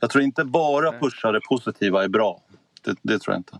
jag 0.00 0.10
tror 0.10 0.24
inte 0.24 0.44
bara 0.44 0.92
pusha 0.92 1.32
det 1.32 1.40
positiva 1.48 2.04
är 2.04 2.08
bra. 2.08 2.42
Det, 2.84 2.96
det 3.02 3.18
tror 3.18 3.34
jag 3.34 3.40
inte. 3.40 3.58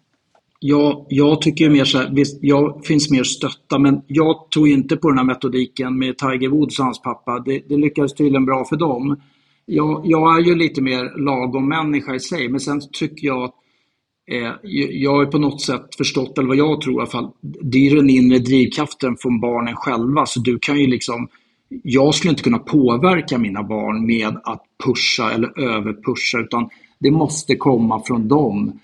Ja, 0.63 1.07
jag 1.09 1.41
tycker 1.41 1.71
mer 1.71 1.85
så 1.85 1.99
här, 1.99 2.11
visst, 2.11 2.39
jag 2.41 2.87
finns 2.87 3.11
mer 3.11 3.25
stötta 3.25 3.79
men 3.79 4.03
jag 4.07 4.51
tror 4.51 4.69
inte 4.69 4.97
på 4.97 5.09
den 5.09 5.19
här 5.19 5.25
metodiken 5.25 5.99
med 5.99 6.19
Tiger 6.19 6.49
Woods 6.49 6.79
och 6.79 6.85
hans 6.85 7.03
pappa. 7.03 7.39
Det, 7.39 7.63
det 7.69 7.77
lyckades 7.77 8.15
tydligen 8.15 8.47
bra 8.47 8.65
för 8.65 8.77
dem. 8.77 9.21
Jag, 9.67 10.03
jag 10.05 10.39
är 10.39 10.41
ju 10.41 10.55
lite 10.55 10.83
mer 10.83 11.25
lagom 11.25 11.69
människa 11.69 12.15
i 12.15 12.21
sig 12.21 12.49
men 12.49 12.61
sen 12.61 12.81
tycker 12.93 13.27
jag 13.27 13.45
att 13.45 13.55
Eh, 14.31 14.53
jag 14.91 15.17
har 15.17 15.27
på 15.27 15.39
något 15.39 15.61
sätt 15.61 15.95
förstått, 15.99 16.39
eller 16.39 16.49
vad 16.49 16.57
jag 16.57 16.81
tror 16.81 16.95
i 16.95 16.99
alla 16.99 17.11
fall, 17.11 17.31
det 17.41 17.89
är 17.89 17.97
den 17.97 18.11
inre 18.11 18.39
drivkraften 18.39 19.17
från 19.17 19.41
barnen 19.41 19.77
själva. 19.77 20.27
Så 20.27 20.41
du 20.41 20.59
kan 20.59 20.79
ju 20.79 20.87
liksom, 20.87 21.29
jag 21.69 22.15
skulle 22.15 22.31
inte 22.31 22.43
kunna 22.43 22.59
påverka 22.59 23.39
mina 23.39 23.63
barn 23.63 24.07
med 24.07 24.41
att 24.45 24.63
pusha 24.85 25.33
eller 25.33 25.61
överpusha, 25.61 26.39
utan 26.39 26.69
det 26.99 27.11
måste 27.11 27.57
komma 27.57 28.03
från 28.07 28.29
dem. 28.29 28.81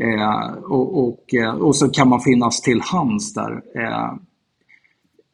Eh, 0.00 0.52
och, 0.62 1.08
och, 1.08 1.34
eh, 1.34 1.54
och, 1.54 1.76
så 1.76 1.88
kan 1.88 2.08
man 2.08 2.20
finnas 2.20 2.62
till 2.62 2.80
hands 2.80 3.34
där. 3.34 3.52
Eh, 3.52 4.14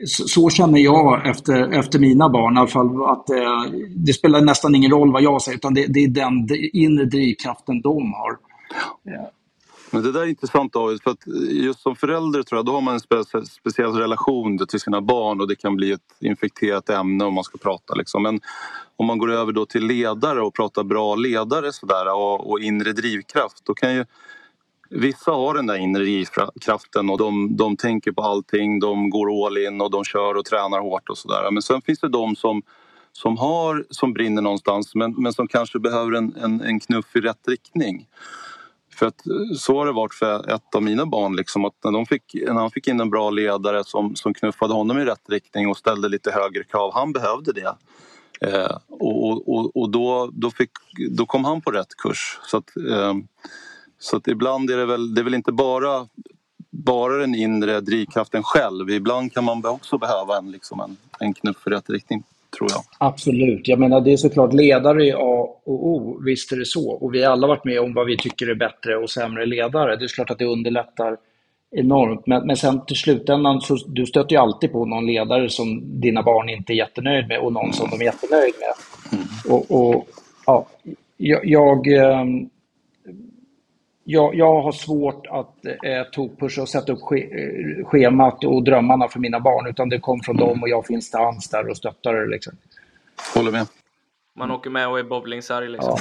så, 0.06 0.28
så, 0.28 0.50
känner 0.50 0.78
jag 0.78 1.28
efter, 1.28 1.72
efter 1.72 1.98
mina 1.98 2.28
barn, 2.28 2.54
i 2.54 2.58
alla 2.58 2.66
fall 2.66 3.04
att 3.04 3.30
eh, 3.30 3.72
det 3.96 4.12
spelar 4.12 4.40
nästan 4.40 4.74
ingen 4.74 4.90
roll 4.90 5.12
vad 5.12 5.22
jag 5.22 5.42
säger, 5.42 5.58
utan 5.58 5.74
det, 5.74 5.86
det 5.86 6.04
är 6.04 6.08
den 6.08 6.48
inre 6.72 7.04
drivkraften 7.04 7.80
de 7.80 8.12
har. 8.12 8.30
Eh, 9.12 9.28
men 9.94 10.02
det 10.02 10.12
där 10.12 10.20
är 10.20 10.26
intressant 10.26 10.72
David, 10.72 11.02
för 11.02 11.10
att 11.10 11.26
just 11.50 11.80
som 11.80 11.96
förälder 11.96 12.42
tror 12.42 12.58
jag 12.58 12.66
då 12.66 12.72
har 12.72 12.80
man 12.80 12.94
en 12.94 13.00
spe 13.00 13.24
speciell 13.46 13.92
relation 13.92 14.66
till 14.66 14.80
sina 14.80 15.00
barn 15.00 15.40
och 15.40 15.48
det 15.48 15.56
kan 15.56 15.76
bli 15.76 15.92
ett 15.92 16.00
infekterat 16.20 16.90
ämne 16.90 17.24
om 17.24 17.34
man 17.34 17.44
ska 17.44 17.58
prata. 17.58 17.94
Liksom. 17.94 18.22
Men 18.22 18.40
om 18.96 19.06
man 19.06 19.18
går 19.18 19.32
över 19.32 19.52
då 19.52 19.66
till 19.66 19.86
ledare 19.86 20.42
och 20.42 20.54
pratar 20.54 20.84
bra 20.84 21.14
ledare 21.14 21.72
sådär, 21.72 22.14
och, 22.14 22.50
och 22.50 22.60
inre 22.60 22.92
drivkraft 22.92 23.64
då 23.64 23.74
kan 23.74 23.94
ju 23.94 24.04
Vissa 24.90 25.30
har 25.30 25.54
den 25.54 25.66
där 25.66 25.76
inre 25.76 26.02
drivkraften 26.02 27.10
och 27.10 27.18
de, 27.18 27.56
de 27.56 27.76
tänker 27.76 28.12
på 28.12 28.22
allting, 28.22 28.80
de 28.80 29.10
går 29.10 29.46
all 29.46 29.58
in 29.58 29.80
och 29.80 29.90
de 29.90 30.04
kör 30.04 30.34
och 30.34 30.44
tränar 30.44 30.80
hårt 30.80 31.08
och 31.08 31.18
sådär. 31.18 31.50
Men 31.50 31.62
sen 31.62 31.82
finns 31.82 32.00
det 32.00 32.08
de 32.08 32.36
som, 32.36 32.62
som, 33.12 33.38
har, 33.38 33.84
som 33.90 34.12
brinner 34.12 34.42
någonstans 34.42 34.94
men, 34.94 35.14
men 35.18 35.32
som 35.32 35.48
kanske 35.48 35.78
behöver 35.78 36.12
en, 36.12 36.36
en, 36.36 36.60
en 36.60 36.80
knuff 36.80 37.16
i 37.16 37.20
rätt 37.20 37.48
riktning. 37.48 38.06
För 38.94 39.06
att 39.06 39.26
eh, 39.26 39.56
så 39.56 39.78
har 39.78 39.86
det 39.86 39.92
varit 39.92 40.14
för 40.14 40.50
ett 40.50 40.74
av 40.74 40.82
mina 40.82 41.06
barn. 41.06 41.36
Liksom, 41.36 41.64
att 41.64 41.74
när, 41.84 41.92
de 41.92 42.06
fick, 42.06 42.34
när 42.34 42.54
han 42.54 42.70
fick 42.70 42.88
in 42.88 43.00
en 43.00 43.10
bra 43.10 43.30
ledare 43.30 43.84
som, 43.84 44.16
som 44.16 44.34
knuffade 44.34 44.74
honom 44.74 44.98
i 44.98 45.04
rätt 45.04 45.28
riktning 45.28 45.68
och 45.68 45.76
ställde 45.76 46.08
lite 46.08 46.30
högre 46.30 46.64
krav, 46.64 46.94
han 46.94 47.12
behövde 47.12 47.52
det. 47.52 47.76
Eh, 48.40 48.76
och 48.88 49.48
och, 49.48 49.76
och 49.76 49.90
då, 49.90 50.30
då, 50.32 50.50
fick, 50.50 50.70
då 51.10 51.26
kom 51.26 51.44
han 51.44 51.60
på 51.60 51.70
rätt 51.70 51.96
kurs. 51.96 52.38
Så 52.42 52.56
att, 52.56 52.76
eh, 52.76 53.14
så 53.98 54.16
att 54.16 54.28
ibland 54.28 54.70
är 54.70 54.76
det 54.76 54.86
väl, 54.86 55.14
det 55.14 55.20
är 55.20 55.24
väl 55.24 55.34
inte 55.34 55.52
bara, 55.52 56.08
bara 56.70 57.16
den 57.16 57.34
inre 57.34 57.80
drivkraften 57.80 58.42
själv. 58.42 58.90
Ibland 58.90 59.32
kan 59.32 59.44
man 59.44 59.66
också 59.66 59.98
behöva 59.98 60.38
en, 60.38 60.50
liksom 60.50 60.80
en, 60.80 60.96
en 61.18 61.34
knuff 61.34 61.66
i 61.66 61.70
rätt 61.70 61.90
riktning 61.90 62.24
tror 62.58 62.70
jag. 62.72 62.82
Absolut. 62.98 63.68
Jag 63.68 63.78
menar, 63.78 64.00
det 64.00 64.12
är 64.12 64.16
såklart 64.16 64.52
ledare 64.52 65.08
är 65.08 65.14
A 65.14 65.48
och 65.64 65.86
O, 65.86 66.20
visst 66.24 66.52
är 66.52 66.56
det 66.56 66.66
så. 66.66 66.90
Och 66.90 67.14
vi 67.14 67.24
har 67.24 67.32
alla 67.32 67.46
varit 67.46 67.64
med 67.64 67.80
om 67.80 67.94
vad 67.94 68.06
vi 68.06 68.16
tycker 68.16 68.50
är 68.50 68.54
bättre 68.54 68.96
och 68.96 69.10
sämre 69.10 69.46
ledare. 69.46 69.96
Det 69.96 70.04
är 70.04 70.08
klart 70.08 70.30
att 70.30 70.38
det 70.38 70.44
underlättar 70.44 71.16
enormt. 71.76 72.26
Men, 72.26 72.46
men 72.46 72.56
sen 72.56 72.86
till 72.86 72.96
slutändan, 72.96 73.60
så, 73.60 73.76
du 73.86 74.06
stöter 74.06 74.32
ju 74.32 74.40
alltid 74.42 74.72
på 74.72 74.84
någon 74.84 75.06
ledare 75.06 75.48
som 75.48 76.00
dina 76.00 76.22
barn 76.22 76.48
inte 76.48 76.72
är 76.72 76.74
jättenöjd 76.74 77.28
med 77.28 77.38
och 77.38 77.52
någon 77.52 77.72
som 77.72 77.90
de 77.90 78.00
är 78.00 78.04
jättenöjd 78.04 78.54
med. 78.60 78.74
Mm. 79.12 79.26
Och, 79.48 79.70
och, 79.70 80.08
ja, 80.46 80.66
jag, 81.16 81.46
jag 81.46 81.86
ehm, 81.86 82.48
jag, 84.04 84.34
jag 84.34 84.62
har 84.62 84.72
svårt 84.72 85.26
att 85.26 85.66
eh, 85.66 86.02
tokpusha 86.12 86.62
och 86.62 86.68
sätta 86.68 86.92
upp 86.92 87.00
ske, 87.02 87.22
eh, 87.22 87.84
schemat 87.84 88.44
och 88.44 88.64
drömmarna 88.64 89.08
för 89.08 89.20
mina 89.20 89.40
barn. 89.40 89.66
Utan 89.66 89.88
det 89.88 89.98
kom 89.98 90.20
från 90.20 90.36
dem 90.36 90.62
och 90.62 90.68
jag 90.68 90.86
finns 90.86 91.10
till 91.10 91.20
hands 91.20 91.50
där 91.50 91.68
och 91.68 91.76
stöttar 91.76 92.14
det. 92.14 92.26
Liksom. 92.26 92.52
Håller 93.34 93.50
med. 93.50 93.66
Man 94.36 94.50
åker 94.50 94.70
med 94.70 94.88
och 94.88 94.98
är 94.98 95.02
bowlingsarg 95.02 95.68
liksom. 95.68 95.96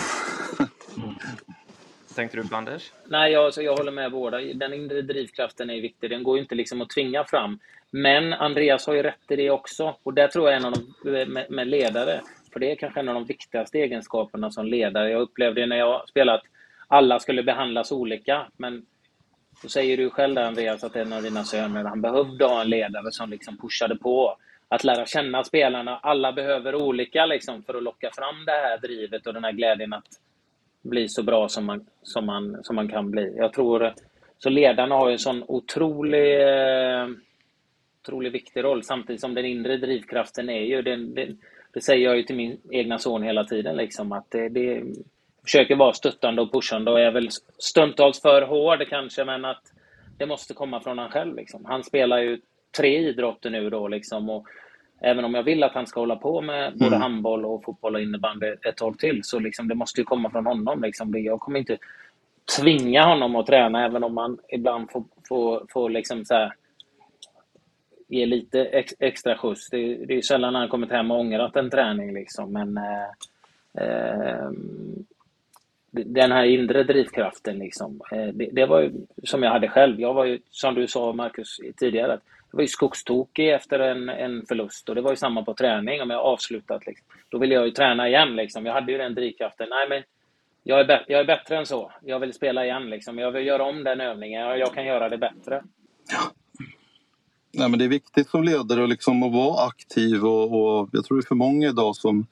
Ja. 0.59 0.65
Mm. 0.97 1.15
Tänkte 2.15 2.37
du 2.37 2.47
på 2.47 2.55
Anders? 2.55 2.91
Nej, 3.05 3.31
jag, 3.31 3.45
alltså, 3.45 3.61
jag 3.61 3.77
håller 3.77 3.91
med 3.91 4.11
båda. 4.11 4.37
Den 4.37 4.73
inre 4.73 5.01
drivkraften 5.01 5.69
är 5.69 5.81
viktig. 5.81 6.09
Den 6.09 6.23
går 6.23 6.37
ju 6.37 6.41
inte 6.41 6.55
liksom 6.55 6.81
att 6.81 6.89
tvinga 6.89 7.23
fram. 7.23 7.59
Men 7.91 8.33
Andreas 8.33 8.87
har 8.87 8.93
ju 8.93 9.03
rätt 9.03 9.31
i 9.31 9.35
det 9.35 9.49
också. 9.49 9.95
Och 10.03 10.13
där 10.13 10.27
tror 10.27 10.49
jag 10.49 10.57
en 10.57 10.65
av 10.65 10.73
de, 10.73 11.25
med, 11.25 11.51
med 11.51 11.67
ledare, 11.67 12.21
för 12.53 12.59
det 12.59 12.71
är 12.71 12.75
kanske 12.75 12.99
en 12.99 13.09
av 13.09 13.15
de 13.15 13.25
viktigaste 13.25 13.77
egenskaperna 13.77 14.51
som 14.51 14.65
ledare. 14.65 15.09
Jag 15.09 15.21
upplevde 15.21 15.65
när 15.65 15.77
jag 15.77 16.09
spelat 16.09 16.41
alla 16.93 17.19
skulle 17.19 17.43
behandlas 17.43 17.91
olika. 17.91 18.47
Men 18.57 18.85
då 19.61 19.69
säger 19.69 19.97
du 19.97 20.09
själv 20.09 20.35
där 20.35 20.43
Andreas 20.43 20.83
att 20.83 20.95
en 20.95 21.13
av 21.13 21.23
dina 21.23 21.43
söner, 21.43 21.83
han 21.83 22.01
behövde 22.01 22.45
ha 22.45 22.61
en 22.61 22.69
ledare 22.69 23.11
som 23.11 23.29
liksom 23.29 23.57
pushade 23.57 23.95
på. 23.95 24.37
Att 24.67 24.83
lära 24.83 25.05
känna 25.05 25.43
spelarna. 25.43 25.97
Alla 25.97 26.31
behöver 26.31 26.75
olika 26.75 27.25
liksom 27.25 27.63
för 27.63 27.73
att 27.73 27.83
locka 27.83 28.09
fram 28.13 28.45
det 28.45 28.51
här 28.51 28.77
drivet 28.77 29.27
och 29.27 29.33
den 29.33 29.43
här 29.43 29.51
glädjen 29.51 29.93
att 29.93 30.07
bli 30.81 31.09
så 31.09 31.23
bra 31.23 31.49
som 31.49 31.65
man, 31.65 31.85
som 32.03 32.25
man, 32.25 32.63
som 32.63 32.75
man 32.75 32.87
kan 32.87 33.11
bli. 33.11 33.33
Jag 33.37 33.53
tror 33.53 33.93
så 34.37 34.49
ledarna 34.49 34.95
har 34.95 35.11
en 35.11 35.19
sån 35.19 35.43
otrolig, 35.47 36.41
eh, 36.41 37.07
otrolig 38.01 38.31
viktig 38.31 38.63
roll 38.63 38.83
samtidigt 38.83 39.21
som 39.21 39.33
den 39.33 39.45
inre 39.45 39.77
drivkraften 39.77 40.49
är 40.49 40.61
ju, 40.61 40.81
den, 40.81 41.13
den, 41.13 41.37
det 41.73 41.81
säger 41.81 42.03
jag 42.03 42.17
ju 42.17 42.23
till 42.23 42.35
min 42.35 42.57
egna 42.71 42.99
son 42.99 43.23
hela 43.23 43.43
tiden, 43.43 43.75
liksom, 43.75 44.11
att 44.11 44.31
det, 44.31 44.49
det, 44.49 44.83
försöker 45.43 45.75
vara 45.75 45.93
stöttande 45.93 46.41
och 46.41 46.51
pushande 46.51 46.91
och 46.91 46.99
är 46.99 47.11
väl 47.11 47.29
stundtals 47.57 48.21
för 48.21 48.41
hård 48.41 48.87
kanske, 48.89 49.25
men 49.25 49.45
att 49.45 49.63
det 50.17 50.25
måste 50.25 50.53
komma 50.53 50.79
från 50.79 50.97
han 50.97 51.09
själv. 51.09 51.35
Liksom. 51.35 51.65
Han 51.65 51.83
spelar 51.83 52.17
ju 52.17 52.41
tre 52.77 52.97
idrotter 52.97 53.49
nu 53.49 53.69
då 53.69 53.87
liksom 53.87 54.29
och 54.29 54.47
även 55.01 55.25
om 55.25 55.33
jag 55.33 55.43
vill 55.43 55.63
att 55.63 55.73
han 55.73 55.87
ska 55.87 55.99
hålla 55.99 56.15
på 56.15 56.41
med 56.41 56.73
både 56.73 56.87
mm. 56.87 57.01
handboll 57.01 57.45
och 57.45 57.63
fotboll 57.63 57.95
och 57.95 58.01
innebandy 58.01 58.47
ett 58.47 58.77
tag 58.77 58.99
till 58.99 59.19
så 59.23 59.39
liksom, 59.39 59.67
det 59.67 59.75
måste 59.75 60.01
ju 60.01 60.05
komma 60.05 60.29
från 60.29 60.45
honom. 60.45 60.81
Liksom. 60.81 61.23
Jag 61.23 61.39
kommer 61.39 61.59
inte 61.59 61.77
tvinga 62.59 63.05
honom 63.05 63.35
att 63.35 63.45
träna 63.45 63.85
även 63.85 64.03
om 64.03 64.13
man 64.13 64.37
ibland 64.49 64.91
får, 64.91 65.03
får, 65.27 65.65
får 65.69 65.89
liksom 65.89 66.25
så 66.25 66.33
här, 66.33 66.53
ge 68.07 68.25
lite 68.25 68.65
ex, 68.65 68.93
extra 68.99 69.37
skjuts. 69.37 69.69
Det, 69.69 70.05
det 70.05 70.17
är 70.17 70.21
sällan 70.21 70.55
han 70.55 70.69
kommit 70.69 70.91
hem 70.91 71.11
och 71.11 71.19
ångrat 71.19 71.55
en 71.55 71.69
träning 71.69 72.13
liksom. 72.13 72.53
Men 72.53 72.77
eh, 72.77 73.87
eh, 73.87 74.51
den 75.93 76.31
här 76.31 76.43
inre 76.43 76.83
drivkraften 76.83 77.57
liksom. 77.57 78.01
Eh, 78.11 78.27
det, 78.33 78.49
det, 78.51 78.65
var 78.65 78.81
ju 78.81 78.91
som 79.23 79.43
jag 79.43 79.51
hade 79.51 79.69
själv. 79.69 80.01
Jag 80.01 80.13
var 80.13 80.25
ju, 80.25 80.39
som 80.49 80.75
du 80.75 80.87
sa 80.87 81.13
Marcus 81.13 81.59
tidigare, 81.77 82.13
att 82.13 82.23
jag 82.51 82.57
var 82.57 82.61
ju 82.61 82.67
skogstokig 82.67 83.49
efter 83.49 83.79
en, 83.79 84.09
en 84.09 84.45
förlust 84.45 84.89
och 84.89 84.95
det 84.95 85.01
var 85.01 85.09
ju 85.09 85.15
samma 85.15 85.43
på 85.43 85.53
träning 85.53 86.01
om 86.01 86.09
jag 86.09 86.19
avslutat. 86.19 86.85
Liksom. 86.85 87.05
Då 87.29 87.37
ville 87.37 87.53
jag 87.53 87.65
ju 87.65 87.71
träna 87.71 88.07
igen 88.07 88.35
liksom. 88.35 88.65
Jag 88.65 88.73
hade 88.73 88.91
ju 88.91 88.97
den 88.97 89.15
drivkraften. 89.15 89.67
Nej 89.69 89.89
men 89.89 90.03
jag 90.63 90.79
är, 90.79 91.05
jag 91.07 91.19
är 91.19 91.25
bättre 91.25 91.57
än 91.57 91.65
så. 91.65 91.91
Jag 92.01 92.19
vill 92.19 92.33
spela 92.33 92.65
igen 92.65 92.89
liksom. 92.89 93.17
Jag 93.17 93.31
vill 93.31 93.45
göra 93.45 93.63
om 93.63 93.83
den 93.83 94.01
övningen. 94.01 94.41
Jag, 94.41 94.59
jag 94.59 94.73
kan 94.73 94.85
göra 94.85 95.09
det 95.09 95.17
bättre. 95.17 95.63
Ja. 96.11 96.31
Nej, 97.53 97.69
men 97.69 97.79
det 97.79 97.85
är 97.85 97.89
viktigt 97.89 98.29
som 98.29 98.43
ledare 98.43 98.87
liksom 98.87 99.23
att 99.23 99.33
vara 99.33 99.67
aktiv 99.67 100.25
och, 100.25 100.43
och 100.43 100.89
jag 100.91 101.05
tror 101.05 101.17
det 101.17 101.23
är 101.23 101.27
för 101.27 101.35
många 101.35 101.67
idag 101.67 101.95
som 101.95 102.27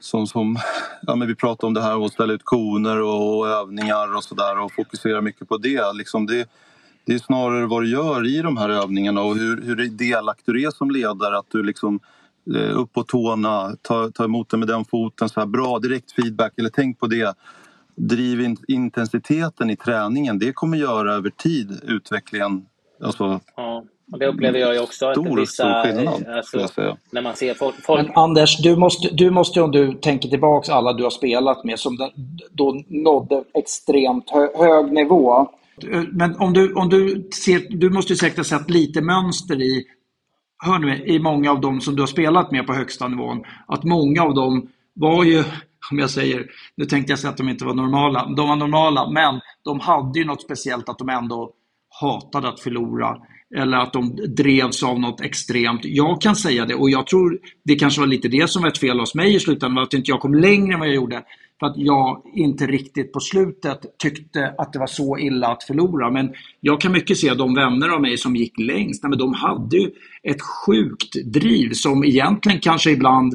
som, 0.00 0.26
som 0.26 0.58
ja, 1.02 1.14
men 1.14 1.28
vi 1.28 1.34
pratar 1.34 1.68
om 1.68 1.74
det 1.74 1.82
här 1.82 2.04
att 2.04 2.12
ställa 2.12 2.32
ut 2.32 2.44
koner 2.44 3.02
och 3.02 3.48
övningar 3.48 4.16
och 4.16 4.24
sådär 4.24 4.58
och 4.58 4.72
fokusera 4.72 5.20
mycket 5.20 5.48
på 5.48 5.56
det. 5.56 5.92
Liksom 5.92 6.26
det. 6.26 6.48
Det 7.04 7.14
är 7.14 7.18
snarare 7.18 7.66
vad 7.66 7.82
du 7.82 7.90
gör 7.90 8.26
i 8.26 8.42
de 8.42 8.56
här 8.56 8.68
övningarna 8.68 9.20
och 9.20 9.36
hur, 9.36 9.62
hur 9.62 9.88
delaktig 9.88 10.54
du 10.54 10.62
är 10.62 10.70
som 10.70 10.90
ledare. 10.90 11.38
Att 11.38 11.50
du 11.50 11.62
liksom 11.62 12.00
eh, 12.56 12.78
upp 12.78 12.92
på 12.92 13.02
tårna, 13.02 13.76
ta, 13.82 14.10
ta 14.10 14.24
emot 14.24 14.50
det 14.50 14.56
med 14.56 14.68
den 14.68 14.84
foten, 14.84 15.28
så 15.28 15.40
här, 15.40 15.46
bra 15.46 15.78
direkt 15.78 16.12
feedback 16.12 16.52
eller 16.56 16.70
tänk 16.70 16.98
på 16.98 17.06
det. 17.06 17.34
Driv 17.96 18.40
in, 18.40 18.56
intensiteten 18.68 19.70
i 19.70 19.76
träningen, 19.76 20.38
det 20.38 20.52
kommer 20.52 20.76
göra 20.76 21.14
över 21.14 21.30
tid 21.30 21.80
utvecklingen. 21.82 22.66
Alltså, 23.02 23.40
ja. 23.56 23.84
Och 24.12 24.18
det 24.18 24.26
upplever 24.26 24.58
jag 24.58 24.74
ju 24.74 24.80
också. 24.80 25.12
Stor, 25.12 25.36
vissa, 25.36 25.82
stor 25.82 25.82
skillnad, 25.82 26.26
alltså, 26.28 26.60
jag 26.60 26.70
säga. 26.70 26.96
När 27.10 27.22
man 27.22 27.36
ser 27.36 27.54
folk... 27.54 27.74
folk... 27.84 28.06
Men 28.06 28.16
Anders, 28.16 28.58
du 28.58 28.76
måste, 28.76 29.08
du 29.12 29.30
måste 29.30 29.60
om 29.60 29.70
du 29.70 29.92
tänker 29.92 30.28
tillbaka 30.28 30.72
alla 30.72 30.92
du 30.92 31.02
har 31.02 31.10
spelat 31.10 31.64
med 31.64 31.78
som 31.78 32.10
då 32.50 32.82
nådde 32.88 33.44
extremt 33.54 34.30
hö, 34.30 34.48
hög 34.54 34.92
nivå. 34.92 35.48
Men 36.12 36.36
om 36.36 36.52
du, 36.52 36.74
om 36.74 36.88
du 36.88 37.28
ser, 37.44 37.78
du 37.78 37.90
måste 37.90 38.16
säkert 38.16 38.36
ha 38.36 38.44
sett 38.44 38.70
lite 38.70 39.00
mönster 39.00 39.62
i, 39.62 39.84
hör 40.64 40.78
nu, 40.78 41.04
i 41.06 41.18
många 41.18 41.50
av 41.50 41.60
dem 41.60 41.80
som 41.80 41.96
du 41.96 42.02
har 42.02 42.06
spelat 42.06 42.50
med 42.50 42.66
på 42.66 42.72
högsta 42.72 43.08
nivån. 43.08 43.44
Att 43.66 43.84
många 43.84 44.22
av 44.22 44.34
dem 44.34 44.68
var 44.94 45.24
ju, 45.24 45.44
om 45.90 45.98
jag 45.98 46.10
säger, 46.10 46.46
nu 46.76 46.84
tänkte 46.84 47.12
jag 47.12 47.18
säga 47.18 47.30
att 47.30 47.36
de 47.36 47.48
inte 47.48 47.64
var 47.64 47.74
normala, 47.74 48.26
de 48.36 48.48
var 48.48 48.56
normala, 48.56 49.10
men 49.10 49.40
de 49.64 49.80
hade 49.80 50.18
ju 50.18 50.24
något 50.24 50.42
speciellt 50.42 50.88
att 50.88 50.98
de 50.98 51.08
ändå 51.08 51.52
hatade 52.00 52.48
att 52.48 52.60
förlora 52.60 53.16
eller 53.56 53.76
att 53.76 53.92
de 53.92 54.16
drevs 54.36 54.82
av 54.82 55.00
något 55.00 55.20
extremt. 55.20 55.80
Jag 55.84 56.20
kan 56.20 56.36
säga 56.36 56.66
det 56.66 56.74
och 56.74 56.90
jag 56.90 57.06
tror 57.06 57.38
det 57.64 57.74
kanske 57.74 58.00
var 58.00 58.06
lite 58.06 58.28
det 58.28 58.50
som 58.50 58.62
var 58.62 58.68
ett 58.68 58.78
fel 58.78 59.00
hos 59.00 59.14
mig 59.14 59.34
i 59.34 59.40
slutändan, 59.40 59.84
att 59.84 59.94
inte 59.94 60.10
jag 60.10 60.20
kom 60.20 60.34
längre 60.34 60.74
än 60.74 60.80
vad 60.80 60.88
jag 60.88 60.94
gjorde. 60.94 61.22
För 61.60 61.66
att 61.66 61.76
jag 61.76 62.22
inte 62.34 62.66
riktigt 62.66 63.12
på 63.12 63.20
slutet 63.20 63.80
tyckte 63.98 64.54
att 64.58 64.72
det 64.72 64.78
var 64.78 64.86
så 64.86 65.18
illa 65.18 65.48
att 65.48 65.64
förlora. 65.64 66.10
Men 66.10 66.32
jag 66.60 66.80
kan 66.80 66.92
mycket 66.92 67.18
se 67.18 67.34
de 67.34 67.54
vänner 67.54 67.88
av 67.88 68.00
mig 68.00 68.16
som 68.16 68.36
gick 68.36 68.58
längst, 68.58 69.02
men 69.02 69.18
de 69.18 69.34
hade 69.34 69.76
ju 69.76 69.90
ett 70.22 70.42
sjukt 70.42 71.14
driv 71.24 71.72
som 71.72 72.04
egentligen 72.04 72.60
kanske 72.60 72.90
ibland 72.90 73.34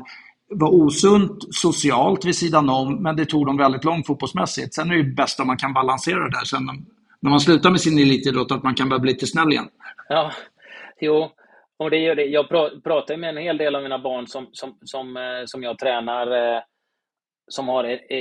var 0.50 0.70
osunt 0.70 1.38
socialt 1.52 2.26
vid 2.26 2.36
sidan 2.36 2.70
om, 2.70 3.04
men 3.04 3.16
det 3.16 3.26
tog 3.26 3.46
dem 3.46 3.58
väldigt 3.58 3.84
långt 3.84 4.08
fotbollsmässigt. 4.08 4.74
Sen 4.74 4.92
är 4.92 4.98
det 4.98 5.04
bäst 5.04 5.40
om 5.40 5.48
man 5.48 5.58
kan 5.58 5.74
balansera 5.74 6.24
det 6.24 6.38
där. 6.40 6.46
Sen 6.46 6.86
när 7.24 7.30
man 7.30 7.40
slutar 7.40 7.70
med 7.70 7.82
sin 7.82 8.00
elitidrott 8.00 8.52
att 8.52 8.64
man 8.64 8.76
kan 8.76 8.90
börja 8.90 9.00
bli 9.00 9.12
lite 9.12 9.28
snäll 9.28 9.52
igen. 9.52 9.70
Ja, 10.10 10.32
jo. 11.00 11.32
Och 11.78 11.90
det 11.90 11.98
gör 11.98 12.16
det. 12.16 12.26
Jag 12.26 12.50
pratar 12.84 13.18
med 13.18 13.30
en 13.30 13.38
hel 13.38 13.58
del 13.58 13.76
av 13.76 13.84
mina 13.84 14.00
barn 14.00 14.28
som, 14.28 14.50
som, 14.52 14.78
som, 14.82 15.18
eh, 15.18 15.46
som 15.46 15.64
jag 15.64 15.80
tränar 15.80 16.56
eh, 16.56 16.62
som 17.48 17.68
har 17.68 17.84
ett 17.84 18.12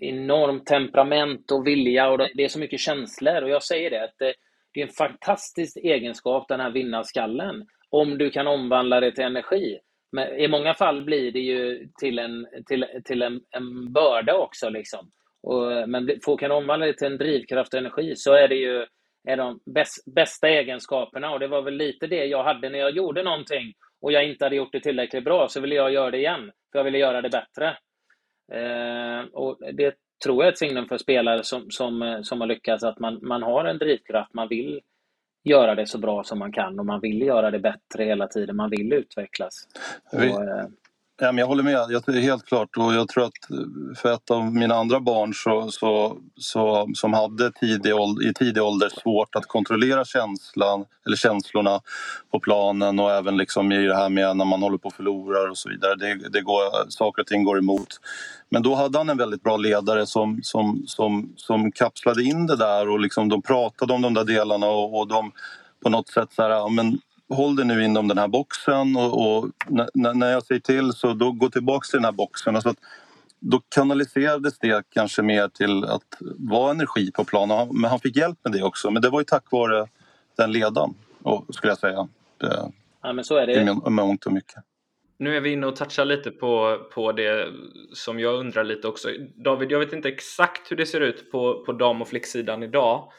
enormt 0.00 0.66
temperament 0.66 1.50
och 1.50 1.66
vilja 1.66 2.08
och 2.08 2.18
det 2.18 2.44
är 2.44 2.48
så 2.48 2.58
mycket 2.58 2.80
känslor. 2.80 3.42
Och 3.42 3.50
jag 3.50 3.62
säger 3.62 3.90
det, 3.90 4.04
att 4.04 4.18
det 4.18 4.80
är 4.80 4.86
en 4.86 4.92
fantastisk 4.92 5.76
egenskap, 5.76 6.48
den 6.48 6.60
här 6.60 6.70
vinnarskallen, 6.70 7.66
om 7.90 8.18
du 8.18 8.30
kan 8.30 8.46
omvandla 8.46 9.00
det 9.00 9.12
till 9.12 9.24
energi. 9.24 9.78
Men 10.12 10.28
i 10.28 10.48
många 10.48 10.74
fall 10.74 11.04
blir 11.04 11.32
det 11.32 11.40
ju 11.40 11.88
till 12.00 12.18
en, 12.18 12.46
till, 12.66 12.86
till 13.04 13.22
en, 13.22 13.40
en 13.50 13.92
börda 13.92 14.34
också. 14.34 14.68
Liksom. 14.68 15.10
Och, 15.42 15.88
men 15.88 16.10
får 16.24 16.38
kan 16.38 16.50
omvandla 16.50 16.86
det 16.86 16.92
till 16.92 17.06
en 17.06 17.18
drivkraft 17.18 17.74
och 17.74 17.78
energi 17.78 18.16
så 18.16 18.32
är 18.32 18.48
det 18.48 18.54
ju 18.54 18.86
är 19.28 19.36
de 19.36 19.60
bäst, 19.64 20.04
bästa 20.14 20.48
egenskaperna. 20.48 21.30
Och 21.30 21.40
det 21.40 21.48
var 21.48 21.62
väl 21.62 21.74
lite 21.74 22.06
det 22.06 22.24
jag 22.24 22.44
hade 22.44 22.68
när 22.68 22.78
jag 22.78 22.90
gjorde 22.90 23.22
någonting 23.22 23.74
och 24.00 24.12
jag 24.12 24.28
inte 24.28 24.44
hade 24.44 24.56
gjort 24.56 24.72
det 24.72 24.80
tillräckligt 24.80 25.24
bra, 25.24 25.48
så 25.48 25.60
ville 25.60 25.74
jag 25.74 25.92
göra 25.92 26.10
det 26.10 26.18
igen. 26.18 26.52
För 26.72 26.78
jag 26.78 26.84
ville 26.84 26.98
göra 26.98 27.22
det 27.22 27.28
bättre. 27.28 27.76
Eh, 28.52 29.24
och 29.32 29.58
det 29.72 29.94
tror 30.24 30.36
jag 30.36 30.48
är 30.48 30.52
ett 30.52 30.58
signum 30.58 30.88
för 30.88 30.98
spelare 30.98 31.44
som, 31.44 31.70
som, 31.70 32.20
som 32.22 32.40
har 32.40 32.48
lyckats, 32.48 32.84
att 32.84 32.98
man, 32.98 33.18
man 33.22 33.42
har 33.42 33.64
en 33.64 33.78
drivkraft, 33.78 34.34
man 34.34 34.48
vill 34.48 34.80
göra 35.44 35.74
det 35.74 35.86
så 35.86 35.98
bra 35.98 36.24
som 36.24 36.38
man 36.38 36.52
kan 36.52 36.78
och 36.78 36.86
man 36.86 37.00
vill 37.00 37.22
göra 37.22 37.50
det 37.50 37.58
bättre 37.58 38.04
hela 38.04 38.28
tiden, 38.28 38.56
man 38.56 38.70
vill 38.70 38.92
utvecklas. 38.92 39.68
Och, 40.12 40.20
eh, 40.22 40.66
Ja, 41.18 41.32
men 41.32 41.38
jag 41.38 41.46
håller 41.46 41.62
med, 41.62 41.72
jag, 41.72 42.08
är 42.08 42.20
helt 42.20 42.46
klart. 42.46 42.76
Och 42.76 42.94
jag 42.94 43.08
tror 43.08 43.24
att 43.24 43.32
för 43.98 44.12
ett 44.12 44.30
av 44.30 44.54
mina 44.54 44.74
andra 44.74 45.00
barn 45.00 45.34
så, 45.34 45.70
så, 45.70 46.18
så, 46.36 46.88
som 46.94 47.12
hade 47.12 47.52
tidig 47.52 47.94
ålder, 47.94 48.30
i 48.30 48.34
tidig 48.34 48.62
ålder 48.62 48.88
svårt 49.02 49.36
att 49.36 49.46
kontrollera 49.46 50.04
känslan, 50.04 50.84
eller 51.06 51.16
känslorna 51.16 51.80
på 52.30 52.40
planen 52.40 52.98
och 52.98 53.12
även 53.12 53.36
liksom 53.36 53.72
i 53.72 53.86
det 53.86 53.96
här 53.96 54.08
med 54.08 54.36
när 54.36 54.44
man 54.44 54.62
håller 54.62 54.78
på 54.78 54.88
och 54.88 54.94
förlorar 54.94 55.50
och 55.50 55.58
så 55.58 55.68
vidare. 55.68 55.94
Det, 55.94 56.28
det 56.28 56.40
går, 56.40 56.90
saker 56.90 57.22
och 57.22 57.28
ting 57.28 57.44
går 57.44 57.58
emot. 57.58 57.88
Men 58.48 58.62
då 58.62 58.74
hade 58.74 58.98
han 58.98 59.08
en 59.08 59.18
väldigt 59.18 59.42
bra 59.42 59.56
ledare 59.56 60.06
som, 60.06 60.40
som, 60.42 60.82
som, 60.86 61.32
som 61.36 61.72
kapslade 61.72 62.22
in 62.22 62.46
det 62.46 62.56
där 62.56 62.88
och 62.88 63.00
liksom 63.00 63.28
de 63.28 63.42
pratade 63.42 63.92
om 63.92 64.02
de 64.02 64.14
där 64.14 64.24
delarna 64.24 64.66
och, 64.66 64.98
och 64.98 65.08
de 65.08 65.32
på 65.82 65.88
något 65.90 66.08
sätt 66.08 66.28
så 66.32 66.42
här, 66.42 66.50
ja, 66.50 66.68
men 66.68 66.98
håll 67.28 67.56
dig 67.56 67.66
nu 67.66 67.84
inom 67.84 68.08
den 68.08 68.18
här 68.18 68.28
boxen 68.28 68.96
och, 68.96 69.38
och 69.38 69.50
när, 69.66 70.14
när 70.14 70.32
jag 70.32 70.42
säger 70.42 70.60
till 70.60 70.92
så 70.92 71.12
då 71.12 71.32
gå 71.32 71.48
tillbaks 71.50 71.90
till 71.90 71.96
den 71.96 72.04
här 72.04 72.12
boxen. 72.12 72.54
Alltså 72.54 72.68
att, 72.68 72.78
då 73.38 73.60
kanaliserades 73.74 74.58
det 74.58 74.84
kanske 74.90 75.22
mer 75.22 75.48
till 75.48 75.84
att 75.84 76.16
vara 76.38 76.70
energi 76.70 77.10
på 77.12 77.24
planen. 77.24 77.68
Men 77.72 77.90
han 77.90 78.00
fick 78.00 78.16
hjälp 78.16 78.38
med 78.42 78.52
det 78.52 78.62
också. 78.62 78.90
Men 78.90 79.02
det 79.02 79.10
var 79.10 79.20
ju 79.20 79.24
tack 79.24 79.44
vare 79.50 79.86
den 80.36 80.52
ledaren, 80.52 80.94
skulle 81.50 81.70
jag 81.70 81.78
säga. 81.78 82.08
Det, 82.38 82.72
ja, 83.02 83.12
men 83.12 83.24
så 83.24 83.36
är 83.36 83.46
det. 83.46 83.60
I 83.86 83.90
mångt 83.90 84.26
och 84.26 84.32
mycket. 84.32 84.64
Nu 85.18 85.36
är 85.36 85.40
vi 85.40 85.52
inne 85.52 85.66
och 85.66 85.76
touchar 85.76 86.04
lite 86.04 86.30
på, 86.30 86.78
på 86.94 87.12
det 87.12 87.48
som 87.92 88.20
jag 88.20 88.34
undrar 88.34 88.64
lite 88.64 88.88
också. 88.88 89.08
David, 89.34 89.72
jag 89.72 89.78
vet 89.78 89.92
inte 89.92 90.08
exakt 90.08 90.70
hur 90.70 90.76
det 90.76 90.86
ser 90.86 91.00
ut 91.00 91.30
på, 91.32 91.64
på 91.66 91.72
dam 91.72 92.02
och 92.02 92.08
flicksidan 92.08 92.62
idag. 92.62 93.12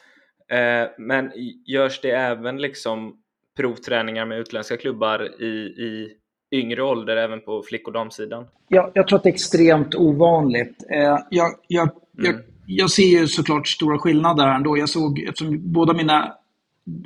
Eh, 0.50 0.90
men 0.98 1.32
görs 1.66 2.02
det 2.02 2.12
även 2.12 2.58
liksom 2.58 3.22
provträningar 3.58 4.26
med 4.26 4.40
utländska 4.40 4.78
klubbar 4.78 5.42
i, 5.42 5.48
i 5.48 6.10
yngre 6.52 6.84
ålder 6.84 7.18
även 7.18 7.42
på 7.42 7.64
flick 7.64 7.88
och 7.88 7.94
damsidan? 7.94 8.46
Ja, 8.68 8.92
jag 8.94 9.08
tror 9.08 9.18
att 9.18 9.24
det 9.24 9.30
är 9.30 9.34
extremt 9.34 9.96
ovanligt. 9.96 10.86
Eh, 10.92 11.20
jag, 11.30 11.52
jag, 11.68 11.84
mm. 11.84 11.92
jag, 12.14 12.36
jag 12.66 12.90
ser 12.90 13.20
ju 13.20 13.28
såklart 13.28 13.68
stora 13.68 14.00
skillnader 14.00 14.48
ändå. 14.48 14.78
Jag 14.78 14.90
såg, 14.90 15.20
eftersom 15.20 15.74
båda 15.74 15.94
mina 15.94 16.34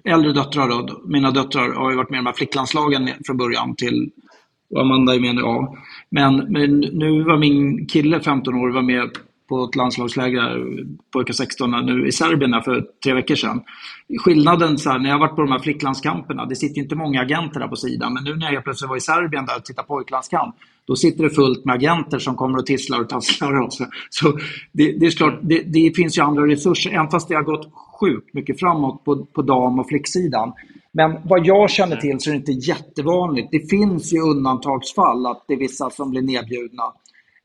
äldre 0.04 0.34
döttrar, 0.34 0.68
då, 0.68 1.02
mina 1.06 1.32
döttrar 1.32 1.74
har 1.74 1.92
ju 1.92 1.98
varit 1.98 2.10
med 2.10 2.18
i 2.18 2.22
de 2.22 2.26
här 2.26 2.34
flicklandslagen 2.34 3.10
från 3.26 3.38
början 3.38 3.76
till 3.76 4.12
och 4.72 4.82
Amanda 4.82 5.16
är 5.16 5.20
med 5.20 5.36
nu, 5.36 5.42
ja. 5.42 5.78
Men, 6.10 6.36
men 6.36 6.80
nu 6.80 7.24
var 7.24 7.38
min 7.38 7.88
kille 7.88 8.20
15 8.20 8.56
år 8.56 8.74
var 8.74 8.82
med 8.82 9.10
på 9.52 9.64
ett 9.64 9.76
landslagsläger, 9.76 10.66
pojkar 11.14 11.34
16 11.34 11.86
nu 11.86 12.08
i 12.08 12.12
Serbien 12.12 12.62
för 12.64 12.86
tre 13.04 13.14
veckor 13.14 13.36
sedan. 13.36 13.62
Skillnaden 14.20 14.78
så 14.78 14.90
här, 14.90 15.00
när 15.00 15.10
jag 15.10 15.16
har 15.16 15.20
varit 15.20 15.36
på 15.36 15.42
de 15.42 15.52
här 15.52 15.60
flicklandskamperna, 15.60 16.46
det 16.46 16.56
sitter 16.56 16.82
inte 16.82 16.96
många 16.96 17.22
agenter 17.22 17.60
där 17.60 17.68
på 17.68 17.76
sidan, 17.76 18.14
men 18.14 18.24
nu 18.24 18.36
när 18.36 18.52
jag 18.52 18.64
plötsligt 18.64 18.90
var 18.90 18.98
i 18.98 19.02
Serbien 19.02 19.46
där 19.46 19.58
och 19.58 19.66
tittade 19.66 19.88
på 19.88 19.94
pojklandskamp, 19.94 20.56
då 20.88 20.96
sitter 20.96 21.24
det 21.24 21.30
fullt 21.30 21.66
med 21.66 21.76
agenter 21.76 22.20
som 22.20 22.36
kommer 22.36 22.58
och 22.60 22.66
tisslar 22.66 23.00
och 23.00 23.10
tasslar. 23.10 23.62
Och 23.62 23.74
så 23.74 23.86
så 24.10 24.32
det, 24.72 24.92
det 25.00 25.06
är 25.06 25.12
klart, 25.12 25.40
det, 25.42 25.64
det, 25.66 25.96
finns 25.96 26.18
ju 26.18 26.22
andra 26.22 26.48
resurser, 26.48 26.92
även 26.92 27.10
fast 27.10 27.28
det 27.28 27.36
har 27.36 27.44
gått 27.44 27.74
sjukt 28.00 28.34
mycket 28.34 28.60
framåt 28.60 29.04
på, 29.06 29.26
på 29.26 29.42
dam 29.42 29.80
och 29.80 29.88
flicksidan. 29.88 30.54
Men 30.92 31.18
vad 31.24 31.46
jag 31.46 31.70
känner 31.70 31.96
till 31.96 32.20
så 32.20 32.30
är 32.30 32.32
det 32.32 32.38
inte 32.38 32.52
jättevanligt. 32.52 33.48
Det 33.52 33.70
finns 33.70 34.14
ju 34.14 34.20
undantagsfall 34.20 35.26
att 35.26 35.46
det 35.48 35.54
är 35.54 35.58
vissa 35.58 35.90
som 35.90 36.10
blir 36.12 36.22
nedbjudna 36.22 36.84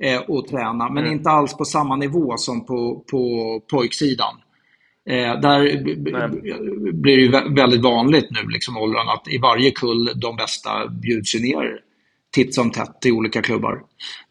eh, 0.03 0.21
och 0.21 0.49
träna, 0.49 0.89
men 0.89 1.05
mm. 1.05 1.13
inte 1.13 1.31
alls 1.31 1.57
på 1.57 1.65
samma 1.65 1.97
nivå 1.97 2.37
som 2.37 2.67
på, 2.67 3.05
på 3.11 3.61
pojksidan. 3.71 4.35
Eh, 5.09 5.41
där 5.41 5.83
blir 6.93 7.17
det 7.17 7.23
ju 7.23 7.55
väldigt 7.55 7.83
vanligt 7.83 8.27
nu, 8.31 8.49
liksom 8.49 8.77
åldern, 8.77 9.09
att 9.09 9.29
i 9.29 9.39
varje 9.39 9.71
kull 9.71 10.11
de 10.17 10.37
bästa 10.37 10.89
bjuds 10.89 11.35
ju 11.35 11.41
ner 11.41 11.81
titt 12.37 12.55
som 12.55 12.71
tätt 12.71 13.07
i 13.07 13.13
olika 13.13 13.43
klubbar. 13.43 13.83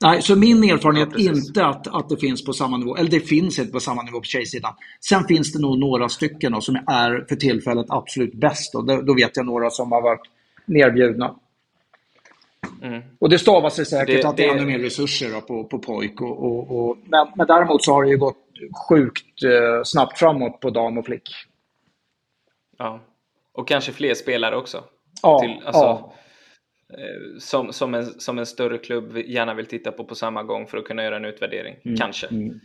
Nej, 0.01 0.21
så 0.21 0.35
min 0.35 0.63
erfarenhet 0.63 1.09
ja, 1.15 1.31
inte 1.31 1.65
att, 1.65 1.87
att 1.87 2.09
det 2.09 2.17
finns 2.17 2.45
på 2.45 2.53
samma 2.53 2.77
nivå, 2.77 2.95
eller 2.95 3.09
det 3.09 3.19
finns 3.19 3.59
inte 3.59 3.71
på 3.71 3.79
samma 3.79 4.01
nivå 4.01 4.19
på 4.19 4.25
tjejsidan. 4.25 4.73
Sen 5.09 5.23
finns 5.23 5.53
det 5.53 5.59
nog 5.59 5.79
några 5.79 6.09
stycken 6.09 6.51
då, 6.51 6.61
som 6.61 6.75
är 6.75 7.25
för 7.29 7.35
tillfället 7.35 7.85
absolut 7.89 8.33
bäst. 8.33 8.73
Då, 8.73 8.81
då 8.81 9.13
vet 9.13 9.37
jag 9.37 9.45
några 9.45 9.69
som 9.69 9.91
har 9.91 10.01
varit 10.01 10.21
nerbjudna. 10.65 11.35
Mm. 12.83 13.01
Och 13.19 13.29
det 13.29 13.39
stavar 13.39 13.69
sig 13.69 13.85
säkert 13.85 14.21
det, 14.21 14.27
att 14.27 14.37
det 14.37 14.45
är 14.45 14.55
ännu 14.55 14.65
mer 14.65 14.79
resurser 14.79 15.41
på, 15.41 15.63
på 15.63 15.79
pojk. 15.79 16.21
Och, 16.21 16.43
och, 16.43 16.71
och, 16.71 16.97
men, 17.05 17.27
men 17.35 17.47
däremot 17.47 17.83
så 17.83 17.93
har 17.93 18.03
det 18.03 18.09
ju 18.09 18.17
gått 18.17 18.37
sjukt 18.89 19.43
eh, 19.43 19.83
snabbt 19.83 20.19
framåt 20.19 20.59
på 20.59 20.69
dam 20.69 20.97
och 20.97 21.05
flick. 21.05 21.29
Ja, 22.77 22.99
och 23.53 23.67
kanske 23.67 23.91
fler 23.91 24.13
spelare 24.13 24.55
också. 24.55 24.83
Ja, 25.21 25.39
Till, 25.39 25.61
alltså, 25.65 25.83
ja. 25.83 26.13
Eh, 26.93 27.39
som, 27.39 27.73
som, 27.73 27.93
en, 27.93 28.05
som 28.05 28.39
en 28.39 28.45
större 28.45 28.77
klubb 28.77 29.17
gärna 29.17 29.53
vill 29.53 29.65
titta 29.65 29.91
på 29.91 30.03
på 30.03 30.15
samma 30.15 30.43
gång 30.43 30.67
för 30.67 30.77
att 30.77 30.85
kunna 30.85 31.03
göra 31.03 31.15
en 31.15 31.25
utvärdering. 31.25 31.75
Mm. 31.85 31.97
Kanske. 31.97 32.27
Mm. 32.27 32.59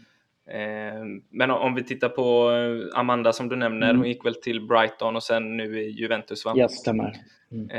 Eh, 0.50 1.20
men 1.30 1.50
om 1.50 1.74
vi 1.74 1.84
tittar 1.84 2.08
på 2.08 2.50
eh, 2.50 2.98
Amanda 2.98 3.32
som 3.32 3.48
du 3.48 3.56
nämner, 3.56 3.90
mm. 3.90 4.00
hon 4.00 4.08
gick 4.08 4.24
väl 4.24 4.34
till 4.34 4.66
Brighton 4.66 5.16
och 5.16 5.22
sen 5.22 5.56
nu 5.56 5.82
i 5.82 5.90
Juventus 5.90 6.44
va? 6.44 6.52
Ja, 6.56 6.68
stämmer. 6.68 7.16
Mm. 7.52 7.70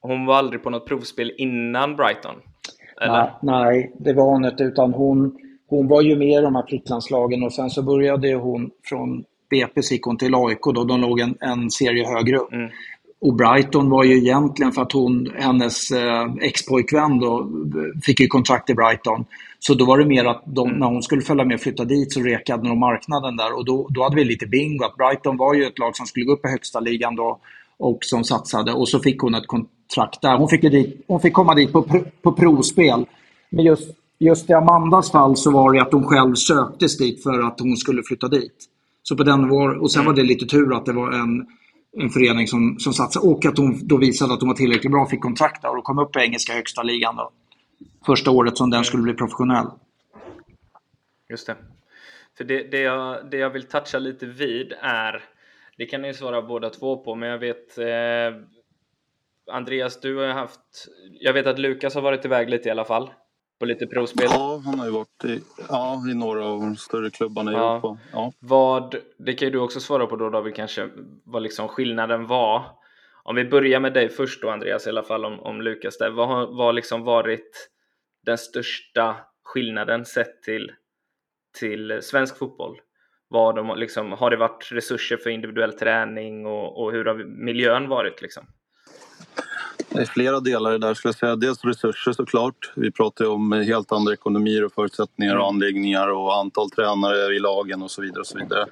Hon 0.00 0.26
var 0.26 0.36
aldrig 0.36 0.62
på 0.62 0.70
något 0.70 0.86
provspel 0.86 1.32
innan 1.36 1.96
Brighton? 1.96 2.34
Eller? 3.00 3.32
Nej, 3.42 3.92
det 3.98 4.12
var 4.12 4.24
hon 4.24 4.44
inte. 4.44 4.64
Utan 4.64 4.94
hon, 4.94 5.38
hon 5.68 5.88
var 5.88 6.02
ju 6.02 6.16
med 6.16 6.38
i 6.38 6.42
de 6.42 6.54
här 6.54 6.66
flicklandslagen 6.68 7.42
och 7.42 7.52
sen 7.52 7.70
så 7.70 7.82
började 7.82 8.34
hon 8.34 8.70
från 8.84 9.24
BP 9.50 9.80
gick 9.80 10.02
hon 10.02 10.16
till 10.16 10.34
AIK 10.34 10.62
då. 10.74 10.84
De 10.84 11.00
låg 11.00 11.20
en, 11.20 11.34
en 11.40 11.70
serie 11.70 12.06
högre 12.06 12.36
upp. 12.36 12.52
Mm. 12.52 12.70
Och 13.20 13.34
Brighton 13.34 13.90
var 13.90 14.04
ju 14.04 14.18
egentligen 14.18 14.72
för 14.72 14.82
att 14.82 14.92
hon, 14.92 15.32
hennes 15.36 15.90
eh, 15.90 16.34
ex-pojkvän 16.40 17.18
då, 17.18 17.50
fick 18.02 18.20
ju 18.20 18.26
kontrakt 18.26 18.70
i 18.70 18.74
Brighton. 18.74 19.24
Så 19.58 19.74
då 19.74 19.84
var 19.84 19.98
det 19.98 20.06
mer 20.06 20.24
att 20.24 20.42
de, 20.46 20.68
mm. 20.68 20.80
när 20.80 20.86
hon 20.86 21.02
skulle 21.02 21.22
följa 21.22 21.44
med 21.44 21.54
och 21.54 21.60
flytta 21.60 21.84
dit 21.84 22.12
så 22.12 22.20
rekade 22.20 22.68
de 22.68 22.78
marknaden 22.78 23.36
där 23.36 23.56
och 23.56 23.64
då, 23.64 23.86
då 23.90 24.02
hade 24.02 24.16
vi 24.16 24.24
lite 24.24 24.46
bingo 24.46 24.84
att 24.84 24.96
Brighton 24.96 25.36
var 25.36 25.54
ju 25.54 25.64
ett 25.64 25.78
lag 25.78 25.96
som 25.96 26.06
skulle 26.06 26.26
gå 26.26 26.32
upp 26.32 26.44
i 26.44 26.48
högsta 26.48 26.80
ligan 26.80 27.16
då 27.16 27.40
och 27.80 28.04
som 28.04 28.24
satsade 28.24 28.72
och 28.72 28.88
så 28.88 28.98
fick 28.98 29.20
hon 29.20 29.34
ett 29.34 29.46
kontrakt 29.46 30.22
där. 30.22 30.36
Hon 30.36 30.48
fick, 30.48 30.62
dit, 30.62 31.04
hon 31.06 31.20
fick 31.20 31.32
komma 31.32 31.54
dit 31.54 31.72
på, 31.72 32.04
på 32.22 32.32
provspel. 32.32 33.06
Men 33.50 33.64
just, 33.64 33.90
just 34.18 34.50
i 34.50 34.52
Amandas 34.52 35.10
fall 35.10 35.36
så 35.36 35.50
var 35.50 35.72
det 35.72 35.82
att 35.82 35.92
hon 35.92 36.04
själv 36.04 36.34
söktes 36.34 36.98
dit 36.98 37.22
för 37.22 37.42
att 37.46 37.60
hon 37.60 37.76
skulle 37.76 38.02
flytta 38.02 38.28
dit. 38.28 38.54
Så 39.02 39.16
på 39.16 39.22
den 39.22 39.48
var, 39.48 39.74
och 39.82 39.92
sen 39.92 40.04
var 40.04 40.12
det 40.12 40.22
lite 40.22 40.46
tur 40.46 40.76
att 40.76 40.86
det 40.86 40.92
var 40.92 41.12
en, 41.12 41.46
en 41.96 42.10
förening 42.10 42.48
som, 42.48 42.76
som 42.78 42.92
satsade 42.92 43.28
och 43.28 43.46
att 43.46 43.58
hon 43.58 43.88
då 43.88 43.96
visade 43.96 44.34
att 44.34 44.40
hon 44.40 44.48
var 44.48 44.56
tillräckligt 44.56 44.92
bra 44.92 45.02
och 45.02 45.10
fick 45.10 45.20
kontrakt 45.20 45.62
där 45.62 45.78
och 45.78 45.84
kom 45.84 45.98
upp 45.98 46.16
i 46.16 46.20
engelska 46.20 46.52
högsta 46.52 46.82
ligan 46.82 47.16
då. 47.16 47.30
Första 48.06 48.30
året 48.30 48.56
som 48.56 48.70
den 48.70 48.84
skulle 48.84 49.02
bli 49.02 49.14
professionell. 49.14 49.66
Just 51.30 51.46
det. 51.46 51.56
För 52.36 52.44
det, 52.44 52.70
det, 52.70 52.80
jag, 52.80 53.30
det 53.30 53.36
jag 53.36 53.50
vill 53.50 53.62
toucha 53.62 53.98
lite 53.98 54.26
vid 54.26 54.72
är 54.82 55.24
det 55.80 55.86
kan 55.86 56.02
ni 56.02 56.14
svara 56.14 56.42
båda 56.42 56.70
två 56.70 56.96
på, 56.96 57.14
men 57.14 57.28
jag 57.28 57.38
vet 57.38 57.78
eh, 57.78 58.42
Andreas, 59.50 60.00
du 60.00 60.16
har 60.16 60.26
haft, 60.26 60.88
jag 61.20 61.32
vet 61.32 61.46
att 61.46 61.58
Lukas 61.58 61.94
har 61.94 62.02
varit 62.02 62.24
iväg 62.24 62.50
lite 62.50 62.68
i 62.68 62.70
alla 62.70 62.84
fall 62.84 63.10
på 63.58 63.66
lite 63.66 63.86
provspel. 63.86 64.26
Ja, 64.30 64.62
han 64.64 64.78
har 64.78 64.86
ju 64.86 64.92
varit 64.92 65.24
i, 65.24 65.40
ja, 65.68 66.02
i 66.10 66.14
några 66.14 66.44
av 66.46 66.60
de 66.60 66.76
större 66.76 67.10
klubbarna 67.10 67.52
i 67.52 67.54
ja. 67.54 67.72
Europa. 67.72 67.98
Ja. 68.12 68.32
Vad, 68.38 68.96
det 69.18 69.32
kan 69.32 69.48
ju 69.48 69.52
du 69.52 69.58
också 69.58 69.80
svara 69.80 70.06
på 70.06 70.16
då 70.16 70.30
David 70.30 70.54
kanske, 70.54 70.90
vad 71.24 71.42
liksom 71.42 71.68
skillnaden 71.68 72.26
var. 72.26 72.64
Om 73.22 73.36
vi 73.36 73.44
börjar 73.44 73.80
med 73.80 73.94
dig 73.94 74.08
först 74.08 74.42
då 74.42 74.50
Andreas 74.50 74.86
i 74.86 74.90
alla 74.90 75.02
fall 75.02 75.24
om, 75.24 75.40
om 75.40 75.62
Lukas 75.62 75.98
där. 75.98 76.10
Vad 76.10 76.28
har 76.28 76.46
vad 76.46 76.74
liksom 76.74 77.02
varit 77.02 77.70
den 78.26 78.38
största 78.38 79.16
skillnaden 79.44 80.04
sett 80.04 80.42
till, 80.42 80.72
till 81.58 81.98
svensk 82.02 82.38
fotboll 82.38 82.80
vad 83.30 83.56
de, 83.56 83.78
liksom, 83.78 84.12
har 84.12 84.30
det 84.30 84.36
varit 84.36 84.68
resurser 84.72 85.16
för 85.16 85.30
individuell 85.30 85.72
träning 85.72 86.46
och, 86.46 86.82
och 86.82 86.92
hur 86.92 87.04
har 87.04 87.14
miljön 87.24 87.88
varit? 87.88 88.22
Liksom? 88.22 88.46
Det 89.88 90.00
är 90.00 90.06
flera 90.06 90.40
delar 90.40 90.70
i 90.70 90.78
det 90.78 90.86
där 90.86 90.94
skulle 90.94 91.08
jag 91.08 91.18
säga. 91.18 91.36
Dels 91.36 91.64
resurser 91.64 92.12
såklart. 92.12 92.72
Vi 92.76 92.92
pratar 92.92 93.24
ju 93.24 93.30
om 93.30 93.52
helt 93.52 93.92
andra 93.92 94.12
ekonomier 94.12 94.64
och 94.64 94.72
förutsättningar 94.72 95.36
och 95.36 95.48
anläggningar 95.48 96.08
och 96.08 96.36
antal 96.36 96.70
tränare 96.70 97.34
i 97.34 97.38
lagen 97.38 97.82
och 97.82 97.90
så 97.90 98.02
vidare. 98.02 98.20
Och 98.20 98.26
så 98.26 98.38
vidare. 98.38 98.66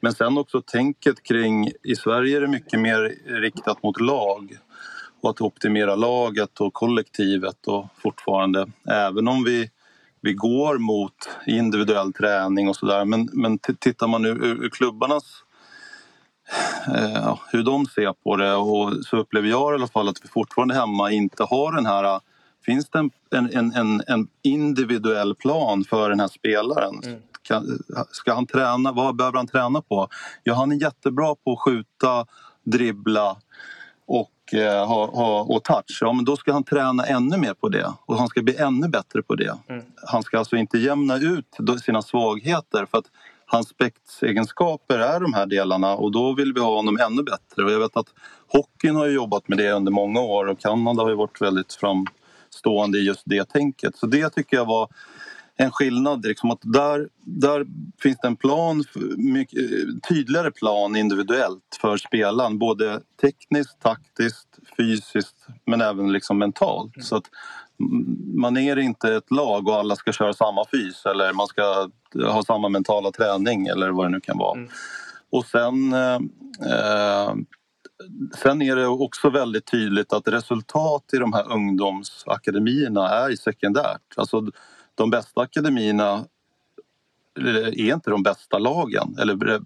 Men 0.00 0.12
sen 0.12 0.38
också 0.38 0.62
tänket 0.62 1.22
kring, 1.22 1.70
i 1.82 1.96
Sverige 1.96 2.36
är 2.36 2.40
det 2.40 2.48
mycket 2.48 2.80
mer 2.80 3.14
riktat 3.40 3.82
mot 3.82 4.00
lag 4.00 4.58
och 5.22 5.30
att 5.30 5.40
optimera 5.40 5.94
laget 5.94 6.60
och 6.60 6.74
kollektivet 6.74 7.66
och 7.66 7.86
fortfarande, 8.02 8.66
även 8.88 9.28
om 9.28 9.44
vi, 9.44 9.70
vi 10.20 10.32
går 10.32 10.78
mot 10.78 11.28
individuell 11.46 12.12
träning 12.12 12.68
och 12.68 12.76
sådär. 12.76 13.04
Men, 13.04 13.28
men 13.32 13.58
tittar 13.58 14.06
man 14.06 14.24
ur, 14.24 14.44
ur 14.44 14.68
klubbarnas 14.68 15.24
eh, 16.96 17.38
hur 17.52 17.62
de 17.62 17.86
ser 17.86 18.12
på 18.12 18.36
det 18.36 18.54
och 18.54 18.92
så 19.04 19.16
upplever 19.16 19.48
jag 19.48 19.72
i 19.72 19.74
alla 19.74 19.86
fall 19.86 20.08
att 20.08 20.24
vi 20.24 20.28
fortfarande 20.28 20.74
hemma 20.74 21.10
inte 21.10 21.44
har 21.44 21.72
den 21.72 21.86
här 21.86 22.20
Finns 22.64 22.88
det 22.90 22.98
en, 22.98 23.50
en, 23.52 23.72
en, 23.72 24.02
en 24.06 24.28
individuell 24.42 25.34
plan 25.34 25.84
för 25.84 26.10
den 26.10 26.20
här 26.20 26.28
spelaren? 26.28 27.00
Mm. 27.04 27.20
ska 28.10 28.34
han 28.34 28.46
träna? 28.46 28.92
Vad 28.92 29.16
behöver 29.16 29.36
han 29.36 29.46
träna 29.46 29.82
på? 29.82 30.08
Ja, 30.42 30.54
han 30.54 30.72
är 30.72 30.76
jättebra 30.76 31.34
på 31.34 31.52
att 31.52 31.58
skjuta, 31.58 32.26
dribbla 32.64 33.36
och, 34.06 34.30
eh, 34.54 34.86
ha, 34.86 35.06
ha, 35.06 35.40
och 35.40 35.64
touch. 35.64 35.98
Ja, 36.00 36.12
men 36.12 36.24
då 36.24 36.36
ska 36.36 36.52
han 36.52 36.64
träna 36.64 37.06
ännu 37.06 37.36
mer 37.36 37.54
på 37.54 37.68
det 37.68 37.92
och 38.06 38.16
han 38.16 38.28
ska 38.28 38.42
bli 38.42 38.56
ännu 38.56 38.88
bättre 38.88 39.22
på 39.22 39.34
det. 39.34 39.58
Mm. 39.68 39.84
Han 40.06 40.22
ska 40.22 40.38
alltså 40.38 40.56
inte 40.56 40.78
jämna 40.78 41.16
ut 41.16 41.56
sina 41.84 42.02
svagheter 42.02 42.86
för 42.90 42.98
att 42.98 43.06
hans 43.46 43.68
spetsegenskaper 43.68 44.98
är 44.98 45.20
de 45.20 45.34
här 45.34 45.46
delarna 45.46 45.94
och 45.94 46.12
då 46.12 46.34
vill 46.34 46.52
vi 46.52 46.60
ha 46.60 46.76
honom 46.76 46.98
ännu 47.00 47.22
bättre. 47.22 47.64
Och 47.64 47.70
jag 47.70 47.80
vet 47.80 47.96
att 47.96 48.08
hockeyn 48.48 48.96
har 48.96 49.06
jobbat 49.06 49.48
med 49.48 49.58
det 49.58 49.72
under 49.72 49.92
många 49.92 50.20
år 50.20 50.46
och 50.46 50.60
Kanada 50.60 51.02
har 51.02 51.10
ju 51.10 51.16
varit 51.16 51.40
väldigt 51.40 51.72
framstående 51.72 52.98
i 52.98 53.06
just 53.06 53.22
det 53.24 53.44
tänket. 53.44 53.96
Så 53.96 54.06
det 54.06 54.30
tycker 54.30 54.56
jag 54.56 54.64
var 54.64 54.88
en 55.60 55.70
skillnad. 55.72 56.26
Liksom 56.26 56.50
att 56.50 56.60
där, 56.62 57.08
där 57.24 57.66
finns 58.02 58.18
det 58.22 58.28
en 58.28 58.36
plan, 58.36 58.84
mycket, 59.16 59.60
tydligare 60.08 60.50
plan 60.50 60.96
individuellt 60.96 61.78
för 61.80 61.96
spelaren. 61.96 62.58
Både 62.58 63.00
tekniskt, 63.20 63.80
taktiskt, 63.80 64.48
fysiskt 64.76 65.46
men 65.66 65.80
även 65.80 66.12
liksom 66.12 66.38
mentalt. 66.38 67.04
Så 67.04 67.16
att 67.16 67.24
man 68.34 68.56
är 68.56 68.78
inte 68.78 69.14
ett 69.14 69.30
lag 69.30 69.68
och 69.68 69.74
alla 69.74 69.96
ska 69.96 70.12
köra 70.12 70.32
samma 70.32 70.64
fys 70.64 71.06
eller 71.06 71.32
man 71.32 71.46
ska 71.46 71.90
ha 72.26 72.42
samma 72.42 72.68
mentala 72.68 73.10
träning 73.10 73.66
eller 73.66 73.90
vad 73.90 74.06
det 74.06 74.10
nu 74.10 74.20
kan 74.20 74.38
vara. 74.38 74.58
Mm. 74.58 74.70
Och 75.32 75.44
sen, 75.46 75.92
eh, 75.92 77.34
sen 78.42 78.62
är 78.62 78.76
det 78.76 78.86
också 78.86 79.30
väldigt 79.30 79.66
tydligt 79.70 80.12
att 80.12 80.28
resultat 80.28 81.04
i 81.12 81.16
de 81.16 81.32
här 81.32 81.52
ungdomsakademierna 81.52 83.08
är 83.08 83.36
sekundärt. 83.36 84.14
Alltså 84.16 84.46
de 84.94 85.10
bästa 85.10 85.40
akademierna 85.40 86.24
är 87.76 87.94
inte 87.94 88.10
de 88.10 88.22
bästa 88.22 88.58
lagen 88.58 89.16
eller 89.18 89.60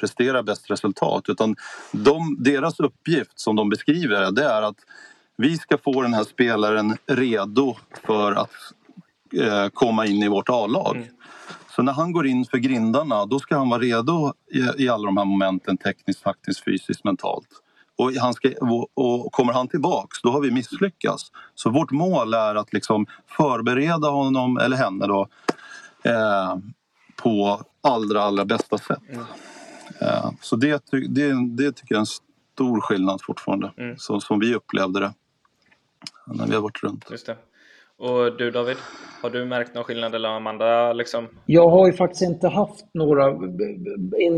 presterar 0.00 0.42
bäst 0.42 0.70
resultat 0.70 1.24
utan 1.28 1.56
de, 1.92 2.36
deras 2.38 2.80
uppgift 2.80 3.40
som 3.40 3.56
de 3.56 3.68
beskriver 3.68 4.30
det 4.30 4.44
är 4.44 4.62
att 4.62 4.76
vi 5.36 5.56
ska 5.56 5.78
få 5.78 6.02
den 6.02 6.14
här 6.14 6.24
spelaren 6.24 6.96
redo 7.06 7.76
för 8.06 8.32
att 8.32 8.50
eh, 9.34 9.68
komma 9.68 10.06
in 10.06 10.22
i 10.22 10.28
vårt 10.28 10.48
A-lag. 10.48 10.96
Mm. 10.96 11.08
Så 11.70 11.82
när 11.82 11.92
han 11.92 12.12
går 12.12 12.26
in 12.26 12.44
för 12.44 12.58
grindarna 12.58 13.26
då 13.26 13.38
ska 13.38 13.56
han 13.56 13.68
vara 13.68 13.80
redo 13.80 14.32
i, 14.50 14.84
i 14.84 14.88
alla 14.88 15.06
de 15.06 15.16
här 15.16 15.24
momenten 15.24 15.76
tekniskt, 15.76 16.22
faktiskt, 16.22 16.64
fysiskt, 16.64 17.04
mentalt. 17.04 17.48
Och, 17.98 18.12
han 18.12 18.34
ska, 18.34 18.48
och 18.94 19.32
kommer 19.32 19.52
han 19.52 19.68
tillbaks, 19.68 20.22
då 20.22 20.30
har 20.30 20.40
vi 20.40 20.50
misslyckats. 20.50 21.32
Så 21.54 21.70
vårt 21.70 21.90
mål 21.90 22.34
är 22.34 22.54
att 22.54 22.72
liksom 22.72 23.06
förbereda 23.26 24.08
honom, 24.08 24.58
eller 24.58 24.76
henne 24.76 25.06
då, 25.06 25.28
eh, 26.02 26.56
på 27.16 27.62
allra, 27.80 28.22
allra 28.22 28.44
bästa 28.44 28.78
sätt. 28.78 29.02
Mm. 29.08 29.24
Eh, 30.00 30.30
så 30.40 30.56
det, 30.56 30.84
det, 31.08 31.32
det 31.56 31.72
tycker 31.72 31.94
jag 31.94 31.96
är 31.96 32.00
en 32.00 32.06
stor 32.54 32.80
skillnad 32.80 33.20
fortfarande, 33.22 33.72
mm. 33.76 33.98
så, 33.98 34.20
som 34.20 34.40
vi 34.40 34.54
upplevde 34.54 35.00
det 35.00 35.14
när 36.26 36.46
vi 36.46 36.54
har 36.54 36.62
varit 36.62 36.82
runt. 36.82 37.04
Just 37.10 37.26
det. 37.26 37.36
Och 37.98 38.36
du 38.36 38.50
David, 38.50 38.76
har 39.22 39.30
du 39.30 39.44
märkt 39.44 39.74
någon 39.74 39.84
skillnad 39.84 40.14
eller 40.14 40.28
Amanda? 40.28 40.92
Liksom? 40.92 41.28
Jag 41.46 41.68
har 41.68 41.86
ju 41.86 41.92
faktiskt 41.92 42.22
inte 42.22 42.48
haft 42.48 42.86
några, 42.94 43.28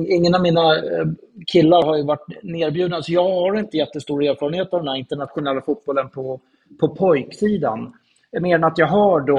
ingen 0.09 0.35
av 0.35 0.43
mina 0.43 0.77
eh, 0.77 1.07
killar 1.53 1.83
har 1.83 1.97
ju 1.97 2.05
varit 2.05 2.43
nerbjudna, 2.43 3.03
så 3.03 3.13
jag 3.13 3.25
har 3.25 3.59
inte 3.59 3.77
jättestor 3.77 4.25
erfarenhet 4.25 4.73
av 4.73 4.81
den 4.81 4.89
här 4.89 4.97
internationella 4.97 5.61
fotbollen 5.61 6.09
på, 6.09 6.41
på 6.81 6.89
pojksidan. 6.89 7.93
Mer 8.41 8.55
än 8.55 8.65
att 8.65 8.79
jag 8.79 8.87
har 8.87 9.21
då 9.21 9.39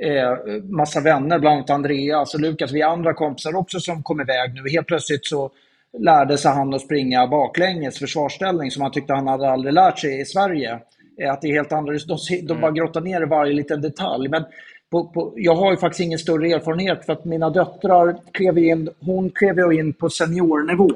eh, 0.00 0.62
massa 0.62 1.00
vänner, 1.00 1.38
bland 1.38 1.56
annat 1.56 1.70
Andreas 1.70 2.34
och 2.34 2.40
Lukas, 2.40 2.72
vi 2.72 2.82
andra 2.82 3.14
kompisar 3.14 3.56
också 3.56 3.80
som 3.80 4.02
kom 4.02 4.20
iväg 4.20 4.54
nu. 4.54 4.70
Helt 4.70 4.86
plötsligt 4.86 5.26
så 5.26 5.50
lärde 5.98 6.38
sig 6.38 6.50
han 6.50 6.74
att 6.74 6.80
springa 6.80 7.26
baklänges 7.26 7.98
försvarsställning 7.98 8.70
som 8.70 8.82
han 8.82 8.92
tyckte 8.92 9.12
han 9.12 9.28
hade 9.28 9.50
aldrig 9.50 9.74
lärt 9.74 9.98
sig 9.98 10.20
i 10.20 10.24
Sverige 10.24 10.80
att 11.28 11.42
det 11.42 11.48
är 11.48 11.52
helt 11.52 11.72
andra, 11.72 11.92
de, 11.92 12.18
de 12.42 12.54
bara 12.54 12.68
mm. 12.68 12.74
grottar 12.74 13.00
ner 13.00 13.22
i 13.22 13.26
varje 13.26 13.52
liten 13.52 13.80
detalj. 13.80 14.28
Men 14.28 14.44
på, 14.90 15.04
på, 15.04 15.32
jag 15.36 15.54
har 15.54 15.70
ju 15.70 15.76
faktiskt 15.76 16.00
ingen 16.00 16.18
större 16.18 16.48
erfarenhet 16.48 17.06
för 17.06 17.12
att 17.12 17.24
mina 17.24 17.50
döttrar 17.50 18.16
klev 18.32 18.58
in, 18.58 18.88
hon 19.00 19.30
klev 19.30 19.72
in 19.72 19.92
på 19.92 20.10
seniornivå. 20.10 20.90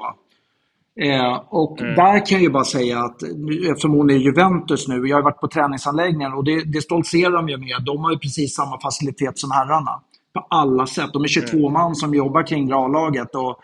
Eh, 1.01 1.43
och 1.49 1.81
mm. 1.81 1.95
där 1.95 2.27
kan 2.27 2.37
jag 2.39 2.43
ju 2.43 2.51
bara 2.51 2.65
säga 2.65 2.99
att 2.99 3.23
eftersom 3.71 3.93
hon 3.93 4.11
är 4.11 4.15
Juventus 4.15 4.89
nu, 4.89 5.07
jag 5.07 5.17
har 5.17 5.23
varit 5.23 5.41
på 5.41 5.49
träningsanläggningen 5.49 6.33
och 6.33 6.45
det, 6.45 6.65
det 6.65 6.81
stoltserar 6.81 7.33
de 7.33 7.49
ju 7.49 7.57
med. 7.57 7.83
De 7.87 8.05
har 8.05 8.13
ju 8.13 8.19
precis 8.19 8.55
samma 8.55 8.81
facilitet 8.81 9.39
som 9.39 9.51
herrarna. 9.51 10.01
På 10.33 10.47
alla 10.51 10.87
sätt. 10.87 11.13
De 11.13 11.25
är 11.25 11.29
22 11.29 11.57
mm. 11.57 11.73
man 11.73 11.95
som 11.95 12.15
jobbar 12.15 12.47
kring 12.47 12.73
A-laget. 12.73 13.35
Och 13.35 13.59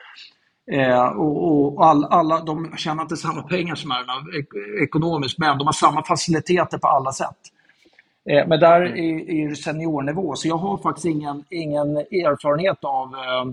Eh, 0.73 1.07
och, 1.07 1.75
och 1.77 1.87
all, 1.87 2.05
alla, 2.05 2.41
de 2.41 2.77
tjänar 2.77 3.03
inte 3.03 3.17
samma 3.17 3.43
pengar 3.43 3.75
som 3.75 3.91
herrarna 3.91 4.25
ekonomiskt, 4.83 5.39
men 5.39 5.59
de 5.59 5.67
har 5.67 5.73
samma 5.73 6.05
faciliteter 6.05 6.79
på 6.79 6.89
alla 6.89 7.13
sätt. 7.13 7.39
Eh, 8.31 8.49
men 8.49 8.61
där 8.61 8.81
mm. 8.81 8.99
är, 8.99 9.51
är 9.51 9.55
seniornivå, 9.55 10.35
så 10.35 10.49
jag 10.49 10.57
har 10.57 10.77
faktiskt 10.79 11.07
ingen, 11.07 11.45
ingen 11.51 11.97
erfarenhet 11.97 12.85
av 12.85 13.15
eh, 13.15 13.53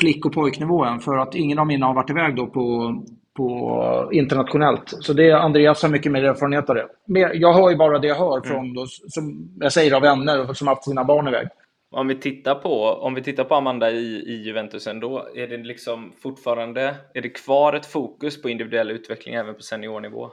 flick 0.00 0.26
och 0.26 0.32
pojknivån 0.32 1.00
för 1.00 1.16
att 1.16 1.34
ingen 1.34 1.58
av 1.58 1.66
mina 1.66 1.86
har 1.86 1.94
varit 1.94 2.10
iväg 2.10 2.36
då 2.36 2.46
på, 2.46 2.96
på 3.36 4.08
internationellt. 4.12 4.94
Så 5.00 5.12
det 5.12 5.30
är 5.30 5.34
Andreas 5.34 5.82
har 5.82 5.88
mycket 5.88 6.12
mer 6.12 6.24
erfarenhet 6.24 6.70
av 6.70 6.76
det. 6.76 6.86
Jag 7.34 7.52
hör 7.52 7.70
ju 7.70 7.76
bara 7.76 7.98
det 7.98 8.08
jag 8.08 8.18
hör 8.18 8.40
från, 8.40 8.64
mm. 8.64 8.74
då, 8.74 8.86
som 8.86 9.48
jag 9.60 9.72
säger, 9.72 9.94
av 9.94 10.02
vänner 10.02 10.54
som 10.54 10.68
haft 10.68 10.84
sina 10.84 11.04
barn 11.04 11.28
iväg. 11.28 11.48
Om 11.90 12.08
vi 12.08 12.14
tittar 12.14 12.54
på, 12.54 12.84
om 12.84 13.14
vi 13.14 13.22
tittar 13.22 13.44
på 13.44 13.54
Amanda 13.54 13.90
i, 13.90 14.22
i 14.26 14.42
Juventus 14.42 14.86
ändå, 14.86 15.28
är 15.34 15.46
det 15.46 15.56
liksom 15.56 16.12
fortfarande, 16.22 16.96
är 17.14 17.22
det 17.22 17.28
kvar 17.28 17.72
ett 17.72 17.86
fokus 17.86 18.42
på 18.42 18.48
individuell 18.48 18.90
utveckling 18.90 19.34
även 19.34 19.54
på 19.54 19.62
seniornivå? 19.62 20.30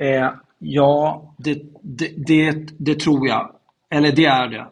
Eh, 0.00 0.30
ja, 0.58 1.34
det, 1.36 1.62
det, 1.82 2.12
det, 2.16 2.68
det, 2.78 3.00
tror 3.00 3.28
jag. 3.28 3.52
Eller 3.90 4.12
det 4.12 4.24
är 4.24 4.48
det. 4.48 4.66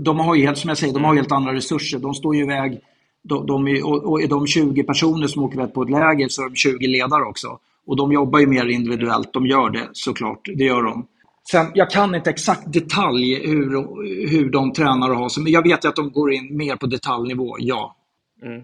De 0.00 0.18
har 0.18 0.34
ju 0.34 0.46
helt, 0.46 0.58
som 0.58 0.68
jag 0.68 0.78
säger, 0.78 0.94
de 0.94 1.04
har 1.04 1.14
helt 1.14 1.32
andra 1.32 1.54
resurser. 1.54 1.98
De 1.98 2.14
står 2.14 2.36
ju 2.36 2.42
iväg, 2.42 2.80
de, 3.22 3.46
de 3.46 3.68
är, 3.68 3.86
och 3.86 4.22
är 4.22 4.28
de 4.28 4.46
20 4.46 4.82
personer 4.82 5.26
som 5.26 5.42
åker 5.42 5.56
iväg 5.58 5.74
på 5.74 5.82
ett 5.82 5.90
läger 5.90 6.28
så 6.28 6.42
är 6.42 6.48
de 6.48 6.56
20 6.56 6.86
ledare 6.86 7.22
också. 7.24 7.58
Och 7.86 7.96
de 7.96 8.12
jobbar 8.12 8.38
ju 8.38 8.46
mer 8.46 8.66
individuellt, 8.66 9.32
de 9.32 9.46
gör 9.46 9.70
det 9.70 9.88
såklart, 9.92 10.48
det 10.54 10.64
gör 10.64 10.82
de. 10.82 11.06
Sen, 11.50 11.66
jag 11.74 11.90
kan 11.90 12.14
inte 12.14 12.30
exakt 12.30 12.72
detalj 12.72 13.46
hur, 13.46 13.70
hur 14.28 14.50
de 14.50 14.72
tränar 14.72 15.10
och 15.10 15.16
har, 15.16 15.42
men 15.42 15.52
jag 15.52 15.62
vet 15.62 15.84
att 15.84 15.96
de 15.96 16.12
går 16.12 16.32
in 16.32 16.56
mer 16.56 16.76
på 16.76 16.86
detaljnivå, 16.86 17.56
ja. 17.58 17.96
Mm. 18.42 18.62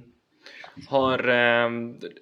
Har, 0.89 1.19
eh, 1.29 1.71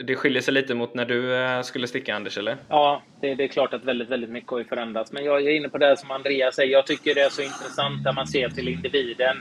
det 0.07 0.17
skiljer 0.17 0.43
sig 0.43 0.55
lite 0.55 0.75
mot 0.75 0.95
när 0.95 1.05
du 1.05 1.37
eh, 1.37 1.63
skulle 1.63 1.87
sticka, 1.87 2.15
Anders, 2.15 2.39
eller? 2.39 2.57
Ja, 2.69 3.03
det, 3.21 3.35
det, 3.35 3.45
är 3.45 3.49
klart 3.49 3.75
att 3.75 3.85
väldigt, 3.85 4.09
väldigt 4.09 4.31
mycket 4.31 4.51
har 4.51 4.65
förändrats. 4.65 5.13
Men 5.13 5.25
jag 5.25 5.43
är 5.43 5.51
inne 5.51 5.69
på 5.69 5.79
det 5.79 5.97
som 5.97 6.11
Andreas 6.11 6.55
säger. 6.55 6.73
Jag 6.73 6.87
tycker 6.87 7.15
det 7.15 7.21
är 7.21 7.31
så 7.31 7.43
intressant 7.43 8.05
när 8.05 8.13
man 8.13 8.27
ser 8.27 8.49
till 8.49 8.69
individen. 8.69 9.37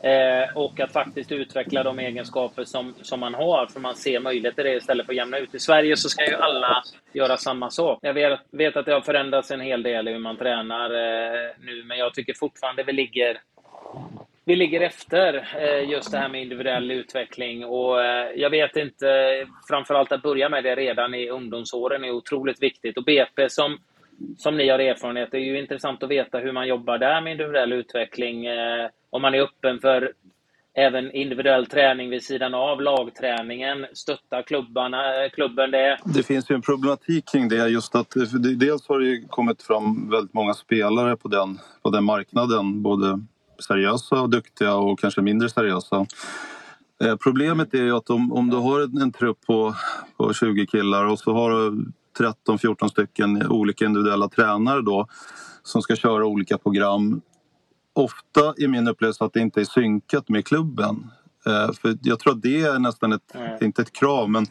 Eh, 0.00 0.56
och 0.56 0.80
att 0.80 0.92
faktiskt 0.92 1.32
utveckla 1.32 1.82
de 1.82 1.98
egenskaper 1.98 2.64
som, 2.64 2.94
som 3.02 3.20
man 3.20 3.34
har, 3.34 3.66
för 3.66 3.80
man 3.80 3.94
ser 3.94 4.20
möjligheter 4.20 4.66
i 4.66 4.70
det 4.70 4.76
istället 4.76 5.06
för 5.06 5.12
att 5.12 5.16
jämna 5.16 5.38
ut. 5.38 5.54
I 5.54 5.58
Sverige 5.58 5.96
så 5.96 6.08
ska 6.08 6.30
ju 6.30 6.34
alla 6.34 6.82
göra 7.12 7.36
samma 7.36 7.70
sak. 7.70 7.98
Jag 8.02 8.14
vet, 8.14 8.40
vet 8.50 8.76
att 8.76 8.86
det 8.86 8.92
har 8.92 9.00
förändrats 9.00 9.50
en 9.50 9.60
hel 9.60 9.82
del 9.82 10.08
i 10.08 10.12
hur 10.12 10.18
man 10.18 10.36
tränar 10.36 10.90
eh, 10.90 11.50
nu, 11.58 11.84
men 11.84 11.98
jag 11.98 12.14
tycker 12.14 12.34
fortfarande 12.34 12.82
vi 12.82 12.92
ligger 12.92 13.40
vi 14.44 14.56
ligger 14.56 14.80
efter 14.80 15.48
eh, 15.60 15.90
just 15.90 16.12
det 16.12 16.18
här 16.18 16.28
med 16.28 16.42
individuell 16.42 16.90
utveckling 16.90 17.64
och 17.64 18.04
eh, 18.04 18.30
jag 18.36 18.50
vet 18.50 18.76
inte, 18.76 19.06
framförallt 19.68 20.12
att 20.12 20.22
börja 20.22 20.48
med 20.48 20.64
det 20.64 20.74
redan 20.74 21.14
i 21.14 21.28
ungdomsåren 21.28 22.04
är 22.04 22.10
otroligt 22.10 22.62
viktigt 22.62 22.96
och 22.96 23.04
BP 23.04 23.50
som 23.50 23.78
som 24.36 24.56
ni 24.56 24.68
har 24.68 24.78
erfarenhet. 24.78 25.28
Det 25.30 25.36
är 25.36 25.44
ju 25.44 25.58
intressant 25.58 26.02
att 26.02 26.10
veta 26.10 26.38
hur 26.38 26.52
man 26.52 26.68
jobbar 26.68 26.98
där 26.98 27.20
med 27.20 27.32
individuell 27.32 27.72
utveckling. 27.72 28.46
Eh, 28.46 28.88
om 29.10 29.22
man 29.22 29.34
är 29.34 29.40
öppen 29.40 29.78
för 29.78 30.12
även 30.74 31.12
individuell 31.12 31.66
träning 31.66 32.10
vid 32.10 32.22
sidan 32.22 32.54
av 32.54 32.82
lagträningen? 32.82 33.86
Stöttar 33.92 34.42
klubbarna, 34.42 35.24
eh, 35.24 35.30
klubben 35.30 35.70
det? 35.70 35.98
Det 36.04 36.22
finns 36.22 36.50
ju 36.50 36.54
en 36.54 36.62
problematik 36.62 37.28
kring 37.32 37.48
det. 37.48 37.68
Just 37.68 37.94
att, 37.94 38.14
dels 38.56 38.88
har 38.88 39.00
det 39.00 39.28
kommit 39.28 39.62
fram 39.62 40.10
väldigt 40.10 40.34
många 40.34 40.54
spelare 40.54 41.16
på 41.16 41.28
den, 41.28 41.58
på 41.82 41.90
den 41.90 42.04
marknaden. 42.04 42.82
Både 42.82 43.20
seriösa 43.66 44.20
och 44.20 44.30
duktiga 44.30 44.74
och 44.74 45.00
kanske 45.00 45.20
mindre 45.20 45.48
seriösa. 45.48 46.06
Eh, 47.04 47.16
problemet 47.16 47.74
är 47.74 47.82
ju 47.82 47.96
att 47.96 48.10
om, 48.10 48.32
om 48.32 48.50
du 48.50 48.56
har 48.56 48.80
en, 48.80 49.02
en 49.02 49.12
trupp 49.12 49.46
på, 49.46 49.74
på 50.16 50.34
20 50.34 50.66
killar 50.66 51.04
och 51.04 51.18
så 51.18 51.32
har 51.32 51.50
du 51.50 51.84
13-14 52.18 52.88
stycken 52.88 53.46
olika 53.46 53.84
individuella 53.84 54.28
tränare 54.28 54.82
då 54.82 55.06
som 55.62 55.82
ska 55.82 55.96
köra 55.96 56.26
olika 56.26 56.58
program. 56.58 57.20
Ofta 57.92 58.54
är 58.56 58.68
min 58.68 58.88
upplevelse 58.88 59.24
att 59.24 59.32
det 59.32 59.40
inte 59.40 59.60
är 59.60 59.64
synkat 59.64 60.28
med 60.28 60.46
klubben. 60.46 61.10
Eh, 61.46 61.72
för 61.72 61.98
jag 62.02 62.18
tror 62.18 62.32
att 62.32 62.42
det 62.42 62.60
är 62.60 62.78
nästan 62.78 63.12
ett, 63.12 63.34
mm. 63.34 63.64
inte 63.64 63.82
ett 63.82 63.92
krav, 63.92 64.30
men 64.30 64.46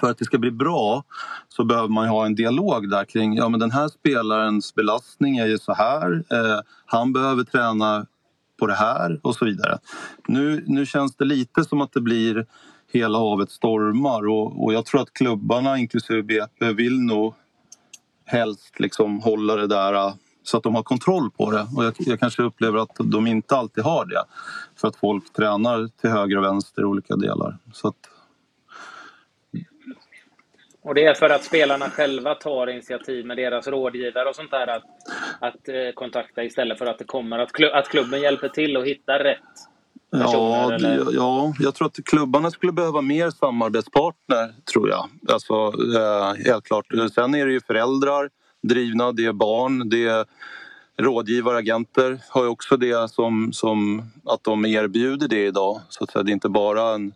för 0.00 0.10
att 0.10 0.18
det 0.18 0.24
ska 0.24 0.38
bli 0.38 0.50
bra 0.50 1.04
så 1.48 1.64
behöver 1.64 1.88
man 1.88 2.08
ha 2.08 2.26
en 2.26 2.34
dialog 2.34 2.90
där 2.90 3.04
kring 3.04 3.36
ja, 3.36 3.48
men 3.48 3.60
den 3.60 3.70
här 3.70 3.88
spelarens 3.88 4.74
belastning 4.74 5.36
är 5.36 5.46
ju 5.46 5.58
så 5.58 5.74
här. 5.74 6.24
Eh, 6.30 6.60
han 6.86 7.12
behöver 7.12 7.44
träna 7.44 8.06
på 8.58 8.66
det 8.66 8.74
här 8.74 9.20
och 9.22 9.34
så 9.34 9.44
vidare. 9.44 9.78
Nu, 10.28 10.64
nu 10.66 10.86
känns 10.86 11.16
det 11.16 11.24
lite 11.24 11.64
som 11.64 11.80
att 11.80 11.92
det 11.92 12.00
blir 12.00 12.46
hela 12.92 13.18
havet 13.18 13.50
stormar 13.50 14.28
och, 14.28 14.64
och 14.64 14.74
jag 14.74 14.86
tror 14.86 15.00
att 15.00 15.12
klubbarna 15.12 15.78
inklusive 15.78 16.22
BP 16.22 16.72
vill 16.72 17.00
nog 17.00 17.34
helst 18.24 18.80
liksom 18.80 19.20
hålla 19.20 19.56
det 19.56 19.66
där 19.66 19.94
äh, 19.94 20.14
så 20.42 20.56
att 20.56 20.62
de 20.62 20.74
har 20.74 20.82
kontroll 20.82 21.30
på 21.30 21.50
det. 21.50 21.66
Och 21.76 21.84
jag, 21.84 21.94
jag, 21.98 22.20
kanske 22.20 22.42
upplever 22.42 22.78
att 22.78 22.96
de 22.98 23.26
inte 23.26 23.56
alltid 23.56 23.84
har 23.84 24.04
det 24.04 24.24
för 24.80 24.88
att 24.88 24.96
folk 24.96 25.32
tränar 25.32 25.88
till 26.00 26.10
höger 26.10 26.38
och 26.38 26.44
vänster 26.44 26.82
i 26.82 26.84
olika 26.84 27.16
delar. 27.16 27.58
Så 27.72 27.88
att... 27.88 27.94
Och 30.82 30.94
det 30.94 31.04
är 31.04 31.14
för 31.14 31.30
att 31.30 31.44
spelarna 31.44 31.90
själva 31.90 32.34
tar 32.34 32.66
initiativ 32.66 33.26
med 33.26 33.36
deras 33.36 33.66
rådgivare 33.66 34.28
och 34.28 34.36
sånt 34.36 34.50
där 34.50 34.66
att, 34.66 34.84
att 35.40 35.68
eh, 35.68 35.92
kontakta 35.94 36.44
istället 36.44 36.78
för 36.78 36.86
att 36.86 36.98
det 36.98 37.04
kommer 37.04 37.38
att, 37.38 37.50
att 37.72 37.88
klubben 37.88 38.20
hjälper 38.20 38.48
till 38.48 38.76
att 38.76 38.84
hitta 38.84 39.24
rätt 39.24 39.68
Ja, 40.10 40.78
ja, 41.12 41.54
jag 41.58 41.74
tror 41.74 41.86
att 41.86 42.04
klubbarna 42.04 42.50
skulle 42.50 42.72
behöva 42.72 43.00
mer 43.00 43.30
samarbetspartner, 43.30 44.54
tror 44.72 44.88
jag. 44.88 45.08
Alltså, 45.28 45.54
eh, 45.96 46.46
helt 46.46 46.64
klart. 46.64 46.86
Sen 47.14 47.34
är 47.34 47.46
det 47.46 47.52
ju 47.52 47.60
föräldrar 47.60 48.30
drivna, 48.62 49.12
det 49.12 49.24
är 49.24 49.32
barn, 49.32 49.88
det 49.88 50.04
är 50.04 50.26
rådgivare, 50.98 51.56
agenter 51.56 52.20
har 52.28 52.42
ju 52.42 52.48
också 52.48 52.76
det 52.76 53.10
som, 53.10 53.52
som 53.52 54.02
att 54.24 54.44
de 54.44 54.66
erbjuder 54.66 55.28
det 55.28 55.46
idag. 55.46 55.80
Så 55.88 56.04
att 56.04 56.10
säga, 56.10 56.22
det 56.22 56.30
är 56.30 56.32
inte 56.32 56.48
bara 56.48 56.94
en... 56.94 57.12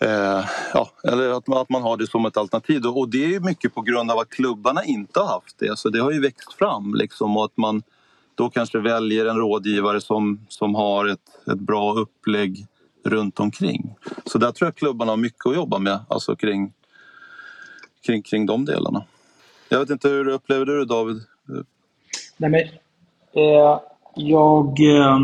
Eh, 0.00 0.44
ja, 0.74 0.90
eller 1.04 1.30
att 1.30 1.46
man, 1.46 1.58
att 1.58 1.68
man 1.68 1.82
har 1.82 1.96
det 1.96 2.06
som 2.06 2.26
ett 2.26 2.36
alternativ. 2.36 2.86
Och 2.86 3.08
det 3.08 3.34
är 3.34 3.40
mycket 3.40 3.74
på 3.74 3.82
grund 3.82 4.10
av 4.10 4.18
att 4.18 4.30
klubbarna 4.30 4.84
inte 4.84 5.20
har 5.20 5.26
haft 5.26 5.58
det. 5.58 5.78
Så 5.78 5.88
det 5.88 5.98
har 5.98 6.10
ju 6.10 6.20
växt 6.20 6.52
fram 6.52 6.94
liksom 6.94 7.36
och 7.36 7.44
att 7.44 7.56
man 7.56 7.82
då 8.38 8.50
kanske 8.50 8.78
väljer 8.78 9.26
en 9.26 9.36
rådgivare 9.36 10.00
som, 10.00 10.46
som 10.48 10.74
har 10.74 11.06
ett, 11.06 11.48
ett 11.52 11.58
bra 11.58 11.92
upplägg 11.92 12.66
runt 13.04 13.40
omkring. 13.40 13.94
Så 14.24 14.38
där 14.38 14.52
tror 14.52 14.66
jag 14.66 14.76
klubbarna 14.76 15.12
har 15.12 15.16
mycket 15.16 15.46
att 15.46 15.54
jobba 15.54 15.78
med, 15.78 15.98
alltså 16.08 16.36
kring, 16.36 16.72
kring, 18.06 18.22
kring 18.22 18.46
de 18.46 18.64
delarna. 18.64 19.04
Jag 19.68 19.78
vet 19.78 19.90
inte, 19.90 20.08
hur 20.08 20.28
upplever 20.28 20.66
du 20.66 20.78
det 20.78 20.84
David? 20.84 21.16
Nej, 22.36 22.50
men, 22.50 22.60
eh, 23.44 23.80
jag... 24.14 24.66
Eh, 24.80 25.18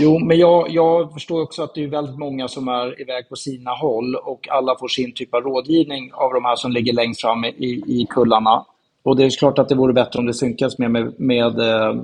jo, 0.00 0.18
men 0.18 0.38
jag, 0.38 0.70
jag 0.70 1.12
förstår 1.12 1.42
också 1.42 1.62
att 1.62 1.74
det 1.74 1.84
är 1.84 1.88
väldigt 1.88 2.18
många 2.18 2.48
som 2.48 2.68
är 2.68 3.00
iväg 3.00 3.28
på 3.28 3.36
sina 3.36 3.70
håll 3.70 4.14
och 4.14 4.48
alla 4.48 4.78
får 4.78 4.88
sin 4.88 5.12
typ 5.12 5.34
av 5.34 5.42
rådgivning 5.42 6.12
av 6.12 6.34
de 6.34 6.44
här 6.44 6.56
som 6.56 6.72
ligger 6.72 6.92
längst 6.92 7.20
fram 7.20 7.44
i, 7.44 7.82
i 7.86 8.06
kullarna. 8.10 8.64
Och 9.02 9.16
det 9.16 9.24
är 9.24 9.30
klart 9.38 9.58
att 9.58 9.68
det 9.68 9.74
vore 9.74 9.92
bättre 9.92 10.18
om 10.18 10.26
det 10.26 10.34
synkas 10.34 10.78
mer 10.78 10.88
med, 10.88 11.20
med 11.20 11.58
eh, 11.58 12.02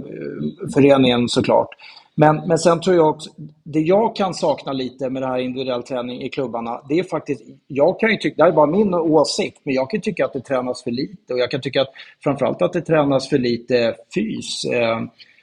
föreningen 0.75 1.29
såklart. 1.29 1.69
Men, 2.17 2.37
men 2.47 2.59
sen 2.59 2.81
tror 2.81 2.97
jag 2.97 3.09
också, 3.09 3.31
det 3.63 3.81
jag 3.81 4.17
kan 4.17 4.35
sakna 4.35 4.73
lite 4.73 5.11
med 5.11 5.23
det 5.23 5.27
här 5.27 5.39
individuell 5.39 5.83
träning 5.83 6.23
i 6.23 6.29
klubbarna, 6.29 6.81
det 6.89 6.99
är 6.99 7.05
faktiskt, 7.05 7.43
jag 7.67 8.01
kan 8.01 8.11
ju 8.11 8.17
tycka, 8.17 8.35
det 8.37 8.43
här 8.43 8.51
är 8.51 8.57
bara 8.57 8.67
min 8.67 8.95
åsikt, 8.95 9.61
men 9.65 9.75
jag 9.75 9.91
kan 9.91 10.01
tycka 10.01 10.25
att 10.25 10.33
det 10.33 10.41
tränas 10.41 10.83
för 10.83 10.91
lite 10.91 11.33
och 11.33 11.39
jag 11.39 11.51
kan 11.51 11.61
tycka 11.61 11.83
att 11.83 11.91
framförallt 12.25 12.63
att 12.63 12.73
det 12.73 12.81
tränas 12.81 13.29
för 13.29 13.39
lite 13.39 13.95
fys. 14.15 14.65
Eh, 14.65 15.01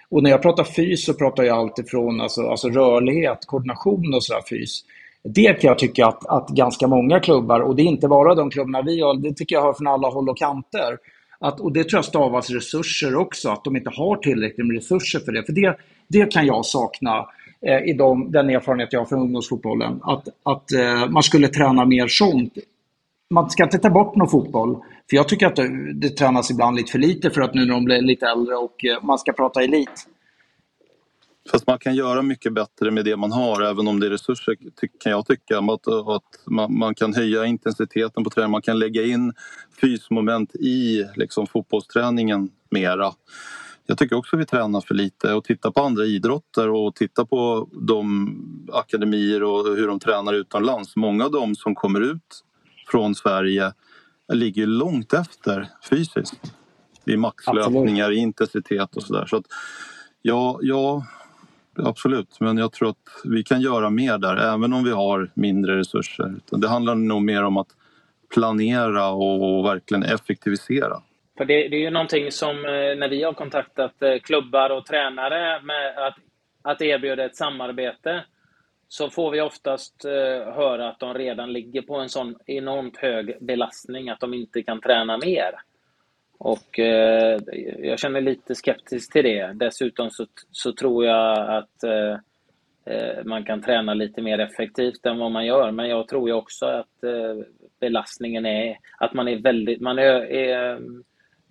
och 0.10 0.24
när 0.24 0.30
jag 0.30 0.42
pratar 0.42 0.64
fys 0.64 1.06
så 1.06 1.14
pratar 1.14 1.44
jag 1.44 1.58
alltifrån 1.58 2.22
alltså, 2.22 2.42
alltså 2.42 2.70
rörlighet, 2.70 3.46
koordination 3.46 4.14
och 4.16 4.24
sådär 4.24 4.42
fys. 4.50 4.82
Det 5.24 5.62
kan 5.62 5.68
jag 5.68 5.80
tycka 5.80 6.06
att, 6.06 6.26
att 6.26 6.50
ganska 6.50 6.88
många 6.88 7.20
klubbar, 7.20 7.60
och 7.60 7.76
det 7.76 7.82
är 7.82 7.86
inte 7.86 8.08
bara 8.08 8.36
de 8.36 8.50
klubbarna 8.50 8.82
vi 8.82 9.02
har, 9.02 9.14
det 9.14 9.34
tycker 9.34 9.56
jag 9.56 9.64
hör 9.64 9.74
från 9.74 9.88
alla 9.88 10.08
håll 10.08 10.30
och 10.30 10.38
kanter, 10.38 10.98
att, 11.42 11.60
och 11.60 11.72
det 11.72 11.84
tror 11.84 11.98
jag 11.98 12.06
stavas 12.06 12.50
resurser 12.50 13.16
också, 13.16 13.50
att 13.50 13.64
de 13.64 13.76
inte 13.76 13.90
har 13.94 14.16
tillräckligt 14.16 14.68
med 14.68 14.76
resurser 14.76 15.20
för 15.20 15.32
det. 15.32 15.44
För 15.44 15.54
det, 15.54 15.78
det 16.08 16.32
kan 16.34 16.46
jag 16.46 16.66
sakna 16.66 17.26
eh, 17.66 17.90
i 17.90 17.94
de, 17.94 18.32
den 18.32 18.50
erfarenhet 18.50 18.94
jag 18.94 19.00
har 19.00 19.06
från 19.06 19.20
ungdomsfotbollen. 19.20 20.00
Att, 20.04 20.28
att 20.44 20.72
eh, 20.72 21.10
man 21.10 21.24
skulle 21.24 21.48
träna 21.48 21.86
mer 21.86 22.08
sånt. 22.08 22.54
Man 23.30 23.50
ska 23.50 23.64
inte 23.64 23.78
ta 23.78 23.90
bort 23.90 24.16
någon 24.16 24.30
fotboll. 24.30 24.76
För 25.10 25.16
jag 25.16 25.28
tycker 25.28 25.48
att 25.48 25.56
det, 25.56 25.94
det 25.94 26.10
tränas 26.10 26.52
ibland 26.52 26.78
lite 26.78 26.92
för 26.92 27.00
lite 27.00 27.30
för 27.30 27.42
att 27.42 27.54
nu 27.54 27.66
när 27.66 27.74
de 27.74 27.86
blir 27.86 28.02
lite 28.02 28.26
äldre 28.26 28.56
och 28.56 28.86
eh, 28.86 29.04
man 29.04 29.20
ska 29.20 29.34
prata 29.34 29.64
elit. 29.64 30.08
Fast 31.50 31.68
man 31.68 31.80
kan 31.80 31.96
göra 31.96 32.22
mycket 32.22 32.54
bättre 32.54 32.92
med 32.92 33.06
det 33.06 33.18
man 33.18 33.32
har, 33.32 33.62
även 33.62 33.88
om 33.88 34.00
det 34.00 34.06
är 34.06 34.10
resurser, 34.10 34.58
kan 35.00 35.12
jag 35.12 35.26
tycka. 35.26 35.60
Att, 35.60 35.88
att 35.88 36.24
man, 36.46 36.78
man, 36.78 36.96
kan 36.96 37.14
höja 37.14 37.46
intensiteten 37.46 38.24
på 38.24 38.30
träningen, 38.30 38.52
man 38.52 38.62
kan 38.62 38.80
lägga 38.80 39.04
in 39.06 39.34
fysmoment 39.82 40.56
i 40.56 41.06
liksom, 41.16 41.48
fotbollsträningen 41.48 42.50
mera. 42.70 43.14
Jag 43.86 43.98
tycker 43.98 44.16
också 44.16 44.38
vi 44.38 44.46
tränar 44.46 44.82
för 44.82 44.94
lite 44.94 45.34
och 45.34 45.44
titta 45.44 45.72
på 45.72 45.82
andra 45.82 46.06
idrotter 46.06 46.70
och 46.70 46.96
titta 46.96 47.26
på 47.26 47.70
de 47.72 48.36
akademier 48.74 49.44
och 49.44 49.66
hur 49.66 49.88
de 49.88 50.00
tränar 50.00 50.34
utomlands. 50.34 50.96
Många 50.96 51.26
av 51.26 51.32
dem 51.32 51.56
som 51.56 51.76
kommer 51.76 52.02
ut 52.02 52.44
från 52.88 53.16
Sverige 53.16 53.74
ligger 54.34 54.68
långt 54.68 55.14
efter 55.14 55.70
fysiskt. 55.90 56.54
I 57.06 57.18
maxlöpningar, 57.18 58.12
i 58.12 58.16
intensitet 58.16 58.96
och 58.96 59.04
sådär. 59.04 59.26
Så 59.26 59.38
att, 59.38 59.46
ja, 60.22 60.60
ja, 60.62 61.06
absolut. 61.78 62.40
Men 62.40 62.58
jag 62.58 62.72
tror 62.72 62.90
att 62.90 62.98
vi 63.24 63.44
kan 63.44 63.62
göra 63.62 63.90
mer 63.90 64.18
där, 64.18 64.54
även 64.54 64.74
om 64.74 64.84
vi 64.84 64.92
har 64.92 65.32
mindre 65.34 65.78
resurser. 65.78 66.34
Det 66.50 66.68
handlar 66.68 66.96
nog 66.96 67.22
mer 67.22 67.44
om 67.44 67.58
att 67.58 67.68
planera 68.34 69.10
och 69.10 69.66
verkligen 69.66 70.04
effektivisera. 70.04 71.02
För 71.38 71.46
det, 71.46 71.68
det 71.68 71.76
är 71.76 71.82
ju 71.82 71.90
någonting 71.90 72.32
som 72.32 72.50
eh, 72.50 72.98
när 72.98 73.10
vi 73.10 73.24
har 73.24 73.34
kontaktat 73.34 74.02
eh, 74.02 74.20
klubbar 74.20 74.70
och 74.70 74.86
tränare 74.86 75.62
med 75.62 75.98
att, 76.08 76.16
att 76.62 76.82
erbjuda 76.82 77.26
ett 77.26 77.36
samarbete 77.36 78.24
så 78.88 79.10
får 79.10 79.32
vi 79.32 79.42
oftast 79.42 80.06
eh, 80.06 80.54
höra 80.54 80.90
att 80.90 81.00
de 81.00 81.14
redan 81.14 81.54
ligger 81.54 81.82
på 81.82 81.96
en 81.96 82.10
sån 82.10 82.36
enormt 82.46 82.98
hög 82.98 83.38
belastning 83.42 84.10
att 84.10 84.20
de 84.20 84.34
inte 84.34 84.64
kan 84.64 84.82
träna 84.82 85.18
mer. 85.18 85.52
Och 86.44 86.80
eh, 86.80 87.40
jag 87.80 88.00
känner 88.00 88.22
lite 88.22 88.56
skeptisk 88.56 89.14
till 89.14 89.24
det. 89.24 89.54
Dessutom 89.54 90.10
så, 90.10 90.26
så 90.52 90.74
tror 90.74 91.06
jag 91.06 91.58
att 91.58 91.84
eh, 91.84 92.18
eh, 92.96 93.24
man 93.26 93.44
kan 93.44 93.62
träna 93.62 93.94
lite 93.94 94.22
mer 94.22 94.40
effektivt 94.40 95.06
än 95.06 95.20
vad 95.20 95.32
man 95.32 95.46
gör. 95.46 95.72
Men 95.72 95.90
jag 95.90 96.08
tror 96.08 96.30
ju 96.30 96.36
också 96.36 96.66
att 96.66 97.04
eh, 97.04 97.46
belastningen 97.80 98.46
är 98.46 98.78
att 98.98 99.14
man 99.14 99.28
är 99.28 99.42
väldigt, 99.42 99.82
man 99.82 100.00
är, 100.00 100.32
är 100.32 100.80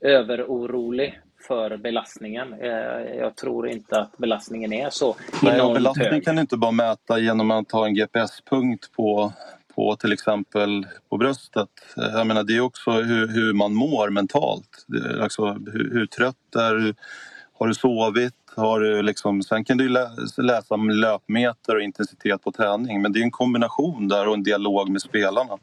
överorolig 0.00 1.20
för 1.48 1.76
belastningen. 1.76 2.52
Eh, 2.52 3.16
jag 3.18 3.36
tror 3.36 3.68
inte 3.68 4.00
att 4.00 4.18
belastningen 4.18 4.72
är 4.72 4.90
så 4.90 5.16
Nej, 5.42 5.54
enormt 5.54 5.74
belastning 5.74 6.08
hög. 6.08 6.24
kan 6.24 6.34
du 6.34 6.40
inte 6.40 6.56
bara 6.56 6.70
mäta 6.70 7.18
genom 7.18 7.50
att 7.50 7.72
ha 7.72 7.86
en 7.86 7.94
GPS-punkt 7.94 8.92
på 8.96 9.32
på 9.74 9.96
till 9.96 10.12
exempel 10.12 10.86
på 11.08 11.16
bröstet. 11.16 11.68
Eh, 11.96 12.04
jag 12.04 12.26
menar, 12.26 12.44
det 12.44 12.56
är 12.56 12.60
också 12.60 12.90
hur, 12.90 13.28
hur 13.28 13.52
man 13.52 13.74
mår 13.74 14.10
mentalt. 14.10 14.86
Alltså, 15.22 15.46
hur, 15.52 15.90
hur 15.92 16.06
trött 16.06 16.56
är 16.56 16.74
du? 16.74 16.94
Har 17.58 17.66
du 17.66 17.74
sovit? 17.74 18.34
Har 18.56 18.80
du 18.80 19.02
liksom, 19.02 19.42
sen 19.42 19.64
kan 19.64 19.76
du 19.76 19.88
läsa 20.38 20.74
om 20.74 20.90
löpmeter 20.90 21.76
och 21.76 21.82
intensitet 21.82 22.42
på 22.42 22.52
träning 22.52 23.02
men 23.02 23.12
det 23.12 23.18
är 23.18 23.22
en 23.22 23.30
kombination 23.30 24.08
där 24.08 24.28
och 24.28 24.34
en 24.34 24.42
dialog 24.42 24.88
med 24.88 25.02
spelarna. 25.02 25.58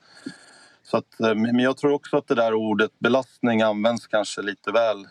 Så 0.84 0.98
att, 0.98 1.20
eh, 1.20 1.36
men 1.36 1.60
jag 1.60 1.78
tror 1.78 1.92
också 1.92 2.18
att 2.18 2.28
det 2.28 2.36
där 2.36 2.54
ordet 2.54 3.00
belastning 3.00 3.62
används 3.62 4.08
kanske 4.08 4.42
lite 4.42 4.72
väl 4.72 5.08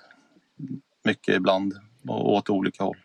mycket 1.04 1.36
ibland 1.36 1.74
och 2.08 2.32
åt 2.32 2.50
olika 2.50 2.84
håll. 2.84 2.96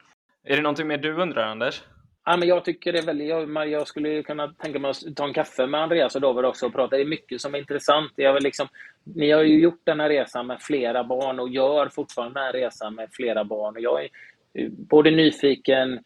Är 0.43 0.55
det 0.55 0.61
någonting 0.61 0.87
mer 0.87 0.97
du 0.97 1.21
undrar, 1.21 1.43
Anders? 1.43 1.81
Ja, 2.25 2.37
men 2.37 2.47
jag 2.47 2.65
tycker 2.65 2.93
det 2.93 2.99
är 2.99 3.05
väldigt, 3.05 3.29
jag, 3.29 3.69
jag 3.69 3.87
skulle 3.87 4.23
kunna 4.23 4.47
tänka 4.47 4.79
mig 4.79 4.91
att 4.91 5.15
ta 5.15 5.27
en 5.27 5.33
kaffe 5.33 5.67
med 5.67 5.81
Andreas 5.81 6.15
och 6.15 6.21
David 6.21 6.45
också 6.45 6.65
och 6.65 6.73
prata. 6.73 6.95
Det 6.95 7.01
är 7.01 7.05
mycket 7.05 7.41
som 7.41 7.55
är 7.55 7.59
intressant. 7.59 8.11
Jag 8.15 8.33
vill 8.33 8.43
liksom, 8.43 8.67
ni 9.03 9.31
har 9.31 9.41
ju 9.41 9.59
gjort 9.59 9.81
den 9.83 9.99
här 9.99 10.09
resan 10.09 10.47
med 10.47 10.61
flera 10.61 11.03
barn 11.03 11.39
och 11.39 11.49
gör 11.49 11.89
fortfarande 11.89 12.39
den 12.39 12.45
här 12.45 12.53
resan 12.53 12.95
med 12.95 13.09
flera 13.11 13.43
barn. 13.43 13.75
Och 13.75 13.81
jag 13.81 14.03
är 14.03 14.09
eh, 14.53 14.69
både 14.69 15.11
nyfiken 15.11 15.99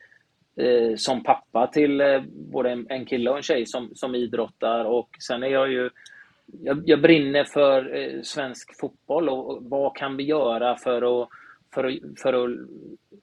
eh, 0.59 0.95
som 0.95 1.24
pappa 1.24 1.68
till 1.68 2.01
eh, 2.01 2.22
både 2.30 2.70
en, 2.70 2.86
en 2.89 3.05
kille 3.05 3.30
och 3.30 3.38
en 3.38 3.43
tjej 3.43 3.66
som, 3.66 3.91
som 3.95 4.16
idrottar 4.16 4.86
och 4.86 5.09
sen 5.20 5.43
är 5.43 5.47
jag 5.47 5.72
ju 5.72 5.89
jag, 6.45 6.84
jag 6.86 7.01
brinner 7.01 7.43
för 7.43 7.95
eh, 7.95 8.22
svensk 8.22 8.80
fotboll 8.80 9.30
och, 9.30 9.49
och, 9.49 9.63
vad 9.63 9.95
kan 9.95 10.18
vi 10.18 10.24
göra 10.24 10.76
för 10.76 11.22
att, 11.22 11.30
för 11.76 11.84
att, 11.84 12.19
för 12.21 12.34
att 12.34 12.49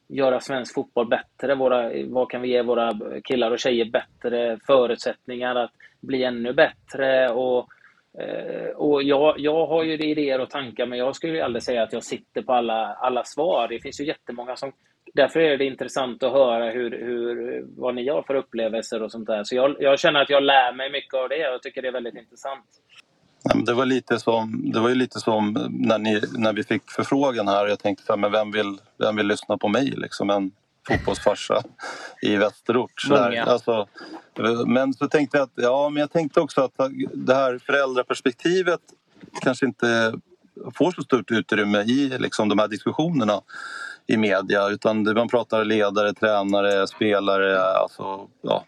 göra 0.09 0.40
svensk 0.40 0.74
fotboll 0.74 1.09
bättre? 1.09 1.55
Våra, 1.55 1.90
vad 2.07 2.30
kan 2.30 2.42
vi 2.42 2.48
ge 2.48 2.62
våra 2.62 2.92
killar 3.24 3.50
och 3.50 3.59
tjejer 3.59 3.84
bättre 3.84 4.59
förutsättningar 4.66 5.57
att 5.57 5.72
bli 6.00 6.24
ännu 6.24 6.53
bättre? 6.53 7.28
Och, 7.28 7.68
eh, 8.20 8.70
och 8.76 9.03
jag, 9.03 9.34
jag 9.38 9.66
har 9.66 9.82
ju 9.82 9.92
idéer 9.92 10.40
och 10.40 10.50
tankar, 10.50 10.86
men 10.86 10.98
jag 10.98 11.16
skulle 11.16 11.44
aldrig 11.44 11.62
säga 11.62 11.82
att 11.82 11.92
jag 11.92 12.05
sitter 12.05 12.42
på 12.42 12.53
alla, 12.53 12.94
alla 12.94 13.24
svar. 13.24 13.68
Det 13.68 13.80
finns 13.80 14.00
ju 14.00 14.05
jättemånga 14.05 14.57
som 14.57 14.72
därför 15.14 15.40
är 15.40 15.59
det 15.59 15.64
intressant 15.64 16.22
att 16.22 16.32
höra 16.32 16.70
hur, 16.70 16.90
hur, 16.90 17.64
vad 17.76 17.94
ni 17.94 18.09
har 18.09 18.22
för 18.22 18.34
upplevelser 18.34 19.03
och 19.03 19.12
sånt 19.12 19.26
där. 19.26 19.44
Så 19.44 19.57
jag, 19.57 19.76
jag 19.78 19.98
känner 19.98 20.22
att 20.22 20.30
jag 20.30 20.42
lär 20.42 20.72
mig 20.72 20.90
mycket 20.90 21.14
av 21.14 21.28
det 21.28 21.48
och 21.48 21.55
jag 21.55 21.62
tycker 21.62 21.82
det 21.82 21.88
är 21.88 21.92
väldigt 21.92 22.16
intressant. 22.16 22.66
Det 23.45 23.74
var 23.74 23.86
lite 23.86 24.18
som, 24.18 24.72
det 24.72 24.80
var 24.80 24.88
ju 24.88 24.95
lite 24.95 25.20
som 25.20 25.68
när, 25.70 25.99
ni, 25.99 26.22
när 26.32 26.53
vi 26.53 26.64
fick 26.64 26.90
förfrågan 26.90 27.49
här. 27.49 27.66
Jag 27.66 27.78
tänkte 27.78 28.05
här, 28.09 28.16
men 28.16 28.32
vem 28.32 28.53
vill, 28.53 28.78
vem 28.99 29.16
vill 29.16 29.26
lyssna 29.26 29.59
på 29.59 29.68
mig? 29.68 29.90
Liksom 29.90 30.30
en 30.30 30.51
fotbollsfarsa 30.88 31.62
i 32.22 32.36
västerort. 32.36 33.01
Så 33.01 33.16
alltså, 33.16 33.86
men 34.66 34.95
så 34.95 35.09
tänkte 35.09 35.36
jag 35.38 35.45
att, 35.45 35.53
ja, 35.55 35.88
men 35.88 36.01
jag 36.01 36.12
tänkte 36.12 36.40
också 36.40 36.61
att 36.61 36.90
det 37.14 37.34
här 37.34 37.59
föräldraperspektivet 37.59 38.80
kanske 39.40 39.66
inte 39.66 40.14
får 40.74 40.93
så 40.93 41.03
stort 41.03 41.30
utrymme 41.30 41.82
i 41.82 42.18
liksom, 42.18 42.49
de 42.49 42.59
här 42.59 42.68
diskussionerna 42.68 43.40
i 44.07 44.16
media 44.16 44.68
utan 44.68 45.03
man 45.03 45.28
pratar 45.28 45.64
ledare, 45.64 46.14
tränare, 46.14 46.86
spelare, 46.86 47.62
alltså, 47.62 48.28
ja, 48.43 48.64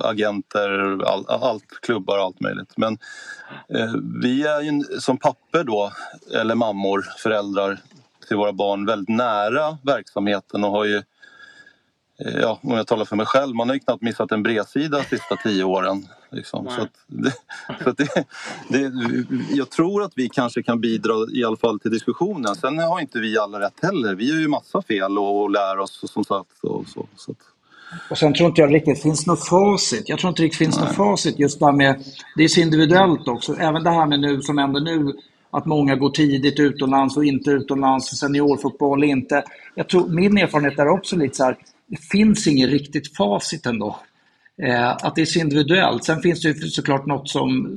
agenter, 0.00 1.02
all, 1.04 1.24
allt, 1.28 1.80
klubbar 1.82 2.18
och 2.18 2.24
allt 2.24 2.40
möjligt. 2.40 2.72
Men 2.76 2.98
eh, 3.68 3.92
vi 4.22 4.46
är 4.46 4.60
ju 4.60 4.82
som 5.00 5.18
papper 5.18 5.64
då, 5.64 5.92
eller 6.34 6.54
mammor, 6.54 7.06
föräldrar 7.18 7.78
till 8.28 8.36
våra 8.36 8.52
barn 8.52 8.86
väldigt 8.86 9.16
nära 9.16 9.78
verksamheten 9.82 10.64
och 10.64 10.70
har 10.70 10.84
ju 10.84 10.96
eh, 12.18 12.38
Ja, 12.40 12.58
om 12.62 12.70
jag 12.70 12.86
talar 12.86 13.04
för 13.04 13.16
mig 13.16 13.26
själv, 13.26 13.54
man 13.54 13.68
har 13.68 13.74
ju 13.74 13.80
knappt 13.80 14.02
missat 14.02 14.32
en 14.32 14.42
bredsida 14.42 14.98
de 14.98 15.04
sista 15.04 15.36
tio 15.36 15.64
åren. 15.64 16.08
Liksom. 16.30 16.68
Så 16.70 16.86
det, 17.06 17.32
så 17.84 17.92
det, 17.92 18.26
det, 18.68 18.92
jag 19.50 19.70
tror 19.70 20.02
att 20.02 20.12
vi 20.16 20.28
kanske 20.28 20.62
kan 20.62 20.80
bidra 20.80 21.14
i 21.32 21.44
alla 21.44 21.56
fall 21.56 21.80
till 21.80 21.90
diskussionen. 21.90 22.54
Sen 22.54 22.78
har 22.78 23.00
inte 23.00 23.18
vi 23.18 23.38
alla 23.38 23.60
rätt 23.60 23.82
heller. 23.82 24.14
Vi 24.14 24.28
gör 24.28 24.40
ju 24.40 24.48
massa 24.48 24.82
fel 24.82 25.18
och, 25.18 25.42
och 25.42 25.50
lär 25.50 25.78
oss 25.78 26.04
som 26.12 26.24
sagt. 26.24 26.62
Och 26.62 26.88
så, 26.88 27.08
så 27.16 27.32
att. 27.32 27.55
Och 28.10 28.18
sen 28.18 28.34
tror 28.34 28.48
inte 28.48 28.60
jag 28.60 28.74
riktigt 28.74 29.02
finns 29.02 29.26
något 29.26 29.48
facit. 29.48 30.08
Jag 30.08 30.18
tror 30.18 30.28
inte 30.28 30.42
det 30.42 30.56
finns 30.56 30.80
något 30.80 30.94
facit 30.94 31.38
just 31.38 31.60
där 31.60 31.72
med, 31.72 32.04
det 32.36 32.44
är 32.44 32.48
så 32.48 32.60
individuellt 32.60 33.28
också. 33.28 33.56
Även 33.56 33.84
det 33.84 33.90
här 33.90 34.06
med 34.06 34.20
nu 34.20 34.42
som 34.42 34.58
händer 34.58 34.80
nu, 34.80 35.12
att 35.50 35.66
många 35.66 35.96
går 35.96 36.10
tidigt 36.10 36.60
utomlands 36.60 37.16
och 37.16 37.24
inte 37.24 37.50
utomlands, 37.50 38.18
seniorfotboll 38.18 39.04
inte. 39.04 39.44
Jag 39.74 39.88
tror, 39.88 40.08
min 40.08 40.38
erfarenhet 40.38 40.78
är 40.78 40.88
också 40.88 41.16
lite 41.16 41.34
så 41.34 41.44
här, 41.44 41.56
det 41.86 41.96
finns 41.96 42.46
inget 42.46 42.70
riktigt 42.70 43.16
facit 43.16 43.66
ändå. 43.66 43.96
Eh, 44.62 44.90
att 44.90 45.14
det 45.14 45.20
är 45.20 45.26
så 45.26 45.38
individuellt. 45.38 46.04
Sen 46.04 46.20
finns 46.20 46.42
det 46.42 46.48
ju 46.48 46.54
såklart 46.54 47.06
något 47.06 47.28
som, 47.28 47.68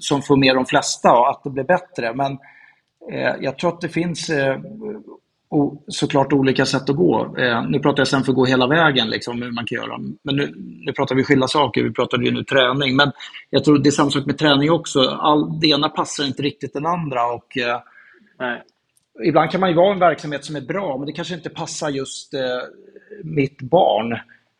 som 0.00 0.22
får 0.22 0.36
med 0.36 0.54
de 0.54 0.66
flesta 0.66 1.12
och 1.12 1.30
att 1.30 1.44
det 1.44 1.50
blir 1.50 1.64
bättre. 1.64 2.14
Men 2.14 2.32
eh, 3.12 3.34
jag 3.40 3.58
tror 3.58 3.72
att 3.72 3.80
det 3.80 3.88
finns 3.88 4.30
eh, 4.30 4.56
och 4.56 5.20
såklart 5.88 6.32
olika 6.32 6.66
sätt 6.66 6.90
att 6.90 6.96
gå. 6.96 7.36
Eh, 7.38 7.68
nu 7.68 7.78
pratar 7.78 8.00
jag 8.00 8.08
sen 8.08 8.24
för 8.24 8.32
att 8.32 8.36
gå 8.36 8.44
hela 8.44 8.66
vägen, 8.66 9.10
liksom, 9.10 9.42
hur 9.42 9.50
man 9.50 9.66
kan 9.66 9.76
göra. 9.76 9.98
Men 10.22 10.36
nu, 10.36 10.54
nu 10.56 10.92
pratar 10.92 11.14
vi 11.14 11.24
skilda 11.24 11.48
saker, 11.48 11.82
vi 11.82 11.92
pratade 11.92 12.24
ju 12.24 12.30
nu 12.30 12.44
träning. 12.44 12.96
Men 12.96 13.12
jag 13.50 13.64
tror 13.64 13.78
det 13.78 13.88
är 13.88 13.90
samma 13.90 14.10
sak 14.10 14.26
med 14.26 14.38
träning 14.38 14.70
också. 14.70 15.00
All, 15.00 15.60
det 15.60 15.66
ena 15.66 15.88
passar 15.88 16.24
inte 16.24 16.42
riktigt 16.42 16.72
den 16.72 16.86
andra. 16.86 17.26
Och, 17.26 17.58
eh, 17.58 17.80
Ibland 19.24 19.50
kan 19.50 19.60
man 19.60 19.70
ju 19.70 19.76
vara 19.76 19.92
en 19.92 19.98
verksamhet 19.98 20.44
som 20.44 20.56
är 20.56 20.60
bra, 20.60 20.96
men 20.98 21.06
det 21.06 21.12
kanske 21.12 21.34
inte 21.34 21.50
passar 21.50 21.90
just 21.90 22.34
eh, 22.34 22.40
mitt 23.22 23.62
barn. 23.62 24.12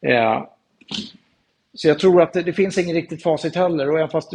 Eh, 0.02 0.44
så 1.74 1.88
jag 1.88 1.98
tror 1.98 2.22
att 2.22 2.32
det, 2.32 2.42
det, 2.42 2.52
finns 2.52 2.78
ingen 2.78 2.96
riktigt 2.96 3.22
facit 3.22 3.56
heller. 3.56 3.90
Och 3.90 3.98
även 3.98 4.10
fast, 4.10 4.32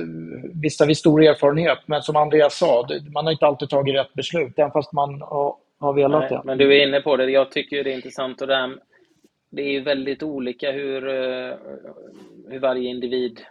visst 0.54 0.80
har 0.80 0.88
vi 0.88 0.96
stor 0.96 1.24
erfarenhet, 1.24 1.80
men 1.86 2.02
som 2.02 2.16
Andreas 2.16 2.58
sa, 2.58 2.84
det, 2.84 3.12
man 3.12 3.26
har 3.26 3.32
inte 3.32 3.46
alltid 3.46 3.70
tagit 3.70 3.96
rätt 3.96 4.14
beslut. 4.14 4.54
Även 4.60 4.72
fast 4.72 4.94
man 4.94 5.22
har 5.22 5.56
har 5.80 5.94
velat 5.94 6.20
Nej, 6.20 6.30
det. 6.30 6.42
Men 6.46 6.58
du 6.58 6.78
är 6.78 6.88
inne 6.88 7.02
på 7.02 7.18
det. 7.18 7.32
Jag 7.32 7.52
tycker 7.52 7.84
det 7.84 7.92
är 7.92 7.96
intressant 7.96 8.42
och 8.42 8.48
det, 8.48 8.56
här, 8.56 8.78
det 9.50 9.76
är 9.76 9.82
väldigt 9.82 10.24
olika 10.24 10.72
hur, 10.72 11.08
eh, 11.08 11.56
hur 12.50 12.60
varje 12.60 12.90
individ 12.90 13.42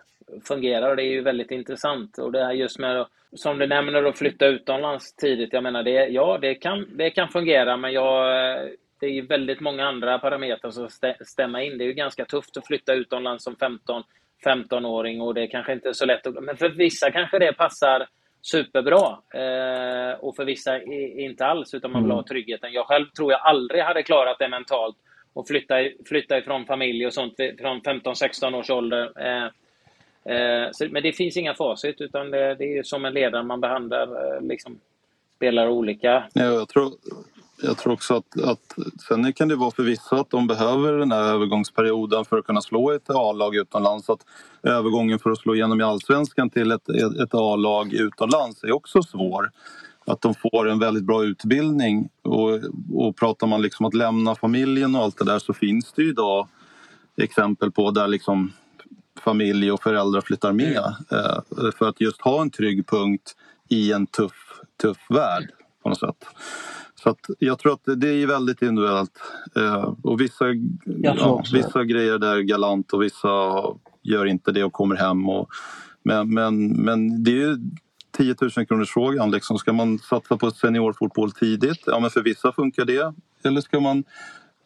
fungerar 0.44 0.90
och 0.90 0.96
det 0.96 1.02
är 1.02 1.12
ju 1.12 1.22
väldigt 1.22 1.50
intressant. 1.50 2.18
Och 2.18 2.32
det 2.32 2.44
här 2.44 2.52
just 2.52 2.78
med, 2.78 3.06
som 3.32 3.58
du 3.58 3.66
nämner, 3.66 4.02
att 4.02 4.18
flytta 4.18 4.46
utomlands 4.46 5.16
tidigt. 5.16 5.52
Jag 5.52 5.62
menar, 5.62 5.82
det, 5.82 6.06
ja, 6.06 6.38
det 6.40 6.54
kan, 6.54 6.96
det 6.96 7.10
kan 7.10 7.28
fungera, 7.28 7.76
men 7.76 7.92
jag, 7.92 8.26
det 9.00 9.06
är 9.06 9.10
ju 9.10 9.26
väldigt 9.26 9.60
många 9.60 9.84
andra 9.86 10.18
parametrar 10.18 10.70
som 10.70 10.88
stämmer 11.20 11.58
in. 11.60 11.78
Det 11.78 11.84
är 11.84 11.86
ju 11.86 11.92
ganska 11.92 12.24
tufft 12.24 12.56
att 12.56 12.66
flytta 12.66 12.94
utomlands 12.94 13.44
som 13.44 13.56
15, 13.56 14.02
15-åring 14.44 15.20
och 15.20 15.34
det 15.34 15.42
är 15.42 15.46
kanske 15.46 15.72
inte 15.72 15.88
är 15.88 15.92
så 15.92 16.06
lätt. 16.06 16.26
Att, 16.26 16.44
men 16.44 16.56
för 16.56 16.68
vissa 16.68 17.10
kanske 17.10 17.38
det 17.38 17.52
passar 17.52 18.06
superbra. 18.42 19.18
Eh, 19.34 20.18
och 20.20 20.36
för 20.36 20.44
vissa 20.44 20.82
inte 20.82 21.46
alls, 21.46 21.74
utan 21.74 21.92
man 21.92 22.02
vill 22.02 22.10
ha 22.10 22.18
mm. 22.18 22.24
tryggheten. 22.24 22.72
Jag 22.72 22.86
själv 22.86 23.06
tror 23.06 23.32
jag 23.32 23.40
aldrig 23.40 23.82
hade 23.82 24.02
klarat 24.02 24.38
det 24.38 24.48
mentalt. 24.48 24.96
Och 25.32 25.48
flytta, 25.48 25.74
flytta 26.06 26.38
ifrån 26.38 26.66
familj 26.66 27.06
och 27.06 27.14
sånt 27.14 27.34
från 27.60 27.80
15-16 27.80 28.54
års 28.54 28.70
ålder. 28.70 29.12
Eh, 29.16 29.44
eh, 30.34 30.68
så, 30.72 30.86
men 30.90 31.02
det 31.02 31.12
finns 31.12 31.36
inga 31.36 31.54
facit, 31.54 32.00
utan 32.00 32.30
det, 32.30 32.54
det 32.54 32.78
är 32.78 32.82
som 32.82 33.04
en 33.04 33.14
ledare 33.14 33.42
man 33.42 33.60
behandlar 33.60 34.34
eh, 34.36 34.40
liksom, 34.42 34.80
spelare 35.36 35.70
olika. 35.70 36.24
Ja, 36.34 36.44
jag 36.44 36.68
tror 36.68 36.92
jag 37.62 37.78
tror 37.78 37.92
också 37.92 38.14
att, 38.14 38.40
att 38.40 38.78
sen 39.08 39.32
kan 39.32 39.48
det 39.48 39.56
vara 39.56 39.70
för 39.70 39.82
vissa 39.82 40.16
att 40.16 40.30
de 40.30 40.46
behöver 40.46 40.92
den 40.92 41.12
här 41.12 41.22
övergångsperioden 41.22 42.24
för 42.24 42.38
att 42.38 42.46
kunna 42.46 42.60
slå 42.60 42.90
ett 42.90 43.10
A-lag 43.10 43.56
utomlands. 43.56 44.10
Att 44.10 44.24
övergången 44.62 45.18
för 45.18 45.30
att 45.30 45.38
slå 45.38 45.54
igenom 45.54 45.80
i 45.80 45.84
allsvenskan 45.84 46.50
till 46.50 46.72
ett, 46.72 46.88
ett 47.22 47.34
A-lag 47.34 47.92
utomlands 47.92 48.64
är 48.64 48.72
också 48.72 49.02
svår. 49.02 49.50
Att 50.06 50.20
de 50.20 50.34
får 50.34 50.68
en 50.68 50.78
väldigt 50.78 51.04
bra 51.04 51.24
utbildning. 51.24 52.08
Och, 52.22 52.60
och 52.94 53.16
pratar 53.16 53.46
man 53.46 53.62
liksom 53.62 53.86
att 53.86 53.94
lämna 53.94 54.34
familjen 54.34 54.94
och 54.94 55.02
allt 55.02 55.18
det 55.18 55.24
där 55.24 55.38
så 55.38 55.54
finns 55.54 55.92
det 55.92 56.02
ju 56.02 56.08
idag 56.08 56.48
exempel 57.16 57.70
på 57.70 57.90
där 57.90 58.08
liksom 58.08 58.52
familj 59.24 59.72
och 59.72 59.82
föräldrar 59.82 60.20
flyttar 60.20 60.52
med 60.52 60.84
eh, 61.10 61.70
för 61.78 61.88
att 61.88 62.00
just 62.00 62.20
ha 62.20 62.40
en 62.40 62.50
trygg 62.50 62.86
punkt 62.86 63.36
i 63.68 63.92
en 63.92 64.06
tuff, 64.06 64.60
tuff 64.82 65.06
värld 65.08 65.50
på 65.82 65.88
något 65.88 66.00
sätt. 66.00 66.24
Så 67.02 67.16
jag 67.38 67.58
tror 67.58 67.72
att 67.72 68.00
det 68.00 68.08
är 68.08 68.26
väldigt 68.26 68.62
individuellt. 68.62 69.18
Eh, 69.56 69.94
och 70.02 70.20
vissa, 70.20 70.44
ja, 70.84 71.44
vissa 71.52 71.84
grejer 71.84 72.18
där 72.18 72.36
är 72.36 72.40
galant 72.40 72.92
och 72.92 73.02
vissa 73.02 73.28
gör 74.02 74.26
inte 74.26 74.52
det 74.52 74.64
och 74.64 74.72
kommer 74.72 74.96
hem. 74.96 75.28
Och, 75.28 75.48
men, 76.02 76.34
men, 76.34 76.68
men 76.68 77.24
det 77.24 77.30
är 77.30 77.34
ju 77.34 77.58
10 78.10 78.34
000 78.40 78.66
kronors 78.66 78.90
frågan. 78.90 79.30
Liksom. 79.30 79.58
Ska 79.58 79.72
man 79.72 79.98
satsa 79.98 80.36
på 80.36 80.50
seniorfotboll 80.50 81.32
tidigt? 81.32 81.82
Ja, 81.86 82.00
men 82.00 82.10
för 82.10 82.22
vissa 82.22 82.52
funkar 82.52 82.84
det. 82.84 83.14
Eller 83.44 83.60
ska 83.60 83.80
man 83.80 84.04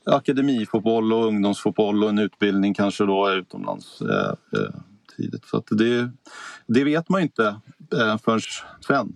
akademifotboll 0.07 1.13
och 1.13 1.27
ungdomsfotboll 1.27 2.05
och 2.05 2.11
en 2.11 2.19
utbildning 2.19 2.75
kanske 2.75 3.05
då 3.05 3.31
utomlands 3.31 4.01
eh, 4.01 4.61
eh, 4.61 4.75
tidigt. 5.17 5.45
Så 5.45 5.63
det, 5.71 6.11
det 6.67 6.85
vet 6.85 7.09
man 7.09 7.21
inte 7.21 7.47
eh, 7.93 8.19
förrän 8.19 8.41
sen. 8.87 9.13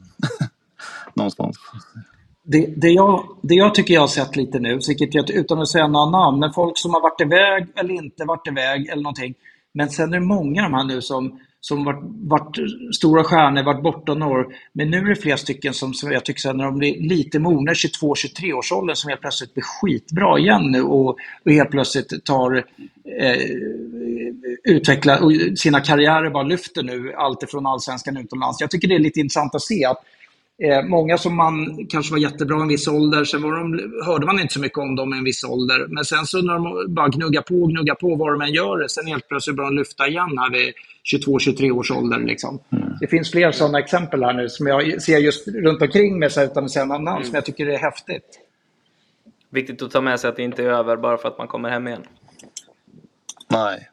Någonstans 1.14 1.58
det, 2.46 2.66
det, 2.76 2.88
jag, 2.88 3.28
det 3.42 3.54
jag 3.54 3.74
tycker 3.74 3.94
jag 3.94 4.00
har 4.00 4.08
sett 4.08 4.36
lite 4.36 4.58
nu, 4.58 4.78
vilket 4.88 5.14
jag, 5.14 5.30
utan 5.30 5.58
att 5.60 5.68
säga 5.68 5.88
några 5.88 6.10
namn, 6.10 6.38
men 6.40 6.52
folk 6.52 6.78
som 6.78 6.94
har 6.94 7.00
varit 7.00 7.20
iväg 7.20 7.66
eller 7.76 7.94
inte 7.94 8.24
varit 8.24 8.46
iväg 8.46 8.88
eller 8.88 9.02
någonting. 9.02 9.34
Men 9.74 9.90
sen 9.90 10.14
är 10.14 10.20
det 10.20 10.26
många 10.26 10.62
de 10.62 10.74
här 10.74 10.84
nu 10.84 11.02
som, 11.02 11.40
som 11.60 11.84
varit, 11.84 12.00
varit 12.02 12.56
stora 12.96 13.24
stjärnor, 13.24 13.62
varit 13.62 13.82
borta 13.82 14.14
några 14.14 14.40
år. 14.40 14.46
Men 14.72 14.90
nu 14.90 14.98
är 14.98 15.04
det 15.04 15.16
flera 15.16 15.36
stycken 15.36 15.74
som, 15.74 15.94
som 15.94 16.12
jag 16.12 16.24
tycker 16.24 16.52
när 16.52 16.64
de 16.64 16.78
blir 16.78 17.08
lite 17.08 17.38
mogna, 17.38 17.72
22-23 17.72 18.52
års 18.52 18.72
ålder, 18.72 18.94
som 18.94 19.08
helt 19.08 19.20
plötsligt 19.20 19.54
blir 19.54 19.64
skitbra 19.64 20.38
igen 20.38 20.62
nu 20.70 20.82
och, 20.82 21.08
och 21.44 21.52
helt 21.52 21.70
plötsligt 21.70 22.24
tar 22.24 22.56
eh, 23.20 23.36
utvecklar 24.64 25.54
sina 25.56 25.80
karriärer 25.80 26.30
bara 26.30 26.42
lyfter 26.42 26.82
nu, 26.82 27.12
alltifrån 27.12 27.66
allsvenskan 27.66 28.16
utomlands. 28.16 28.60
Jag 28.60 28.70
tycker 28.70 28.88
det 28.88 28.94
är 28.94 28.98
lite 28.98 29.20
intressant 29.20 29.54
att 29.54 29.62
se 29.62 29.84
att 29.84 30.02
Eh, 30.62 30.82
många 30.82 31.18
som 31.18 31.36
man 31.36 31.86
kanske 31.86 32.12
var 32.12 32.18
jättebra 32.18 32.58
i 32.58 32.60
en 32.60 32.68
viss 32.68 32.88
ålder, 32.88 33.24
sen 33.24 33.42
var 33.42 33.52
de, 33.52 33.92
hörde 34.06 34.26
man 34.26 34.40
inte 34.40 34.54
så 34.54 34.60
mycket 34.60 34.78
om 34.78 34.96
dem 34.96 35.14
i 35.14 35.18
en 35.18 35.24
viss 35.24 35.44
ålder. 35.44 35.86
Men 35.88 36.04
sen 36.04 36.26
så 36.26 36.42
när 36.42 36.54
de 36.54 36.94
bara 36.94 37.08
gnuggar 37.08 37.42
på 37.42 37.54
och 37.54 37.70
gnuggar 37.70 37.94
på 37.94 38.14
vad 38.14 38.32
de 38.32 38.40
än 38.40 38.52
gör, 38.52 38.88
sen 38.88 39.06
helt 39.06 39.28
plötsligt 39.28 39.56
börjar 39.56 39.70
de 39.70 39.76
lyfta 39.76 40.08
igen 40.08 40.38
här 40.38 40.50
vid 40.50 40.74
22-23 41.14 41.70
års 41.70 41.90
ålder. 41.90 42.18
Liksom. 42.18 42.60
Mm. 42.72 42.88
Det 43.00 43.06
finns 43.06 43.30
fler 43.30 43.52
sådana 43.52 43.78
exempel 43.78 44.24
här 44.24 44.32
nu 44.32 44.48
som 44.48 44.66
jag 44.66 45.02
ser 45.02 45.18
just 45.18 45.48
runt 45.48 45.82
omkring 45.82 46.18
mig, 46.18 46.30
utan 46.36 46.64
att 46.64 46.70
säga 46.70 46.84
någon 46.84 47.04
namn, 47.04 47.16
mm. 47.16 47.26
som 47.26 47.34
jag 47.34 47.44
tycker 47.44 47.66
är 47.66 47.78
häftigt. 47.78 48.40
Viktigt 49.50 49.82
att 49.82 49.90
ta 49.90 50.00
med 50.00 50.20
sig 50.20 50.30
att 50.30 50.36
det 50.36 50.42
inte 50.42 50.62
är 50.62 50.68
över 50.68 50.96
bara 50.96 51.16
för 51.16 51.28
att 51.28 51.38
man 51.38 51.48
kommer 51.48 51.70
hem 51.70 51.88
igen. 51.88 52.02
Nej. 53.48 53.88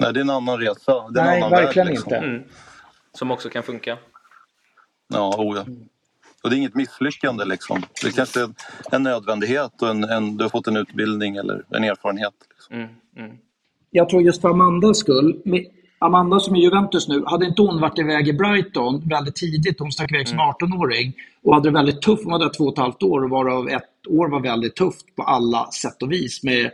Nej, 0.00 0.12
det 0.12 0.20
är 0.20 0.22
en 0.22 0.30
annan 0.30 0.58
resa. 0.58 1.08
Det 1.10 1.20
är 1.20 1.24
Nej, 1.24 1.38
en 1.38 1.44
annan 1.44 1.50
verkligen 1.50 1.86
värld, 1.86 1.94
liksom. 1.94 2.14
inte. 2.14 2.26
Mm. 2.26 2.42
Som 3.12 3.30
också 3.30 3.48
kan 3.48 3.62
funka. 3.62 3.98
Ja, 5.08 5.34
oh 5.38 5.56
ja. 5.56 5.64
Och 6.42 6.50
det 6.50 6.56
är 6.56 6.58
inget 6.58 6.74
misslyckande 6.74 7.44
liksom. 7.44 7.82
Det 8.02 8.16
kanske 8.16 8.40
är 8.40 8.50
en 8.90 9.02
nödvändighet 9.02 9.82
och 9.82 9.88
en, 9.88 10.04
en, 10.04 10.36
du 10.36 10.44
har 10.44 10.48
fått 10.48 10.66
en 10.66 10.76
utbildning 10.76 11.36
eller 11.36 11.64
en 11.70 11.84
erfarenhet. 11.84 12.34
Liksom. 12.50 12.76
Mm. 12.76 12.88
Mm. 13.16 13.36
jag 13.90 14.08
tror 14.08 14.22
just 14.22 14.40
för 14.40 14.48
Amandas 14.48 14.98
skull, 14.98 15.42
Amanda 16.02 16.40
som 16.40 16.54
är 16.56 16.60
Juventus 16.60 17.08
nu, 17.08 17.22
hade 17.26 17.46
inte 17.46 17.62
hon 17.62 17.80
varit 17.80 17.98
iväg 17.98 18.28
i 18.28 18.32
Brighton 18.32 19.08
väldigt 19.08 19.34
tidigt, 19.34 19.80
hon 19.80 19.92
stack 19.92 20.12
iväg 20.12 20.28
som 20.28 20.38
18-åring 20.38 21.12
och 21.42 21.54
hade 21.54 21.68
det 21.68 21.74
väldigt 21.74 22.02
tufft, 22.02 22.24
hon 22.24 22.32
var 22.32 22.38
där 22.38 22.48
två 22.48 22.64
och 22.64 22.72
ett 22.72 22.78
halvt 22.78 23.02
år 23.02 23.28
varav 23.28 23.68
ett 23.68 24.06
år 24.08 24.28
var 24.28 24.40
väldigt 24.40 24.76
tufft 24.76 25.16
på 25.16 25.22
alla 25.22 25.70
sätt 25.70 26.02
och 26.02 26.12
vis 26.12 26.42
med, 26.42 26.70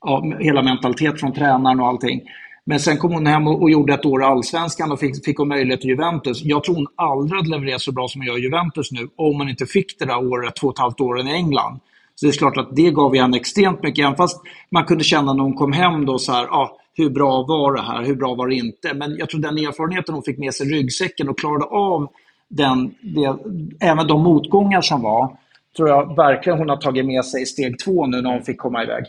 ja, 0.00 0.24
med 0.24 0.44
hela 0.44 0.62
mentalitet 0.62 1.20
från 1.20 1.32
tränaren 1.32 1.80
och 1.80 1.86
allting. 1.86 2.22
Men 2.70 2.80
sen 2.80 2.96
kom 2.96 3.12
hon 3.12 3.26
hem 3.26 3.46
och, 3.46 3.62
och 3.62 3.70
gjorde 3.70 3.94
ett 3.94 4.04
år 4.04 4.22
i 4.22 4.24
Allsvenskan 4.24 4.92
och 4.92 5.00
fick, 5.00 5.24
fick 5.24 5.38
hon 5.38 5.48
möjlighet 5.48 5.80
till 5.80 5.90
Juventus. 5.90 6.42
Jag 6.44 6.64
tror 6.64 6.74
hon 6.74 6.86
aldrig 6.96 7.38
hade 7.38 7.50
levererat 7.50 7.80
så 7.80 7.92
bra 7.92 8.08
som 8.08 8.20
hon 8.20 8.26
gör 8.26 8.38
i 8.38 8.42
Juventus 8.42 8.92
nu 8.92 9.08
om 9.16 9.36
hon 9.38 9.48
inte 9.48 9.66
fick 9.66 9.98
det 9.98 10.04
där 10.04 10.18
året, 10.32 10.56
två 10.56 10.66
och 10.66 10.74
ett 10.74 10.78
halvt 10.78 11.00
åren 11.00 11.28
i 11.28 11.32
England. 11.32 11.80
Så 12.14 12.26
det 12.26 12.30
är 12.30 12.38
klart 12.38 12.56
att 12.56 12.76
det 12.76 12.90
gav 12.90 13.16
henne 13.16 13.36
extremt 13.36 13.82
mycket, 13.82 14.02
även 14.04 14.16
fast 14.16 14.42
man 14.70 14.84
kunde 14.84 15.04
känna 15.04 15.32
när 15.32 15.42
hon 15.42 15.54
kom 15.54 15.72
hem 15.72 16.06
då 16.06 16.18
så 16.18 16.32
här, 16.32 16.44
ah, 16.44 16.78
hur 16.94 17.10
bra 17.10 17.42
var 17.42 17.72
det 17.72 17.82
här, 17.82 18.04
hur 18.04 18.14
bra 18.14 18.34
var 18.34 18.48
det 18.48 18.54
inte? 18.54 18.94
Men 18.94 19.16
jag 19.16 19.30
tror 19.30 19.40
den 19.40 19.58
erfarenheten 19.58 20.14
hon 20.14 20.22
fick 20.22 20.38
med 20.38 20.54
sig 20.54 20.66
i 20.66 20.70
ryggsäcken 20.70 21.28
och 21.28 21.38
klarade 21.38 21.64
av 21.64 22.08
den, 22.48 22.94
det, 23.00 23.36
även 23.80 24.06
de 24.06 24.22
motgångar 24.22 24.80
som 24.80 25.02
var, 25.02 25.36
tror 25.76 25.88
jag 25.88 26.16
verkligen 26.16 26.58
hon 26.58 26.68
har 26.68 26.76
tagit 26.76 27.06
med 27.06 27.24
sig 27.24 27.42
i 27.42 27.46
steg 27.46 27.78
två 27.78 28.06
nu 28.06 28.22
när 28.22 28.30
hon 28.30 28.42
fick 28.42 28.58
komma 28.58 28.82
iväg. 28.82 29.04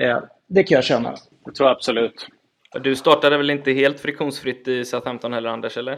Eh, 0.00 0.18
det 0.48 0.62
kan 0.62 0.74
jag 0.76 0.84
känna. 0.84 1.10
Det 1.44 1.52
tror 1.52 1.68
jag 1.68 1.76
absolut. 1.76 2.26
Du 2.74 2.96
startade 2.96 3.36
väl 3.36 3.50
inte 3.50 3.72
helt 3.72 4.00
friktionsfritt 4.00 4.68
i 4.68 4.84
Southampton 4.84 5.32
heller, 5.32 5.48
Anders? 5.48 5.76
Eller? 5.76 5.92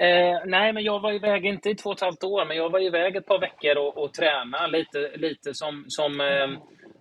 Eh, 0.00 0.38
nej, 0.46 0.72
men 0.72 0.84
jag 0.84 1.00
var 1.00 1.12
iväg, 1.12 1.46
inte 1.46 1.70
i 1.70 1.74
två 1.74 1.90
och 1.90 1.96
ett 1.96 2.02
halvt 2.02 2.24
år, 2.24 2.44
men 2.44 2.56
jag 2.56 2.70
var 2.70 2.80
iväg 2.80 3.16
ett 3.16 3.26
par 3.26 3.40
veckor 3.40 3.78
och, 3.78 3.98
och 3.98 4.14
tränade 4.14 4.78
lite, 4.78 5.16
lite 5.16 5.54
som, 5.54 5.84
som 5.88 6.20
eh, 6.20 6.48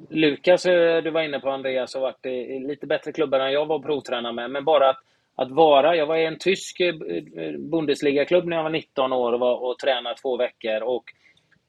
Lukas, 0.10 0.66
eh, 0.66 1.04
du 1.04 1.10
var 1.12 1.22
inne 1.22 1.39
på 1.39 1.49
Andreas, 1.49 1.93
har 1.93 2.02
varit 2.02 2.26
i, 2.26 2.30
i 2.30 2.60
lite 2.60 2.88
bättre 2.88 3.12
klubbar 3.12 3.39
än 3.39 3.52
jag 3.52 3.66
var 3.66 3.76
och 3.76 3.86
provtränade 3.86 4.36
med. 4.36 4.52
Men 4.52 4.66
bara 4.66 4.89
att, 4.89 4.99
att 5.36 5.52
vara, 5.52 5.95
jag 5.95 6.06
var 6.06 6.18
i 6.18 6.26
en 6.26 6.39
tysk 6.39 6.80
eh, 6.80 6.95
eh, 7.43 7.58
Bundesliga-klubb 7.58 8.45
när 8.45 8.56
jag 8.58 8.64
var 8.64 8.70
19 8.70 9.14
år 9.14 9.34
och, 9.34 9.39
var, 9.39 9.70
och 9.70 9.80
tränade 9.80 10.16
två 10.16 10.38
veckor 10.38 10.82
och 10.84 11.04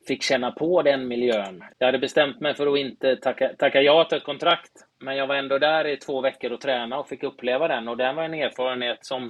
fick 0.09 0.22
känna 0.22 0.50
på 0.53 0.82
den 0.82 1.09
miljön. 1.09 1.64
Jag 1.78 1.86
hade 1.86 1.98
bestämt 1.98 2.40
mig 2.40 2.55
för 2.55 2.66
att 2.72 2.78
inte 2.78 3.16
tacka, 3.16 3.50
tacka 3.59 3.82
ja 3.82 4.05
till 4.05 4.18
ett 4.18 4.24
kontrakt, 4.24 4.72
men 5.00 5.16
jag 5.16 5.26
var 5.26 5.34
ändå 5.36 5.59
där 5.59 5.86
i 5.86 5.96
två 5.96 6.20
veckor 6.20 6.53
och 6.53 6.61
tränade 6.61 7.00
och 7.00 7.09
fick 7.09 7.22
uppleva 7.22 7.68
den. 7.68 7.88
Och 7.88 7.96
det 7.96 8.12
var 8.12 8.22
en 8.24 8.34
erfarenhet 8.34 9.07
som 9.07 9.24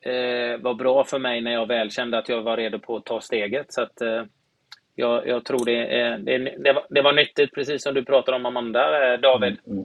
eh, 0.00 0.58
var 0.62 0.74
bra 0.74 1.04
för 1.04 1.18
mig 1.18 1.40
när 1.40 1.52
jag 1.52 1.66
väl 1.68 1.90
kände 1.90 2.18
att 2.18 2.28
jag 2.28 2.42
var 2.42 2.56
redo 2.56 2.78
på 2.78 2.96
att 2.96 3.04
ta 3.06 3.20
steget. 3.20 3.72
Så 3.72 3.82
att, 3.82 4.00
eh, 4.00 4.22
jag, 4.94 5.28
jag 5.28 5.44
tror 5.44 5.64
det, 5.64 6.00
eh, 6.00 6.18
det, 6.18 6.38
det, 6.38 6.72
var, 6.72 6.86
det 6.90 7.02
var 7.02 7.12
nyttigt, 7.12 7.54
precis 7.54 7.82
som 7.82 7.94
du 7.94 8.04
pratade 8.04 8.36
om 8.36 8.46
Amanda, 8.46 9.14
eh, 9.14 9.20
David. 9.20 9.58
Mm. 9.66 9.78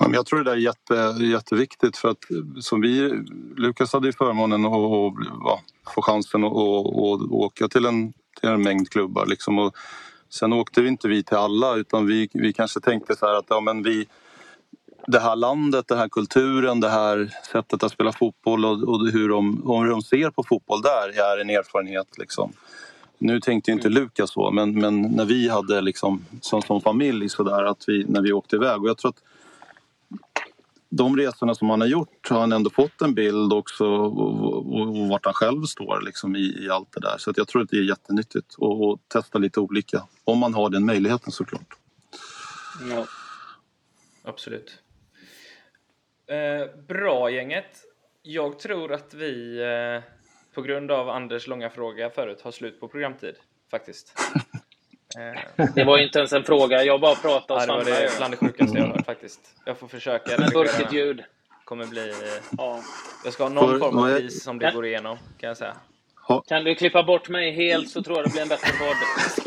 mm. 0.00 0.14
Jag 0.14 0.26
tror 0.26 0.38
det 0.38 0.44
där 0.44 0.52
är 0.52 0.56
jätte, 0.56 1.24
jätteviktigt 1.24 1.96
för 1.96 2.08
att 2.10 2.24
som 2.60 2.80
vi, 2.80 3.12
Lukas 3.56 3.92
hade 3.92 4.06
ju 4.06 4.12
förmånen 4.12 4.64
att 4.66 4.72
ja, 5.44 5.60
få 5.94 6.02
chansen 6.02 6.44
att 6.44 6.52
att- 6.52 7.22
att 7.22 7.30
åka 7.32 7.68
till 7.68 7.86
en, 7.86 8.12
till 8.40 8.48
en 8.48 8.62
mängd 8.62 8.90
klubbar 8.90 9.26
liksom 9.26 9.58
och 9.58 9.76
sen 10.28 10.52
åkte 10.52 10.80
vi 10.80 10.88
inte 10.88 11.08
vi 11.08 11.22
till 11.22 11.36
alla 11.36 11.76
utan 11.76 12.06
vi, 12.06 12.28
vi 12.32 12.52
kanske 12.52 12.80
tänkte 12.80 13.16
så 13.16 13.26
här 13.26 13.34
att 13.34 13.46
ja, 13.48 13.60
men 13.60 13.82
vi, 13.82 14.06
det 15.06 15.20
här 15.20 15.36
landet, 15.36 15.88
den 15.88 15.98
här 15.98 16.08
kulturen, 16.08 16.80
det 16.80 16.88
här 16.88 17.30
sättet 17.52 17.82
att 17.82 17.92
spela 17.92 18.12
fotboll 18.12 18.64
och, 18.64 18.82
och 18.82 19.08
hur, 19.08 19.28
de, 19.28 19.60
och 19.60 19.82
hur 19.82 19.90
de 19.90 20.02
ser 20.02 20.30
på 20.30 20.42
fotboll 20.42 20.82
där 20.82 21.08
är 21.08 21.40
en 21.40 21.50
erfarenhet. 21.50 22.18
Liksom. 22.18 22.52
Nu 23.18 23.40
tänkte 23.40 23.70
inte 23.70 23.88
Lukas 23.88 24.30
så, 24.30 24.50
men, 24.50 24.80
men 24.80 25.02
när 25.02 25.24
vi 25.24 25.48
hade 25.48 25.80
liksom, 25.80 26.24
som, 26.40 26.62
som 26.62 26.80
familj 26.80 27.28
så 27.28 27.42
där, 27.42 27.64
att 27.64 27.84
vi, 27.86 28.04
när 28.08 28.22
vi 28.22 28.32
åkte 28.32 28.56
iväg. 28.56 28.82
Och 28.82 28.88
jag 28.88 28.98
tror 28.98 29.08
att 29.08 29.22
de 30.90 31.16
resorna 31.16 31.54
som 31.54 31.70
han 31.70 31.80
har 31.80 31.88
gjort 31.88 32.28
har 32.30 32.40
han 32.40 32.52
ändå 32.52 32.70
fått 32.70 33.02
en 33.02 33.14
bild 33.14 33.52
också 33.52 33.84
och, 33.84 35.08
vart 35.08 35.24
han 35.24 35.34
själv 35.34 35.62
står 35.62 36.00
liksom 36.00 36.36
i, 36.36 36.64
i 36.64 36.70
allt 36.70 36.92
det 36.92 37.00
där. 37.00 37.14
Så 37.18 37.32
jag 37.36 37.48
tror 37.48 37.62
att 37.62 37.68
det 37.68 37.76
är 37.76 37.82
jättenyttigt 37.82 38.54
att 38.58 38.64
att 38.64 39.08
testa 39.08 39.38
lite 39.38 39.60
olika. 39.60 40.02
Om 40.24 40.38
man 40.38 40.54
har 40.54 40.70
den 40.70 40.86
möjligheten 40.86 41.32
såklart. 41.32 41.76
Ja. 42.90 43.06
Absolut. 44.22 44.78
Eh, 46.26 46.80
bra 46.88 47.30
gänget. 47.30 47.84
Jag 48.22 48.58
tror 48.58 48.92
att 48.92 49.14
vi 49.14 49.60
eh, 49.62 50.02
på 50.54 50.62
grund 50.62 50.90
av 50.90 51.08
Anders 51.08 51.46
långa 51.46 51.70
fråga 51.70 52.10
förut 52.10 52.40
har 52.40 52.50
slut 52.52 52.80
på 52.80 52.88
programtid 52.88 53.34
faktiskt. 53.70 54.12
Eh, 55.18 55.66
Det 55.74 55.84
var 55.84 55.98
ju 55.98 56.04
inte 56.04 56.18
ens 56.18 56.32
en 56.32 56.44
fråga, 56.44 56.84
jag 56.84 57.00
bara 57.00 57.14
pratade 57.14 57.60
och 57.72 57.78
ja, 57.80 57.84
det 57.84 57.90
var 57.90 58.00
det 58.00 58.16
bland 58.18 58.32
det 58.32 58.36
sjukaste 58.36 58.78
jag 58.78 58.86
har 58.86 58.94
hört 58.94 59.06
faktiskt. 59.06 59.40
Jag 59.64 59.78
får 59.78 59.88
försöka 59.88 60.32
Men 60.38 60.50
burkigt 60.50 60.92
ljud. 60.92 61.22
kommer 61.64 61.86
bli... 61.86 62.08
eh, 62.10 62.14
Ja. 62.58 62.80
Jag 63.24 63.32
ska 63.32 63.42
ha 63.42 63.50
någon 63.50 63.78
form 63.80 63.98
av 63.98 64.16
pris 64.18 64.42
som 64.44 64.58
det 64.58 64.70
går 64.74 64.86
igenom 64.86 65.16
kan 65.40 65.48
jag 65.48 65.56
säga. 65.56 65.74
Kan 66.48 66.64
du 66.64 66.74
klippa 66.74 67.02
bort 67.02 67.28
mig 67.28 67.52
helt 67.52 67.90
så 67.90 68.02
tror 68.02 68.16
jag 68.18 68.26
det 68.26 68.30
blir 68.32 68.42
en 68.42 68.48
bättre 68.48 68.72
podd. 68.78 68.96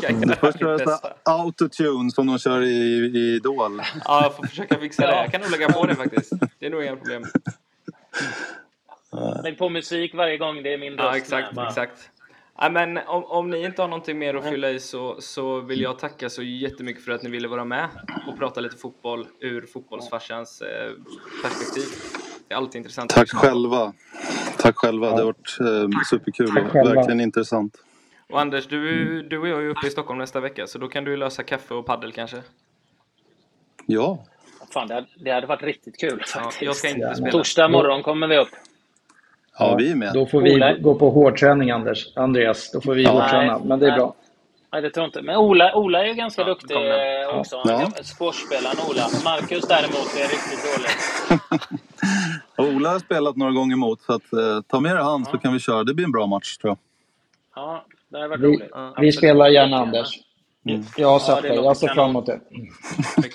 Jag 0.40 0.52
så 0.52 0.78
testa. 0.78 1.08
här 1.08 1.14
autotune 1.24 2.10
som 2.10 2.26
de 2.26 2.38
kör 2.38 2.62
i, 2.62 2.68
i 3.14 3.34
Idol. 3.36 3.82
Ja, 4.04 4.22
jag 4.22 4.36
får 4.36 4.46
försöka 4.46 4.78
fixa 4.78 5.02
det. 5.06 5.12
Ja. 5.12 5.22
Jag 5.22 5.32
kan 5.32 5.40
nog 5.40 5.50
lägga 5.50 5.72
på 5.72 5.86
det 5.86 5.94
faktiskt. 5.94 6.32
Det 6.58 6.66
är 6.66 6.70
nog 6.70 6.82
inga 6.82 6.96
problem. 6.96 7.24
Lägg 9.44 9.58
på 9.58 9.68
musik 9.68 10.14
varje 10.14 10.36
gång 10.36 10.62
det 10.62 10.74
är 10.74 10.78
min 10.78 10.92
röst 10.92 11.02
Ja, 11.04 11.16
exakt, 11.16 11.58
exakt. 11.68 12.10
Ja, 12.62 12.68
men 12.68 12.98
om, 12.98 13.24
om 13.24 13.50
ni 13.50 13.64
inte 13.64 13.82
har 13.82 13.88
någonting 13.88 14.18
mer 14.18 14.34
att 14.34 14.44
fylla 14.48 14.70
i 14.70 14.80
så, 14.80 15.20
så 15.20 15.60
vill 15.60 15.80
jag 15.80 15.98
tacka 15.98 16.30
så 16.30 16.42
jättemycket 16.42 17.04
för 17.04 17.12
att 17.12 17.22
ni 17.22 17.30
ville 17.30 17.48
vara 17.48 17.64
med 17.64 17.88
och 18.28 18.38
prata 18.38 18.60
lite 18.60 18.76
fotboll 18.76 19.26
ur 19.40 19.66
fotbollsfarsans 19.66 20.62
eh, 20.62 20.92
perspektiv. 21.42 21.84
Det 22.48 22.54
är 22.54 22.58
alltid 22.58 22.78
intressant. 22.78 23.10
Tack 23.10 23.28
själva. 23.30 23.92
Tack 24.58 24.76
själva. 24.76 25.06
Det 25.10 25.16
har 25.16 25.24
varit 25.24 25.56
eh, 25.60 25.98
superkul 26.10 26.48
Tack 26.54 26.64
och 26.64 26.70
själva. 26.72 26.94
verkligen 26.94 27.20
intressant. 27.20 27.76
Och 28.30 28.40
Anders, 28.40 28.66
du, 28.66 29.22
du 29.22 29.38
och 29.38 29.48
jag 29.48 29.62
är 29.62 29.68
uppe 29.68 29.86
i 29.86 29.90
Stockholm 29.90 30.18
nästa 30.18 30.40
vecka 30.40 30.66
så 30.66 30.78
då 30.78 30.88
kan 30.88 31.04
du 31.04 31.16
lösa 31.16 31.42
kaffe 31.42 31.74
och 31.74 31.86
paddel 31.86 32.12
kanske. 32.12 32.42
Ja, 33.86 34.26
Fan, 34.72 34.88
det 34.88 34.94
hade, 34.94 35.06
det 35.16 35.30
hade 35.30 35.46
varit 35.46 35.62
riktigt 35.62 36.00
kul 36.00 36.18
Ja, 36.34 36.40
faktiskt. 36.40 36.62
jag 36.62 36.76
ska 36.76 36.88
inte 36.88 37.00
Ja. 37.00 37.14
spela. 37.14 37.30
Torsdag 37.30 37.68
morgon 37.68 38.02
kommer 38.02 38.26
vi 38.28 38.38
upp. 38.38 38.48
Ja 39.58 39.74
vi 39.78 39.90
är 39.90 39.94
med. 39.96 40.10
Då 40.14 40.26
får 40.26 40.40
vi 40.40 40.54
Ola. 40.54 40.74
gå 40.78 40.94
på 40.94 41.10
hårdträning, 41.10 41.70
Anders. 41.70 42.16
Andreas. 42.16 42.70
Då 42.72 42.80
får 42.80 42.94
vi 42.94 43.02
Ja. 43.02 43.10
hårdträna. 43.10 43.58
Men 43.64 43.78
det 43.78 43.86
är 43.86 43.90
Nej. 43.90 43.98
bra. 43.98 44.14
Nej, 44.72 44.82
det 44.82 44.90
tror 44.90 45.02
jag 45.02 45.08
inte. 45.08 45.22
Men 45.22 45.36
Ola, 45.36 45.74
Ola 45.74 46.02
är 46.02 46.06
ju 46.06 46.14
ganska 46.14 46.42
Ja, 46.42 46.46
duktig 46.48 46.74
eh, 46.76 47.38
också. 47.38 47.56
Ja. 47.64 47.80
Ja. 47.96 48.02
Squashspelaren 48.02 48.76
Ola. 48.90 49.02
Marcus 49.24 49.64
däremot 49.68 50.14
är 50.16 50.28
riktigt 50.28 50.62
dålig. 52.56 52.76
Ola 52.76 52.90
har 52.90 52.98
spelat 52.98 53.36
några 53.36 53.52
gånger 53.52 53.72
emot 53.74 54.00
så 54.00 54.12
att, 54.12 54.32
eh, 54.32 54.60
ta 54.68 54.80
med 54.80 54.96
dig 54.96 55.02
han 55.04 55.24
så 55.24 55.38
kan 55.38 55.52
vi 55.52 55.58
köra. 55.58 55.84
Det 55.84 55.94
blir 55.94 56.04
en 56.04 56.12
bra 56.12 56.26
match 56.26 56.56
tror 56.56 56.70
jag. 56.70 56.78
Ja, 57.62 57.84
det 58.08 58.16
hade 58.18 58.28
varit 58.28 58.40
Vi, 58.40 58.46
roligt. 58.46 58.68
Ja, 58.72 58.94
vi 59.00 59.12
spelar 59.12 59.48
gärna, 59.48 59.76
Anders. 59.76 60.08
Jag 60.62 60.76
har 60.76 60.84
Ja, 60.96 61.18
sett 61.20 61.42
det 61.42 61.48
det. 61.48 61.54
Jag 61.54 61.76
ser 61.76 61.88
fram 61.88 62.10
emot 62.10 62.26
det. 62.26 62.40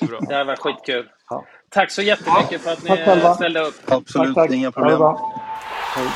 Bra. 0.08 0.20
Det 0.28 0.34
hade 0.34 0.44
varit 0.44 0.60
skitkul. 0.60 1.10
Ja. 1.30 1.46
Tack 1.70 1.92
så 1.92 2.02
jättemycket 2.02 2.62
för 2.62 2.72
att 2.72 2.84
ni 2.84 2.90
själva. 2.90 3.34
ställde 3.34 3.60
upp. 3.60 3.76
Absolut, 3.88 4.36
Tack, 4.36 4.48
tack. 4.48 4.56
inga 4.56 4.72
problem. 4.72 5.00
Hej. 5.98 6.08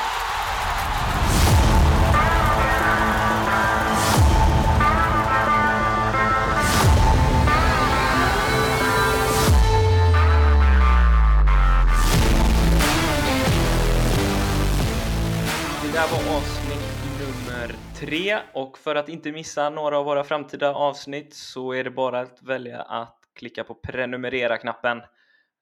Det 15.84 15.92
där 15.94 16.08
var 16.08 16.38
avsnitt 16.38 16.80
nummer 17.20 17.76
tre 17.96 18.40
och 18.54 18.78
för 18.78 18.96
att 18.96 19.10
inte 19.10 19.32
missa 19.32 19.70
några 19.70 19.98
av 19.98 20.06
våra 20.06 20.24
framtida 20.24 20.74
avsnitt 20.74 21.34
så 21.34 21.74
är 21.74 21.84
det 21.84 21.92
bara 21.92 22.20
att 22.20 22.42
välja 22.44 22.82
att 22.82 23.18
klicka 23.36 23.64
på 23.64 23.74
prenumerera-knappen. 23.74 25.02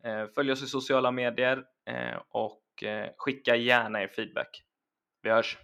Eh, 0.03 0.25
följ 0.35 0.51
oss 0.51 0.63
i 0.63 0.67
sociala 0.67 1.11
medier 1.11 1.63
eh, 1.85 2.19
och 2.29 2.61
och 2.79 2.83
eh, 2.83 3.09
skicka 3.17 3.55
gärna 3.55 4.01
er 4.01 4.07
feedback. 4.07 4.63
Vi 5.21 5.29
hörs! 5.29 5.57